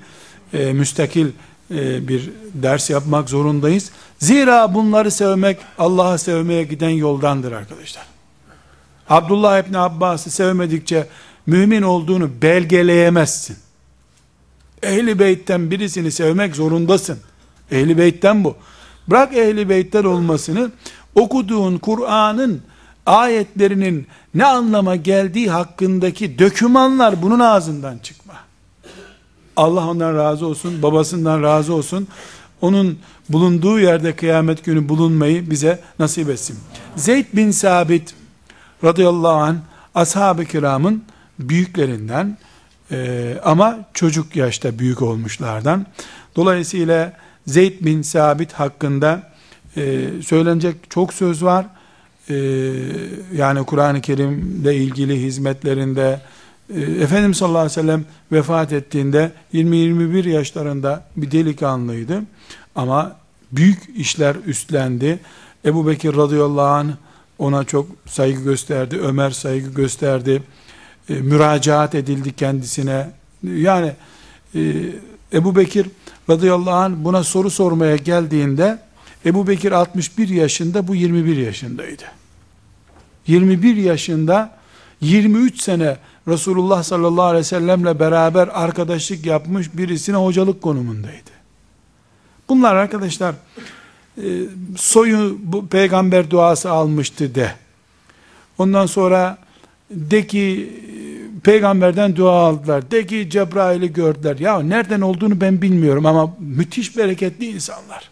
e, 0.53 0.73
müstakil 0.73 1.27
e, 1.71 2.07
bir 2.07 2.32
ders 2.53 2.89
yapmak 2.89 3.30
zorundayız. 3.30 3.91
Zira 4.19 4.73
bunları 4.73 5.11
sevmek 5.11 5.57
Allah'ı 5.77 6.19
sevmeye 6.19 6.63
giden 6.63 6.89
yoldandır 6.89 7.51
arkadaşlar. 7.51 8.05
Abdullah 9.09 9.59
İbni 9.59 9.77
Abbas'ı 9.77 10.32
sevmedikçe 10.32 11.07
mümin 11.45 11.82
olduğunu 11.82 12.30
belgeleyemezsin. 12.41 13.57
Ehli 14.84 15.19
beytten 15.19 15.71
birisini 15.71 16.11
sevmek 16.11 16.55
zorundasın. 16.55 17.19
Ehli 17.71 17.97
beytten 17.97 18.43
bu. 18.43 18.55
Bırak 19.07 19.38
ehli 19.38 19.69
beytten 19.69 20.03
olmasını 20.03 20.71
okuduğun 21.15 21.77
Kur'an'ın 21.77 22.61
ayetlerinin 23.10 24.07
ne 24.34 24.45
anlama 24.45 24.95
geldiği 24.95 25.49
hakkındaki 25.49 26.39
dökümanlar 26.39 27.22
bunun 27.22 27.39
ağzından 27.39 27.97
çıkma. 27.97 28.34
Allah 29.55 29.88
ondan 29.88 30.16
razı 30.16 30.45
olsun, 30.47 30.84
babasından 30.84 31.43
razı 31.43 31.74
olsun. 31.74 32.07
Onun 32.62 32.99
bulunduğu 33.30 33.80
yerde 33.80 34.16
kıyamet 34.16 34.66
günü 34.66 34.89
bulunmayı 34.89 35.49
bize 35.51 35.80
nasip 35.99 36.30
etsin. 36.30 36.60
Zeyd 36.95 37.26
bin 37.34 37.51
Sabit 37.51 38.14
radıyallahu 38.84 39.41
anh 39.41 39.55
ashab-ı 39.95 40.45
kiramın 40.45 41.03
büyüklerinden 41.39 42.38
e, 42.91 43.38
ama 43.43 43.80
çocuk 43.93 44.36
yaşta 44.36 44.80
büyük 44.80 45.01
olmuşlardan. 45.01 45.86
Dolayısıyla 46.36 47.14
Zeyd 47.47 47.86
bin 47.86 48.01
Sabit 48.01 48.53
hakkında 48.53 49.24
e, 49.78 50.07
söylenecek 50.26 50.76
çok 50.89 51.14
söz 51.14 51.43
var. 51.43 51.66
E, 52.30 52.36
yani 53.36 53.65
Kur'an-ı 53.65 54.01
Kerim'le 54.01 54.73
ilgili 54.73 55.21
hizmetlerinde 55.21 56.21
e, 56.75 56.82
Efendimiz 56.82 57.38
sallallahu 57.38 57.59
aleyhi 57.59 57.77
ve 57.77 57.82
sellem 57.82 58.05
vefat 58.32 58.73
ettiğinde 58.73 59.32
20-21 59.53 60.30
yaşlarında 60.30 61.05
bir 61.17 61.32
delikanlıydı. 61.32 62.21
Ama 62.75 63.15
büyük 63.51 63.80
işler 63.95 64.36
üstlendi. 64.45 65.19
Ebu 65.65 65.88
Bekir 65.88 66.15
radıyallahu 66.15 66.67
anh 66.67 66.91
ona 67.39 67.63
çok 67.63 67.88
saygı 68.05 68.43
gösterdi. 68.43 68.97
Ömer 68.97 69.32
saygı 69.32 69.69
gösterdi. 69.69 70.43
E, 71.09 71.13
müracaat 71.13 71.95
edildi 71.95 72.34
kendisine. 72.36 73.09
Yani 73.43 73.91
e, 74.55 74.61
Ebu 75.34 75.55
Bekir 75.55 75.88
radıyallahu 76.30 76.75
anh 76.75 76.93
buna 76.95 77.23
soru 77.23 77.49
sormaya 77.49 77.95
geldiğinde 77.95 78.80
Ebu 79.25 79.47
Bekir 79.47 79.71
61 79.71 80.30
yaşında 80.30 80.88
bu 80.88 80.95
21 80.95 81.38
yaşındaydı. 81.38 82.18
21 83.30 83.75
yaşında 83.75 84.51
23 85.01 85.61
sene 85.61 85.97
Resulullah 86.27 86.84
sallallahu 86.84 87.25
aleyhi 87.25 87.39
ve 87.39 87.43
sellemle 87.43 87.99
beraber 87.99 88.49
arkadaşlık 88.53 89.25
yapmış 89.25 89.77
birisine 89.77 90.15
hocalık 90.15 90.61
konumundaydı. 90.61 91.30
Bunlar 92.49 92.75
arkadaşlar 92.75 93.36
e, 94.17 94.27
soyu 94.77 95.38
bu 95.43 95.67
peygamber 95.67 96.30
duası 96.30 96.71
almıştı 96.71 97.36
de. 97.36 97.51
Ondan 98.57 98.86
sonra 98.86 99.38
de 99.91 100.27
ki 100.27 100.73
peygamberden 101.43 102.15
dua 102.15 102.32
aldılar. 102.32 102.91
De 102.91 103.07
ki 103.07 103.30
Cebrail'i 103.30 103.93
gördüler. 103.93 104.39
Ya 104.39 104.59
nereden 104.59 105.01
olduğunu 105.01 105.41
ben 105.41 105.61
bilmiyorum 105.61 106.05
ama 106.05 106.36
müthiş 106.39 106.97
bereketli 106.97 107.45
insanlar. 107.45 108.09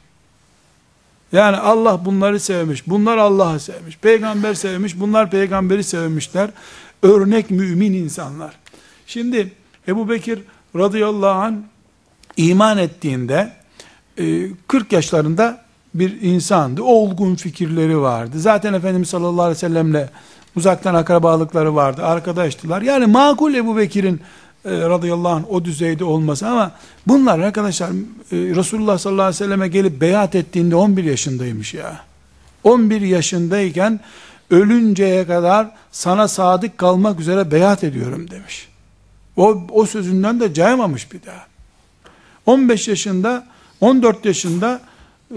Yani 1.32 1.58
Allah 1.58 2.06
bunları 2.06 2.40
sevmiş. 2.40 2.88
Bunlar 2.88 3.18
Allah'ı 3.18 3.60
sevmiş. 3.60 3.98
Peygamber 3.98 4.54
sevmiş. 4.54 5.00
Bunlar 5.00 5.32
peygamberi 5.32 5.84
sevmişler. 5.84 6.50
Örnek 7.04 7.52
mümin 7.52 7.94
insanlar. 7.94 8.54
Şimdi 9.08 9.52
Ebu 9.88 10.10
Bekir 10.10 10.40
radıyallahu 10.76 11.40
anh 11.40 11.56
iman 12.38 12.78
ettiğinde 12.78 13.54
40 14.68 14.94
e, 14.94 14.96
yaşlarında 14.96 15.62
bir 15.94 16.22
insandı. 16.22 16.84
Olgun 16.84 17.36
fikirleri 17.36 18.02
vardı. 18.02 18.40
Zaten 18.40 18.74
Efendimiz 18.74 19.10
sallallahu 19.10 19.42
aleyhi 19.42 19.56
ve 19.56 19.60
sellemle 19.60 20.10
uzaktan 20.56 20.96
akrabalıkları 20.96 21.76
vardı. 21.76 22.06
Arkadaştılar. 22.06 22.82
Yani 22.82 23.06
makul 23.06 23.54
Ebu 23.54 23.78
Bekir'in 23.78 24.22
e, 24.68 24.90
radıyallahu 24.90 25.34
anh 25.34 25.52
o 25.52 25.66
düzeyde 25.66 26.04
olması 26.04 26.48
ama 26.48 26.72
bunlar 27.08 27.40
arkadaşlar 27.40 27.90
e, 27.90 27.94
Resulullah 28.32 28.98
sallallahu 28.98 29.26
aleyhi 29.26 29.42
ve 29.42 29.46
selleme 29.46 29.68
gelip 29.68 30.02
beyat 30.02 30.36
ettiğinde 30.36 30.76
11 30.76 31.04
yaşındaymış 31.04 31.74
ya. 31.74 32.00
11 32.64 33.02
yaşındayken 33.02 34.00
ölünceye 34.50 35.28
kadar 35.28 35.72
sana 35.92 36.28
sadık 36.28 36.78
kalmak 36.78 37.20
üzere 37.20 37.52
beyat 37.52 37.84
ediyorum 37.84 38.32
demiş. 38.32 38.68
O, 39.38 39.64
o 39.72 39.86
sözünden 39.86 40.40
de 40.40 40.54
caymamış 40.54 41.12
bir 41.12 41.20
daha. 41.26 41.46
15 42.46 42.88
yaşında 42.88 43.48
14 43.82 44.26
yaşında 44.26 44.82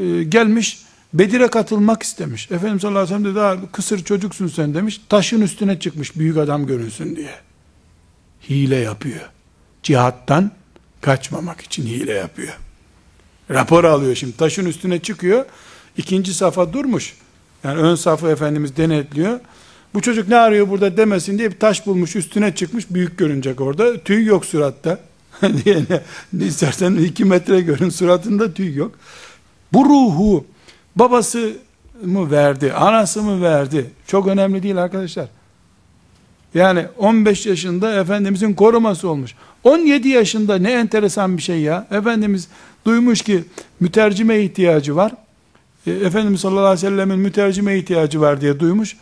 e, 0.01 0.23
gelmiş 0.23 0.79
Bedir'e 1.15 1.49
katılmak 1.49 2.03
istemiş. 2.03 2.51
Efendimiz 2.51 2.83
sallallahu 2.83 3.03
aleyhi 3.03 3.15
ve 3.15 3.19
sellem 3.19 3.35
de 3.35 3.41
daha 3.41 3.73
kısır 3.73 4.05
çocuksun 4.05 4.49
sen 4.49 4.75
demiş. 4.75 5.01
Taşın 5.09 5.41
üstüne 5.41 5.79
çıkmış 5.79 6.17
büyük 6.17 6.37
adam 6.37 6.67
görünsün 6.67 7.17
diye. 7.17 7.50
Hile 8.49 8.77
yapıyor. 8.77 9.31
Cihattan 9.83 10.51
kaçmamak 11.01 11.61
için 11.61 11.87
hile 11.87 12.13
yapıyor. 12.13 12.59
Rapor 13.51 13.85
alıyor 13.85 14.15
şimdi. 14.15 14.37
Taşın 14.37 14.67
üstüne 14.67 14.99
çıkıyor. 14.99 15.45
İkinci 15.97 16.35
safa 16.35 16.73
durmuş. 16.73 17.15
Yani 17.65 17.81
ön 17.81 17.95
safı 17.95 18.29
Efendimiz 18.29 18.77
denetliyor. 18.77 19.41
Bu 19.95 20.01
çocuk 20.01 20.29
ne 20.29 20.37
arıyor 20.37 20.69
burada 20.69 20.97
demesin 20.97 21.39
diye 21.39 21.51
bir 21.51 21.59
taş 21.59 21.87
bulmuş 21.87 22.17
üstüne 22.17 22.55
çıkmış 22.55 22.91
büyük 22.91 23.19
görünecek 23.19 23.61
orada. 23.61 23.99
Tüy 24.01 24.25
yok 24.27 24.47
suratta. 24.47 24.99
diye 25.65 25.85
ne, 26.33 26.47
istersen 26.47 26.95
iki 26.95 27.25
metre 27.25 27.61
görün 27.61 27.89
suratında 27.89 28.55
tüy 28.55 28.75
yok. 28.75 28.93
Bu 29.73 29.85
ruhu 29.85 30.47
babası 30.97 31.53
mı 32.05 32.31
verdi, 32.31 32.73
anası 32.73 33.23
mı 33.23 33.43
verdi? 33.43 33.91
Çok 34.07 34.27
önemli 34.27 34.63
değil 34.63 34.77
arkadaşlar. 34.77 35.29
Yani 36.55 36.87
15 36.99 37.47
yaşında 37.47 38.01
Efendimizin 38.01 38.55
koruması 38.55 39.09
olmuş. 39.09 39.35
17 39.65 40.09
yaşında 40.09 40.59
ne 40.59 40.73
enteresan 40.73 41.37
bir 41.37 41.43
şey 41.43 41.61
ya. 41.61 41.87
Efendimiz 41.91 42.49
duymuş 42.85 43.23
ki 43.23 43.45
mütercime 43.81 44.41
ihtiyacı 44.41 44.97
var. 44.97 45.13
E, 45.87 45.91
Efendimiz 45.91 46.41
sallallahu 46.41 46.65
aleyhi 46.65 46.87
ve 46.87 46.91
sellemin 46.91 47.19
mütercime 47.19 47.79
ihtiyacı 47.79 48.21
var 48.21 48.41
diye 48.41 48.61
duymuş. 48.61 48.97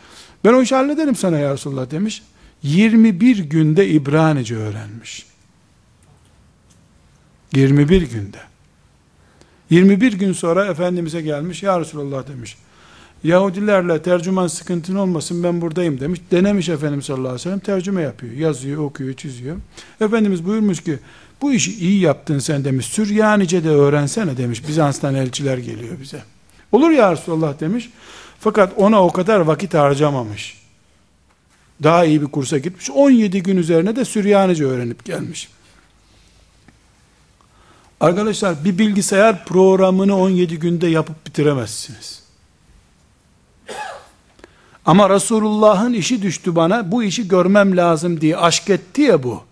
Ben 0.45 0.53
o 0.53 0.61
işi 0.61 0.75
hallederim 0.75 1.15
sana 1.15 1.37
ya 1.37 1.53
Resulullah 1.53 1.91
demiş. 1.91 2.23
21 2.63 3.37
günde 3.37 3.87
İbranice 3.87 4.55
öğrenmiş. 4.55 5.25
21 7.55 8.01
günde. 8.01 8.37
21 9.69 10.13
gün 10.13 10.33
sonra 10.33 10.65
Efendimiz'e 10.65 11.21
gelmiş. 11.21 11.63
Ya 11.63 11.79
Resulullah 11.79 12.27
demiş. 12.27 12.57
Yahudilerle 13.23 14.01
tercüman 14.01 14.47
sıkıntın 14.47 14.95
olmasın 14.95 15.43
ben 15.43 15.61
buradayım 15.61 15.99
demiş. 15.99 16.21
Denemiş 16.31 16.69
Efendimiz 16.69 17.05
sallallahu 17.05 17.27
aleyhi 17.27 17.39
ve 17.39 17.43
sellem 17.43 17.59
tercüme 17.59 18.01
yapıyor. 18.01 18.33
Yazıyor, 18.33 18.83
okuyor, 18.83 19.13
çiziyor. 19.13 19.57
Efendimiz 20.01 20.45
buyurmuş 20.45 20.83
ki 20.83 20.99
bu 21.41 21.53
işi 21.53 21.79
iyi 21.79 21.99
yaptın 21.99 22.39
sen 22.39 22.65
demiş. 22.65 22.85
Süryanice 22.85 23.63
de 23.63 23.69
öğrensene 23.69 24.37
demiş. 24.37 24.67
Bizans'tan 24.67 25.15
elçiler 25.15 25.57
geliyor 25.57 25.99
bize. 26.01 26.23
Olur 26.71 26.91
ya 26.91 27.11
Resulullah 27.11 27.59
demiş. 27.59 27.89
Fakat 28.39 28.73
ona 28.77 29.05
o 29.05 29.11
kadar 29.11 29.39
vakit 29.39 29.73
harcamamış. 29.73 30.59
Daha 31.83 32.05
iyi 32.05 32.21
bir 32.21 32.27
kursa 32.27 32.57
gitmiş. 32.57 32.89
17 32.89 33.43
gün 33.43 33.57
üzerine 33.57 33.95
de 33.95 34.05
Süryanice 34.05 34.65
öğrenip 34.65 35.05
gelmiş. 35.05 35.49
Arkadaşlar 37.99 38.65
bir 38.65 38.77
bilgisayar 38.77 39.45
programını 39.45 40.17
17 40.17 40.59
günde 40.59 40.87
yapıp 40.87 41.25
bitiremezsiniz. 41.25 42.28
Ama 44.85 45.09
Resulullah'ın 45.09 45.93
işi 45.93 46.21
düştü 46.21 46.55
bana, 46.55 46.91
bu 46.91 47.03
işi 47.03 47.27
görmem 47.27 47.77
lazım 47.77 48.21
diye 48.21 48.37
aşk 48.37 48.69
etti 48.69 49.01
ya 49.01 49.23
bu. 49.23 49.43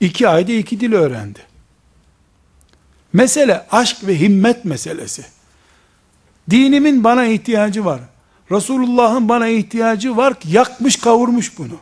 İki 0.00 0.28
ayda 0.28 0.52
iki 0.52 0.80
dil 0.80 0.92
öğrendi. 0.92 1.38
Mesele 3.12 3.66
aşk 3.70 3.96
ve 4.06 4.20
himmet 4.20 4.64
meselesi. 4.64 5.24
Dinimin 6.50 7.04
bana 7.04 7.24
ihtiyacı 7.24 7.84
var. 7.84 8.00
Resulullah'ın 8.50 9.28
bana 9.28 9.48
ihtiyacı 9.48 10.16
var. 10.16 10.34
Yakmış 10.48 10.96
kavurmuş 10.96 11.58
bunu. 11.58 11.76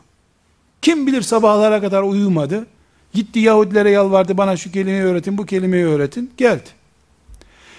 Kim 0.82 1.06
bilir 1.06 1.22
sabahlara 1.22 1.80
kadar 1.80 2.02
uyumadı. 2.02 2.66
Gitti 3.14 3.38
Yahudilere 3.38 3.90
yalvardı 3.90 4.38
bana 4.38 4.56
şu 4.56 4.72
kelimeyi 4.72 5.02
öğretin, 5.02 5.38
bu 5.38 5.46
kelimeyi 5.46 5.84
öğretin. 5.84 6.30
Geldi. 6.36 6.68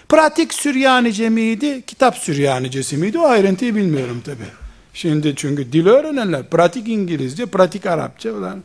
Pratik 0.10 0.54
Süryanice 0.54 1.30
miydi, 1.30 1.84
kitap 1.88 2.18
Süryanicesi 2.18 2.98
miydi 2.98 3.20
o 3.20 3.26
ayrıntıyı 3.26 3.76
bilmiyorum 3.76 4.22
tabi. 4.26 4.61
Şimdi 4.94 5.36
çünkü 5.36 5.72
dil 5.72 5.88
öğrenenler 5.88 6.50
pratik 6.50 6.88
İngilizce, 6.88 7.46
pratik 7.46 7.86
Arapça 7.86 8.34
olan 8.34 8.64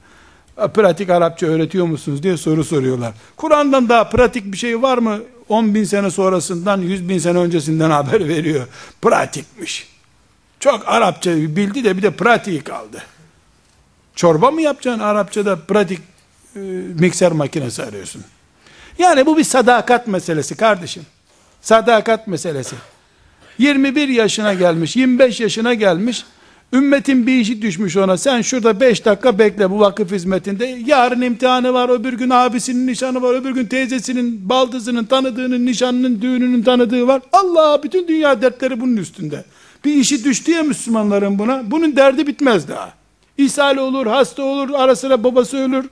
pratik 0.74 1.11
Arapça 1.11 1.47
öğretiyor 1.47 1.87
musunuz 1.87 2.22
diye 2.22 2.37
soru 2.37 2.64
soruyorlar. 2.64 3.12
Kur'an'dan 3.37 3.89
daha 3.89 4.09
pratik 4.09 4.53
bir 4.53 4.57
şey 4.57 4.83
var 4.83 4.99
mı? 4.99 5.18
10 5.49 5.74
bin 5.74 5.85
sene 5.85 6.11
sonrasından, 6.11 6.81
100 6.81 7.09
bin 7.09 7.18
sene 7.18 7.39
öncesinden 7.39 7.91
haber 8.01 8.29
veriyor. 8.29 8.66
Pratikmiş. 9.03 9.89
Çok 10.61 10.89
Arapça 10.89 11.37
bildi 11.37 11.85
de 11.85 11.97
bir 11.97 12.03
de 12.03 12.11
pratik 12.11 12.64
kaldı. 12.64 13.03
Çorba 14.14 14.51
mı 14.51 14.62
yapacaksın 14.62 15.01
Arapçada 15.01 15.57
pratik 15.57 16.01
e, 16.57 16.61
mikser 17.01 17.33
makinesi 17.33 17.83
arıyorsun. 17.83 18.24
Yani 18.99 19.27
bu 19.27 19.37
bir 19.39 19.45
sadakat 19.45 20.07
meselesi 20.07 20.57
kardeşim. 20.57 21.07
Sadakat 21.61 22.27
meselesi. 22.27 22.77
21 23.59 24.09
yaşına 24.09 24.54
gelmiş, 24.54 24.96
25 24.96 25.40
yaşına 25.40 25.74
gelmiş, 25.74 26.24
Ümmetin 26.72 27.26
bir 27.26 27.40
işi 27.40 27.62
düşmüş 27.62 27.96
ona. 27.96 28.16
Sen 28.16 28.42
şurada 28.42 28.80
beş 28.80 29.04
dakika 29.04 29.38
bekle 29.38 29.70
bu 29.70 29.80
vakıf 29.80 30.12
hizmetinde. 30.12 30.78
Yarın 30.86 31.20
imtihanı 31.20 31.72
var, 31.72 31.88
öbür 31.88 32.12
gün 32.12 32.30
abisinin 32.30 32.86
nişanı 32.86 33.22
var, 33.22 33.34
öbür 33.34 33.50
gün 33.50 33.66
teyzesinin, 33.66 34.48
baldızının, 34.48 35.04
tanıdığının, 35.04 35.66
nişanının, 35.66 36.22
düğününün 36.22 36.62
tanıdığı 36.62 37.07
var. 37.07 37.22
Allah 37.32 37.82
bütün 37.82 38.09
dünya 38.09 38.42
dertleri 38.42 38.80
bunun 38.80 38.96
üstünde. 38.96 39.44
Bir 39.84 39.94
işi 39.94 40.24
düştü 40.24 40.52
ya 40.52 40.62
Müslümanların 40.62 41.38
buna. 41.38 41.70
Bunun 41.70 41.96
derdi 41.96 42.26
bitmez 42.26 42.68
daha. 42.68 42.92
İshal 43.38 43.76
olur, 43.76 44.07
hasta 44.07 44.42
olur, 44.42 44.70
ara 44.74 44.96
sıra 44.96 45.24
babası 45.24 45.57
ölür. 45.57 45.84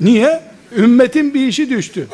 Niye? 0.00 0.40
Ümmetin 0.76 1.34
bir 1.34 1.46
işi 1.46 1.70
düştü. 1.70 2.08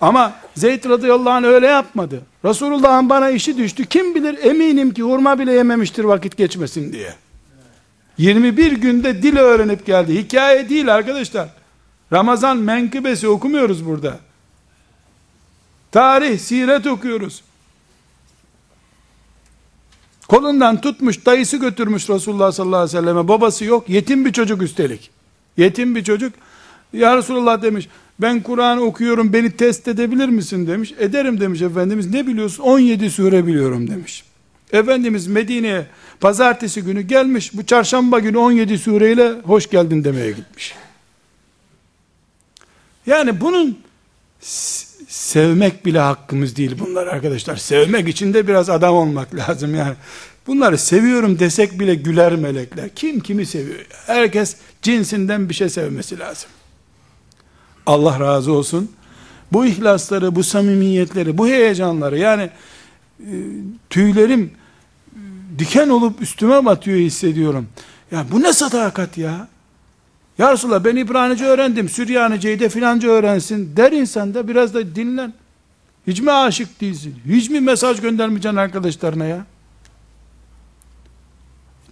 Ama 0.00 0.32
Zeyd 0.56 0.84
radıyallahu 0.84 1.30
anh 1.30 1.44
öyle 1.44 1.66
yapmadı. 1.66 2.22
Resulullah'ın 2.44 3.08
bana 3.08 3.30
işi 3.30 3.58
düştü. 3.58 3.86
Kim 3.86 4.14
bilir 4.14 4.38
eminim 4.44 4.94
ki 4.94 5.02
hurma 5.02 5.38
bile 5.38 5.52
yememiştir 5.52 6.04
vakit 6.04 6.36
geçmesin 6.36 6.92
diye. 6.92 7.14
21 8.18 8.72
günde 8.72 9.22
dil 9.22 9.36
öğrenip 9.36 9.86
geldi. 9.86 10.18
Hikaye 10.18 10.68
değil 10.68 10.94
arkadaşlar. 10.94 11.48
Ramazan 12.12 12.56
menkıbesi 12.56 13.28
okumuyoruz 13.28 13.86
burada. 13.86 14.18
Tarih, 15.92 16.38
siret 16.38 16.86
okuyoruz. 16.86 17.42
Kolundan 20.28 20.80
tutmuş, 20.80 21.26
dayısı 21.26 21.56
götürmüş 21.56 22.10
Resulullah 22.10 22.52
sallallahu 22.52 22.80
aleyhi 22.80 22.96
ve 22.96 23.00
selleme. 23.00 23.28
Babası 23.28 23.64
yok, 23.64 23.88
yetim 23.88 24.24
bir 24.24 24.32
çocuk 24.32 24.62
üstelik. 24.62 25.10
Yetim 25.56 25.94
bir 25.94 26.04
çocuk. 26.04 26.34
Ya 26.92 27.16
Resulullah 27.16 27.62
demiş, 27.62 27.88
ben 28.20 28.42
Kur'an 28.42 28.78
okuyorum, 28.78 29.32
beni 29.32 29.50
test 29.50 29.88
edebilir 29.88 30.28
misin 30.28 30.66
demiş. 30.66 30.94
Ederim 30.98 31.40
demiş 31.40 31.62
Efendimiz. 31.62 32.10
Ne 32.10 32.26
biliyorsun? 32.26 32.62
17 32.62 33.10
sure 33.10 33.46
biliyorum 33.46 33.90
demiş. 33.90 34.24
Efendimiz 34.72 35.26
Medine'ye 35.26 35.86
pazartesi 36.20 36.82
günü 36.82 37.00
gelmiş, 37.00 37.54
bu 37.54 37.66
çarşamba 37.66 38.18
günü 38.18 38.38
17 38.38 38.78
sureyle 38.78 39.32
hoş 39.44 39.70
geldin 39.70 40.04
demeye 40.04 40.30
gitmiş. 40.30 40.74
Yani 43.06 43.40
bunun 43.40 43.78
sevmek 45.08 45.86
bile 45.86 45.98
hakkımız 45.98 46.56
değil 46.56 46.76
bunlar 46.78 47.06
arkadaşlar. 47.06 47.56
Sevmek 47.56 48.08
için 48.08 48.34
de 48.34 48.48
biraz 48.48 48.70
adam 48.70 48.94
olmak 48.94 49.34
lazım 49.34 49.74
yani. 49.74 49.94
Bunları 50.46 50.78
seviyorum 50.78 51.38
desek 51.38 51.80
bile 51.80 51.94
güler 51.94 52.36
melekler. 52.36 52.88
Kim 52.94 53.20
kimi 53.20 53.46
seviyor? 53.46 53.86
Herkes 54.06 54.56
cinsinden 54.82 55.48
bir 55.48 55.54
şey 55.54 55.68
sevmesi 55.68 56.18
lazım. 56.18 56.50
Allah 57.88 58.20
razı 58.20 58.52
olsun. 58.52 58.90
Bu 59.52 59.66
ihlasları, 59.66 60.34
bu 60.34 60.44
samimiyetleri, 60.44 61.38
bu 61.38 61.48
heyecanları 61.48 62.18
yani 62.18 62.50
e, 63.20 63.32
tüylerim 63.90 64.50
diken 65.58 65.88
olup 65.88 66.22
üstüme 66.22 66.64
batıyor 66.64 66.98
hissediyorum. 66.98 67.68
Ya 68.12 68.24
bu 68.32 68.42
ne 68.42 68.52
sadakat 68.52 69.18
ya? 69.18 69.48
Ya 70.38 70.52
Resulallah 70.52 70.84
ben 70.84 70.96
İbranice 70.96 71.44
öğrendim, 71.44 71.88
Süryanice'yi 71.88 72.60
de 72.60 72.68
filanca 72.68 73.08
öğrensin 73.08 73.76
der 73.76 73.92
insan 73.92 74.34
da 74.34 74.48
biraz 74.48 74.74
da 74.74 74.94
dinlen. 74.94 75.34
Hiç 76.06 76.20
mi 76.20 76.32
aşık 76.32 76.80
değilsin? 76.80 77.14
Hiç 77.26 77.50
mi 77.50 77.60
mesaj 77.60 78.00
göndermeyeceksin 78.00 78.56
arkadaşlarına 78.56 79.24
ya? 79.24 79.46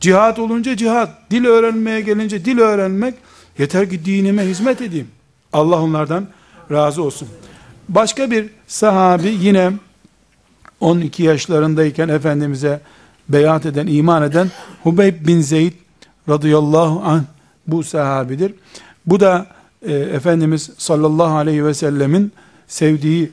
Cihat 0.01 0.39
olunca 0.39 0.77
cihat, 0.77 1.31
dil 1.31 1.45
öğrenmeye 1.45 2.01
gelince 2.01 2.45
dil 2.45 2.59
öğrenmek, 2.59 3.15
yeter 3.59 3.91
ki 3.91 4.05
dinime 4.05 4.45
hizmet 4.45 4.81
edeyim. 4.81 5.09
Allah 5.57 5.83
onlardan 5.83 6.27
razı 6.71 7.03
olsun. 7.03 7.29
Başka 7.89 8.31
bir 8.31 8.51
sahabi 8.67 9.29
yine 9.41 9.73
12 10.81 11.23
yaşlarındayken 11.23 12.09
Efendimiz'e 12.09 12.81
beyat 13.29 13.67
eden, 13.67 13.87
iman 13.87 14.23
eden 14.23 14.51
Hubeyb 14.83 15.27
bin 15.27 15.41
Zeyd 15.41 15.73
radıyallahu 16.29 17.03
anh 17.05 17.23
bu 17.67 17.83
sahabidir. 17.83 18.55
Bu 19.07 19.21
da 19.21 19.47
e, 19.83 19.93
Efendimiz 19.93 20.71
sallallahu 20.79 21.37
aleyhi 21.37 21.65
ve 21.65 21.75
sellemin 21.75 22.33
sevdiği 22.69 23.31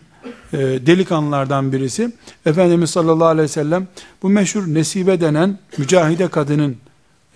e, 0.54 0.58
delikanlılardan 0.58 1.72
birisi. 1.72 2.12
Efendimiz 2.46 2.90
sallallahu 2.90 3.28
aleyhi 3.28 3.44
ve 3.44 3.48
sellem 3.48 3.88
bu 4.22 4.30
meşhur 4.30 4.68
Nesibe 4.68 5.22
denen 5.22 5.58
mücahide 5.78 6.28
kadının 6.28 6.78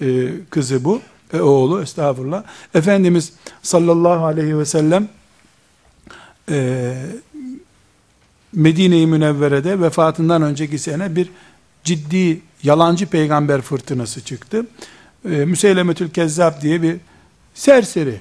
e, 0.01 0.29
kızı 0.49 0.83
bu. 0.83 1.01
E, 1.33 1.39
oğlu 1.41 1.81
estağfurullah. 1.81 2.43
Efendimiz 2.73 3.33
sallallahu 3.61 4.25
aleyhi 4.25 4.57
ve 4.57 4.65
sellem 4.65 5.09
e, 6.49 6.93
Medine-i 8.53 9.07
Münevvere'de 9.07 9.81
vefatından 9.81 10.41
önceki 10.41 10.79
sene 10.79 11.15
bir 11.15 11.29
ciddi 11.83 12.41
yalancı 12.63 13.07
peygamber 13.07 13.61
fırtınası 13.61 14.21
çıktı. 14.21 14.65
E, 15.25 15.29
Müseylemetül 15.29 16.09
Kezzab 16.09 16.61
diye 16.61 16.81
bir 16.81 16.97
serseri. 17.53 18.19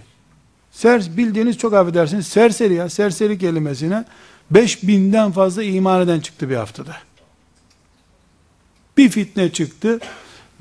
Ser, 0.73 1.17
bildiğiniz 1.17 1.59
çok 1.59 1.75
affedersiniz 1.75 2.27
serseri 2.27 2.75
ya 2.75 2.91
serseri 2.91 3.39
kelimesine 3.39 4.05
5000'den 4.53 5.33
fazla 5.33 5.63
iman 5.63 6.01
eden 6.01 6.21
çıktı 6.21 6.51
bir 6.51 6.57
haftada. 6.57 6.97
Bir 8.97 9.09
fitne 9.09 9.53
çıktı. 9.53 10.01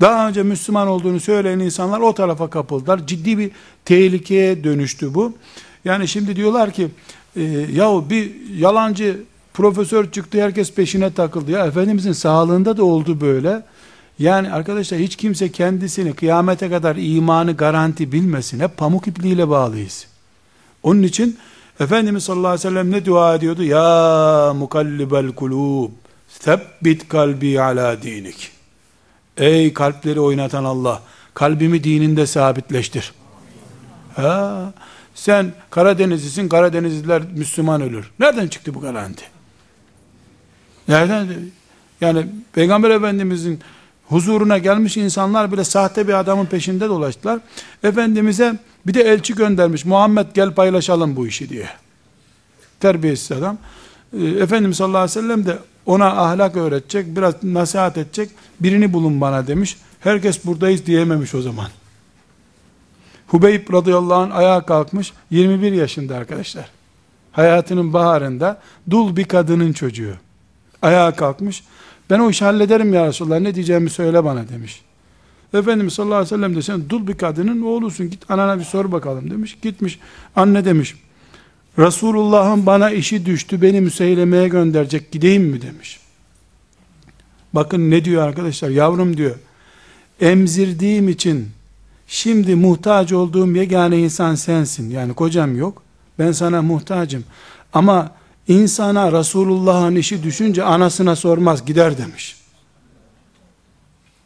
Daha 0.00 0.28
önce 0.28 0.42
Müslüman 0.42 0.88
olduğunu 0.88 1.20
söyleyen 1.20 1.58
insanlar 1.58 2.00
o 2.00 2.14
tarafa 2.14 2.50
kapıldılar. 2.50 3.06
Ciddi 3.06 3.38
bir 3.38 3.50
tehlikeye 3.84 4.64
dönüştü 4.64 5.14
bu. 5.14 5.32
Yani 5.84 6.08
şimdi 6.08 6.36
diyorlar 6.36 6.70
ki 6.70 6.88
e, 7.36 7.42
yahu 7.72 8.10
bir 8.10 8.32
yalancı 8.56 9.20
profesör 9.54 10.10
çıktı 10.10 10.42
herkes 10.42 10.72
peşine 10.72 11.12
takıldı. 11.12 11.50
Ya 11.50 11.66
Efendimizin 11.66 12.12
sağlığında 12.12 12.76
da 12.76 12.84
oldu 12.84 13.20
böyle. 13.20 13.62
Yani 14.18 14.52
arkadaşlar 14.52 15.00
hiç 15.00 15.16
kimse 15.16 15.52
kendisini 15.52 16.12
kıyamete 16.14 16.70
kadar 16.70 16.96
imanı 16.96 17.52
garanti 17.56 18.12
bilmesin. 18.12 18.60
Hep 18.60 18.76
pamuk 18.76 19.06
ipliğiyle 19.06 19.48
bağlıyız. 19.48 20.06
Onun 20.82 21.02
için 21.02 21.38
Efendimiz 21.80 22.24
sallallahu 22.24 22.48
aleyhi 22.48 22.68
ve 22.68 22.70
sellem 22.70 22.90
ne 22.90 23.04
dua 23.04 23.34
ediyordu? 23.34 23.62
Ya 23.62 24.52
mukallibel 24.56 25.32
kulub 25.32 25.90
sebbit 26.28 27.08
kalbi 27.08 27.60
ala 27.60 28.02
dinik. 28.02 28.55
Ey 29.36 29.74
kalpleri 29.74 30.20
oynatan 30.20 30.64
Allah, 30.64 31.02
kalbimi 31.34 31.84
dininde 31.84 32.26
sabitleştir. 32.26 33.12
Ha, 34.16 34.72
sen 35.14 35.52
Karadenizlisin, 35.70 36.48
Karadenizliler 36.48 37.22
Müslüman 37.34 37.80
ölür. 37.80 38.10
Nereden 38.18 38.48
çıktı 38.48 38.74
bu 38.74 38.80
garanti? 38.80 39.24
Nereden? 40.88 41.28
Yani 42.00 42.26
Peygamber 42.52 42.90
Efendimizin 42.90 43.60
huzuruna 44.08 44.58
gelmiş 44.58 44.96
insanlar 44.96 45.52
bile 45.52 45.64
sahte 45.64 46.08
bir 46.08 46.14
adamın 46.14 46.46
peşinde 46.46 46.88
dolaştılar. 46.88 47.40
Efendimiz'e 47.82 48.58
bir 48.86 48.94
de 48.94 49.02
elçi 49.02 49.34
göndermiş. 49.34 49.84
Muhammed 49.84 50.26
gel 50.34 50.54
paylaşalım 50.54 51.16
bu 51.16 51.26
işi 51.26 51.48
diye. 51.48 51.68
Terbiyesiz 52.80 53.32
adam. 53.32 53.58
Ee, 54.18 54.24
Efendimiz 54.24 54.76
sallallahu 54.76 54.98
aleyhi 54.98 55.18
ve 55.18 55.22
sellem 55.22 55.46
de 55.46 55.58
ona 55.86 56.06
ahlak 56.06 56.56
öğretecek, 56.56 57.16
biraz 57.16 57.44
nasihat 57.44 57.98
edecek, 57.98 58.30
birini 58.60 58.92
bulun 58.92 59.20
bana 59.20 59.46
demiş. 59.46 59.76
Herkes 60.00 60.44
buradayız 60.44 60.86
diyememiş 60.86 61.34
o 61.34 61.42
zaman. 61.42 61.68
Hubeyb 63.26 63.72
radıyallahu 63.72 64.14
anh 64.14 64.36
ayağa 64.36 64.66
kalkmış, 64.66 65.12
21 65.30 65.72
yaşında 65.72 66.16
arkadaşlar. 66.16 66.70
Hayatının 67.32 67.92
baharında, 67.92 68.60
dul 68.90 69.16
bir 69.16 69.24
kadının 69.24 69.72
çocuğu. 69.72 70.14
Ayağa 70.82 71.16
kalkmış, 71.16 71.64
ben 72.10 72.18
o 72.20 72.30
işi 72.30 72.44
hallederim 72.44 72.94
ya 72.94 73.06
Resulallah, 73.06 73.40
ne 73.40 73.54
diyeceğimi 73.54 73.90
söyle 73.90 74.24
bana 74.24 74.48
demiş. 74.48 74.82
Efendimiz 75.54 75.94
sallallahu 75.94 76.16
aleyhi 76.16 76.34
ve 76.34 76.36
sellem 76.36 76.56
de 76.56 76.62
sen 76.62 76.90
dul 76.90 77.06
bir 77.06 77.18
kadının 77.18 77.62
oğlusun, 77.62 78.10
git 78.10 78.30
anana 78.30 78.58
bir 78.58 78.64
sor 78.64 78.92
bakalım 78.92 79.30
demiş. 79.30 79.58
Gitmiş, 79.62 79.98
anne 80.36 80.64
demiş, 80.64 80.94
Resulullah'ın 81.78 82.66
bana 82.66 82.90
işi 82.90 83.26
düştü, 83.26 83.62
beni 83.62 83.80
müseylemeye 83.80 84.48
gönderecek, 84.48 85.12
gideyim 85.12 85.42
mi 85.42 85.62
demiş. 85.62 86.00
Bakın 87.52 87.90
ne 87.90 88.04
diyor 88.04 88.22
arkadaşlar, 88.22 88.70
yavrum 88.70 89.16
diyor, 89.16 89.36
emzirdiğim 90.20 91.08
için, 91.08 91.48
şimdi 92.06 92.54
muhtaç 92.54 93.12
olduğum 93.12 93.56
yegane 93.56 93.98
insan 93.98 94.34
sensin, 94.34 94.90
yani 94.90 95.14
kocam 95.14 95.56
yok, 95.56 95.82
ben 96.18 96.32
sana 96.32 96.62
muhtacım, 96.62 97.24
ama 97.72 98.12
insana 98.48 99.12
Resulullah'ın 99.12 99.96
işi 99.96 100.22
düşünce 100.22 100.62
anasına 100.62 101.16
sormaz, 101.16 101.64
gider 101.64 101.98
demiş. 101.98 102.36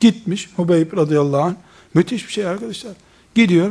Gitmiş, 0.00 0.50
Hubeyb 0.56 0.96
radıyallahu 0.96 1.42
anh, 1.42 1.54
müthiş 1.94 2.26
bir 2.26 2.32
şey 2.32 2.46
arkadaşlar, 2.46 2.92
gidiyor, 3.34 3.70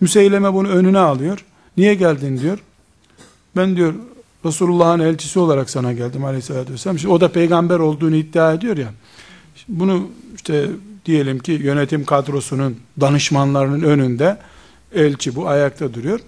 Müseyleme 0.00 0.54
bunu 0.54 0.68
önüne 0.68 0.98
alıyor, 0.98 1.44
niye 1.76 1.94
geldin 1.94 2.38
diyor, 2.38 2.58
ben 3.56 3.76
diyor 3.76 3.94
Resulullah'ın 4.44 5.00
elçisi 5.00 5.38
olarak 5.38 5.70
sana 5.70 5.92
geldim 5.92 6.24
aleyhissalatü 6.24 6.72
vesselam. 6.72 6.98
Şimdi 6.98 7.14
o 7.14 7.20
da 7.20 7.32
peygamber 7.32 7.78
olduğunu 7.78 8.16
iddia 8.16 8.52
ediyor 8.52 8.76
ya. 8.76 8.88
Bunu 9.68 10.08
işte 10.36 10.66
diyelim 11.06 11.38
ki 11.38 11.52
yönetim 11.52 12.04
kadrosunun 12.04 12.76
danışmanlarının 13.00 13.82
önünde 13.82 14.38
elçi 14.94 15.36
bu 15.36 15.48
ayakta 15.48 15.94
duruyor. 15.94 16.20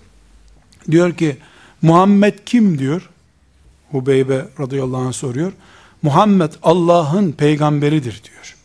Diyor 0.90 1.14
ki 1.14 1.36
Muhammed 1.82 2.34
kim 2.46 2.78
diyor? 2.78 3.08
Hubeybe 3.90 4.44
radıyallahu 4.60 5.00
anh 5.00 5.12
soruyor. 5.12 5.52
Muhammed 6.02 6.52
Allah'ın 6.62 7.32
peygamberidir 7.32 8.22
diyor. 8.24 8.56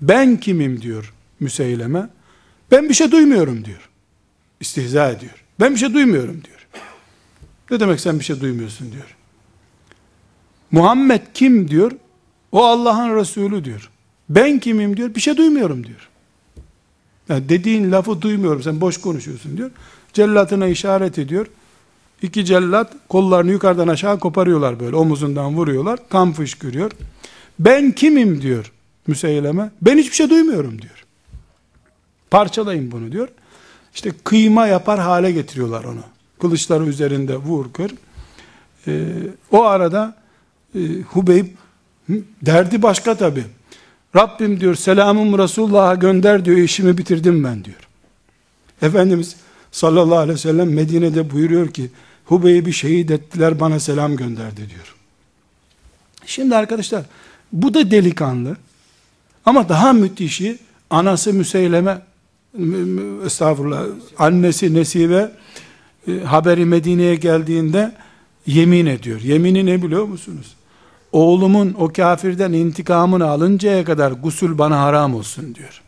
Ben 0.00 0.36
kimim 0.40 0.82
diyor. 0.82 1.12
Müseyleme. 1.40 2.08
Ben 2.70 2.88
bir 2.88 2.94
şey 2.94 3.10
duymuyorum 3.10 3.64
diyor. 3.64 3.88
İstihza 4.60 5.10
ediyor. 5.10 5.44
Ben 5.60 5.74
bir 5.74 5.78
şey 5.78 5.94
duymuyorum 5.94 6.44
diyor. 6.44 6.59
Ne 7.70 7.80
demek 7.80 8.00
sen 8.00 8.18
bir 8.18 8.24
şey 8.24 8.40
duymuyorsun 8.40 8.92
diyor. 8.92 9.16
Muhammed 10.70 11.22
kim 11.34 11.68
diyor? 11.68 11.92
O 12.52 12.64
Allah'ın 12.64 13.16
Resulü 13.16 13.64
diyor. 13.64 13.90
Ben 14.28 14.58
kimim 14.58 14.96
diyor. 14.96 15.14
Bir 15.14 15.20
şey 15.20 15.36
duymuyorum 15.36 15.86
diyor. 15.86 16.08
Yani 17.28 17.48
dediğin 17.48 17.92
lafı 17.92 18.22
duymuyorum. 18.22 18.62
Sen 18.62 18.80
boş 18.80 19.00
konuşuyorsun 19.00 19.56
diyor. 19.56 19.70
Cellatına 20.12 20.66
işaret 20.66 21.18
ediyor. 21.18 21.46
İki 22.22 22.44
cellat 22.44 22.92
kollarını 23.08 23.50
yukarıdan 23.50 23.88
aşağı 23.88 24.20
koparıyorlar 24.20 24.80
böyle. 24.80 24.96
Omuzundan 24.96 25.56
vuruyorlar. 25.56 26.08
Kan 26.08 26.32
fışkırıyor. 26.32 26.90
Ben 27.58 27.92
kimim 27.92 28.42
diyor 28.42 28.72
Müseyleme. 29.06 29.70
Ben 29.82 29.98
hiçbir 29.98 30.14
şey 30.14 30.30
duymuyorum 30.30 30.82
diyor. 30.82 31.04
Parçalayın 32.30 32.92
bunu 32.92 33.12
diyor. 33.12 33.28
İşte 33.94 34.10
kıyma 34.24 34.66
yapar 34.66 35.00
hale 35.00 35.32
getiriyorlar 35.32 35.84
onu. 35.84 36.00
Kılıçları 36.40 36.86
üzerinde 36.86 37.36
vur 37.36 37.72
kır. 37.72 37.92
Ee, 38.86 39.04
o 39.50 39.62
arada 39.62 40.16
e, 40.74 40.78
Hubeyb 41.00 41.46
derdi 42.42 42.82
başka 42.82 43.14
tabi. 43.14 43.44
Rabbim 44.16 44.60
diyor 44.60 44.74
selamım 44.74 45.38
Resulullah'a 45.38 45.94
gönder 45.94 46.44
diyor 46.44 46.56
işimi 46.56 46.98
bitirdim 46.98 47.44
ben 47.44 47.64
diyor. 47.64 47.88
Efendimiz 48.82 49.36
sallallahu 49.72 50.18
aleyhi 50.18 50.34
ve 50.34 50.42
sellem 50.42 50.72
Medine'de 50.72 51.30
buyuruyor 51.30 51.68
ki 51.68 51.90
Hubeyb'i 52.24 52.72
şehit 52.72 53.10
ettiler 53.10 53.60
bana 53.60 53.80
selam 53.80 54.16
gönderdi 54.16 54.56
diyor. 54.56 54.94
Şimdi 56.26 56.56
arkadaşlar 56.56 57.04
bu 57.52 57.74
da 57.74 57.90
delikanlı 57.90 58.56
ama 59.46 59.68
daha 59.68 59.92
müthişi 59.92 60.58
anası 60.90 61.32
Müseyleme 61.32 62.02
estağfurullah 63.26 63.84
annesi 64.18 64.74
Nesibe 64.74 65.30
e, 66.08 66.20
haberi 66.20 66.64
Medine'ye 66.64 67.14
geldiğinde 67.14 67.92
yemin 68.46 68.86
ediyor. 68.86 69.20
Yemini 69.20 69.66
ne 69.66 69.82
biliyor 69.82 70.04
musunuz? 70.04 70.54
Oğlumun 71.12 71.74
o 71.78 71.88
kafirden 71.88 72.52
intikamını 72.52 73.26
alıncaya 73.26 73.84
kadar 73.84 74.12
gusül 74.12 74.58
bana 74.58 74.80
haram 74.80 75.14
olsun 75.14 75.54
diyor. 75.54 75.82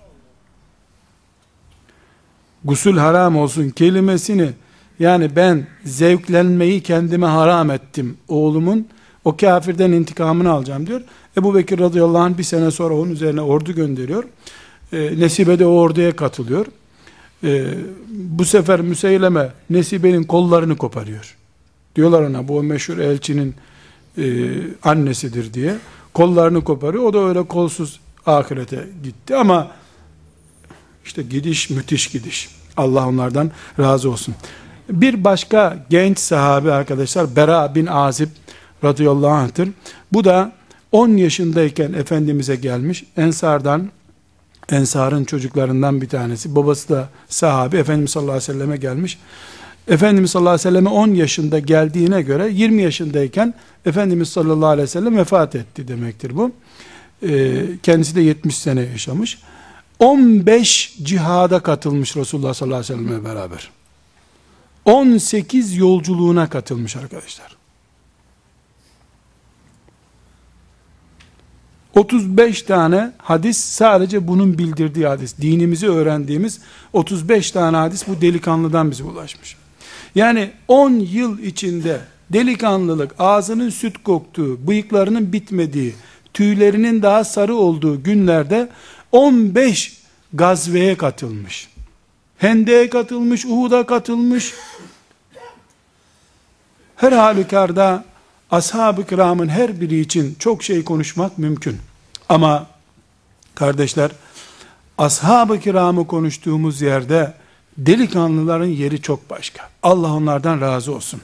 Gusül 2.64 2.96
haram 2.96 3.36
olsun 3.36 3.70
kelimesini 3.70 4.50
yani 4.98 5.36
ben 5.36 5.66
zevklenmeyi 5.84 6.82
kendime 6.82 7.26
haram 7.26 7.70
ettim. 7.70 8.16
Oğlumun 8.28 8.86
o 9.24 9.36
kafirden 9.36 9.92
intikamını 9.92 10.50
alacağım 10.50 10.86
diyor. 10.86 11.00
Ebu 11.36 11.54
Bekir 11.54 11.78
radıyallahu 11.78 12.22
anh 12.22 12.38
bir 12.38 12.42
sene 12.42 12.70
sonra 12.70 12.94
onun 12.94 13.10
üzerine 13.10 13.40
ordu 13.40 13.72
gönderiyor. 13.72 14.24
E, 14.92 15.20
Nesibe 15.20 15.58
de 15.58 15.66
o 15.66 15.70
orduya 15.70 16.16
katılıyor. 16.16 16.66
E, 17.44 17.74
bu 18.08 18.44
sefer 18.44 18.80
Müseyleme 18.80 19.52
Nesibe'nin 19.70 20.24
kollarını 20.24 20.76
koparıyor. 20.76 21.36
Diyorlar 21.96 22.22
ona 22.22 22.48
bu 22.48 22.62
meşhur 22.62 22.98
elçinin 22.98 23.54
e, 24.18 24.24
annesidir 24.82 25.54
diye. 25.54 25.76
Kollarını 26.14 26.64
koparıyor. 26.64 27.04
O 27.04 27.12
da 27.12 27.18
öyle 27.18 27.42
kolsuz 27.42 28.00
ahirete 28.26 28.88
gitti 29.04 29.36
ama 29.36 29.70
işte 31.04 31.22
gidiş 31.22 31.70
müthiş 31.70 32.06
gidiş. 32.06 32.48
Allah 32.76 33.08
onlardan 33.08 33.50
razı 33.78 34.10
olsun. 34.10 34.34
Bir 34.90 35.24
başka 35.24 35.86
genç 35.90 36.18
sahabi 36.18 36.72
arkadaşlar 36.72 37.36
Bera 37.36 37.74
bin 37.74 37.86
Azib 37.86 38.28
radıyallahu 38.84 39.30
anh'tır. 39.30 39.68
Bu 40.12 40.24
da 40.24 40.52
10 40.92 41.08
yaşındayken 41.08 41.92
Efendimiz'e 41.92 42.56
gelmiş. 42.56 43.04
Ensardan 43.16 43.90
Ensar'ın 44.70 45.24
çocuklarından 45.24 46.00
bir 46.00 46.08
tanesi. 46.08 46.56
Babası 46.56 46.88
da 46.88 47.08
sahabi. 47.28 47.76
Efendimiz 47.76 48.10
sallallahu 48.10 48.32
aleyhi 48.32 48.50
ve 48.50 48.52
selleme 48.52 48.76
gelmiş. 48.76 49.18
Efendimiz 49.88 50.30
sallallahu 50.30 50.50
aleyhi 50.50 50.68
ve 50.68 50.70
selleme 50.70 50.90
10 50.90 51.08
yaşında 51.14 51.58
geldiğine 51.58 52.22
göre 52.22 52.50
20 52.52 52.82
yaşındayken 52.82 53.54
Efendimiz 53.86 54.28
sallallahu 54.28 54.68
aleyhi 54.68 54.84
ve 54.84 54.90
sellem 54.90 55.16
vefat 55.16 55.54
etti 55.54 55.88
demektir 55.88 56.36
bu. 56.36 56.52
Ee, 57.28 57.64
kendisi 57.82 58.16
de 58.16 58.20
70 58.20 58.58
sene 58.58 58.80
yaşamış. 58.80 59.38
15 59.98 60.96
cihada 61.02 61.60
katılmış 61.60 62.16
Resulullah 62.16 62.54
sallallahu 62.54 62.78
aleyhi 62.78 62.92
ve 62.92 63.06
sellem'le 63.06 63.24
beraber. 63.24 63.70
18 64.84 65.76
yolculuğuna 65.76 66.48
katılmış 66.48 66.96
arkadaşlar. 66.96 67.61
35 71.94 72.62
tane 72.62 73.12
hadis 73.18 73.58
sadece 73.58 74.28
bunun 74.28 74.58
bildirdiği 74.58 75.06
hadis. 75.06 75.38
Dinimizi 75.38 75.88
öğrendiğimiz 75.88 76.60
35 76.92 77.50
tane 77.50 77.76
hadis 77.76 78.08
bu 78.08 78.20
delikanlıdan 78.20 78.90
bize 78.90 79.04
ulaşmış. 79.04 79.56
Yani 80.14 80.50
10 80.68 80.90
yıl 80.90 81.38
içinde 81.38 82.00
delikanlılık, 82.32 83.14
ağzının 83.18 83.70
süt 83.70 84.02
koktuğu, 84.02 84.66
bıyıklarının 84.66 85.32
bitmediği, 85.32 85.94
tüylerinin 86.34 87.02
daha 87.02 87.24
sarı 87.24 87.54
olduğu 87.54 88.02
günlerde 88.02 88.68
15 89.12 90.02
gazveye 90.32 90.96
katılmış. 90.96 91.68
Hende'ye 92.38 92.90
katılmış, 92.90 93.44
Uhud'a 93.44 93.86
katılmış. 93.86 94.54
Her 96.96 97.12
halükarda 97.12 98.04
ashab-ı 98.52 99.06
kiramın 99.06 99.48
her 99.48 99.80
biri 99.80 100.00
için 100.00 100.36
çok 100.38 100.62
şey 100.62 100.84
konuşmak 100.84 101.38
mümkün. 101.38 101.78
Ama 102.28 102.66
kardeşler 103.54 104.10
ashab-ı 104.98 105.60
kiramı 105.60 106.06
konuştuğumuz 106.06 106.80
yerde 106.80 107.34
delikanlıların 107.78 108.66
yeri 108.66 109.02
çok 109.02 109.30
başka. 109.30 109.68
Allah 109.82 110.12
onlardan 110.12 110.60
razı 110.60 110.94
olsun. 110.94 111.20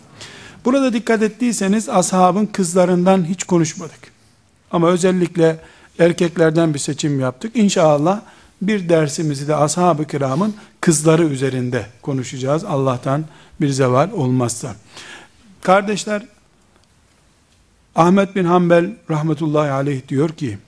Burada 0.65 0.93
dikkat 0.93 1.23
ettiyseniz 1.23 1.89
ashabın 1.89 2.47
kızlarından 2.47 3.25
hiç 3.25 3.45
konuşmadık. 3.45 4.13
Ama 4.71 4.89
özellikle 4.89 5.61
erkeklerden 5.99 6.75
bir 6.75 6.79
seçim 6.79 7.21
yaptık. 7.21 7.57
İnşallah 7.57 8.21
bir 8.63 8.89
dersimizi 8.89 9.49
de 9.49 9.57
ashab-ı 9.57 10.07
kiramın 10.07 10.55
kızları 10.81 11.25
üzerinde 11.25 11.87
konuşacağız. 12.03 12.65
Allah'tan 12.65 13.25
bir 13.61 13.69
zeval 13.69 14.11
olmazsa. 14.13 14.75
Kardeşler, 15.63 16.23
Ahmet 17.99 18.37
bin 18.37 18.45
Hanbel 18.45 18.91
rahmetullahi 19.11 19.71
aleyh 19.71 20.09
diyor 20.09 20.29
ki, 20.29 20.59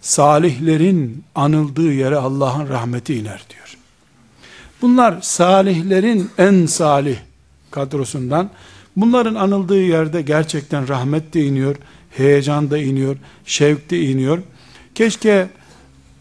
salihlerin 0.00 1.24
anıldığı 1.34 1.92
yere 1.92 2.16
Allah'ın 2.16 2.68
rahmeti 2.68 3.14
iner 3.14 3.42
diyor. 3.50 3.76
Bunlar 4.82 5.18
salihlerin 5.22 6.30
en 6.38 6.66
salih 6.66 7.16
kadrosundan, 7.70 8.50
bunların 8.96 9.34
anıldığı 9.34 9.82
yerde 9.82 10.22
gerçekten 10.22 10.88
rahmet 10.88 11.34
de 11.34 11.44
iniyor, 11.44 11.76
heyecan 12.10 12.70
da 12.70 12.78
iniyor, 12.78 13.16
şevk 13.44 13.90
de 13.90 14.00
iniyor. 14.00 14.38
Keşke 14.94 15.48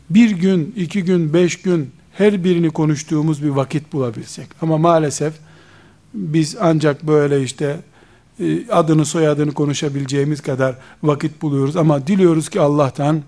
bir 0.09 0.31
gün, 0.31 0.73
iki 0.77 1.03
gün, 1.03 1.33
beş 1.33 1.61
gün 1.61 1.91
her 2.13 2.43
birini 2.43 2.69
konuştuğumuz 2.69 3.43
bir 3.43 3.49
vakit 3.49 3.93
bulabilsek. 3.93 4.47
Ama 4.61 4.77
maalesef 4.77 5.33
biz 6.13 6.55
ancak 6.59 7.03
böyle 7.03 7.43
işte 7.43 7.79
adını 8.71 9.05
soyadını 9.05 9.53
konuşabileceğimiz 9.53 10.41
kadar 10.41 10.75
vakit 11.03 11.41
buluyoruz. 11.41 11.77
Ama 11.77 12.07
diliyoruz 12.07 12.49
ki 12.49 12.61
Allah'tan 12.61 13.23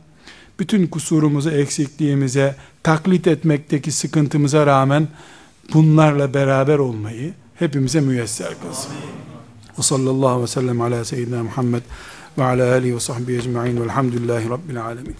bütün 0.59 0.87
kusurumuzu, 0.87 1.49
eksikliğimize, 1.49 2.55
taklit 2.83 3.27
etmekteki 3.27 3.91
sıkıntımıza 3.91 4.65
rağmen 4.65 5.07
bunlarla 5.73 6.33
beraber 6.33 6.77
olmayı 6.77 7.33
hepimize 7.55 8.01
müyesser 8.01 8.53
kılsın. 8.61 8.91
Ve 9.79 9.83
sallallahu 9.83 10.41
ve 10.41 10.47
sellem 10.47 10.81
ala 10.81 11.05
seyyidina 11.05 11.43
Muhammed 11.43 11.81
ve 12.37 12.43
ala 12.43 12.71
alihi 12.71 12.95
ve 12.95 12.99
sahbihi 12.99 13.37
ecma'in 13.37 13.81
velhamdülillahi 13.81 14.49
rabbil 14.49 14.85
alemin. 14.85 15.15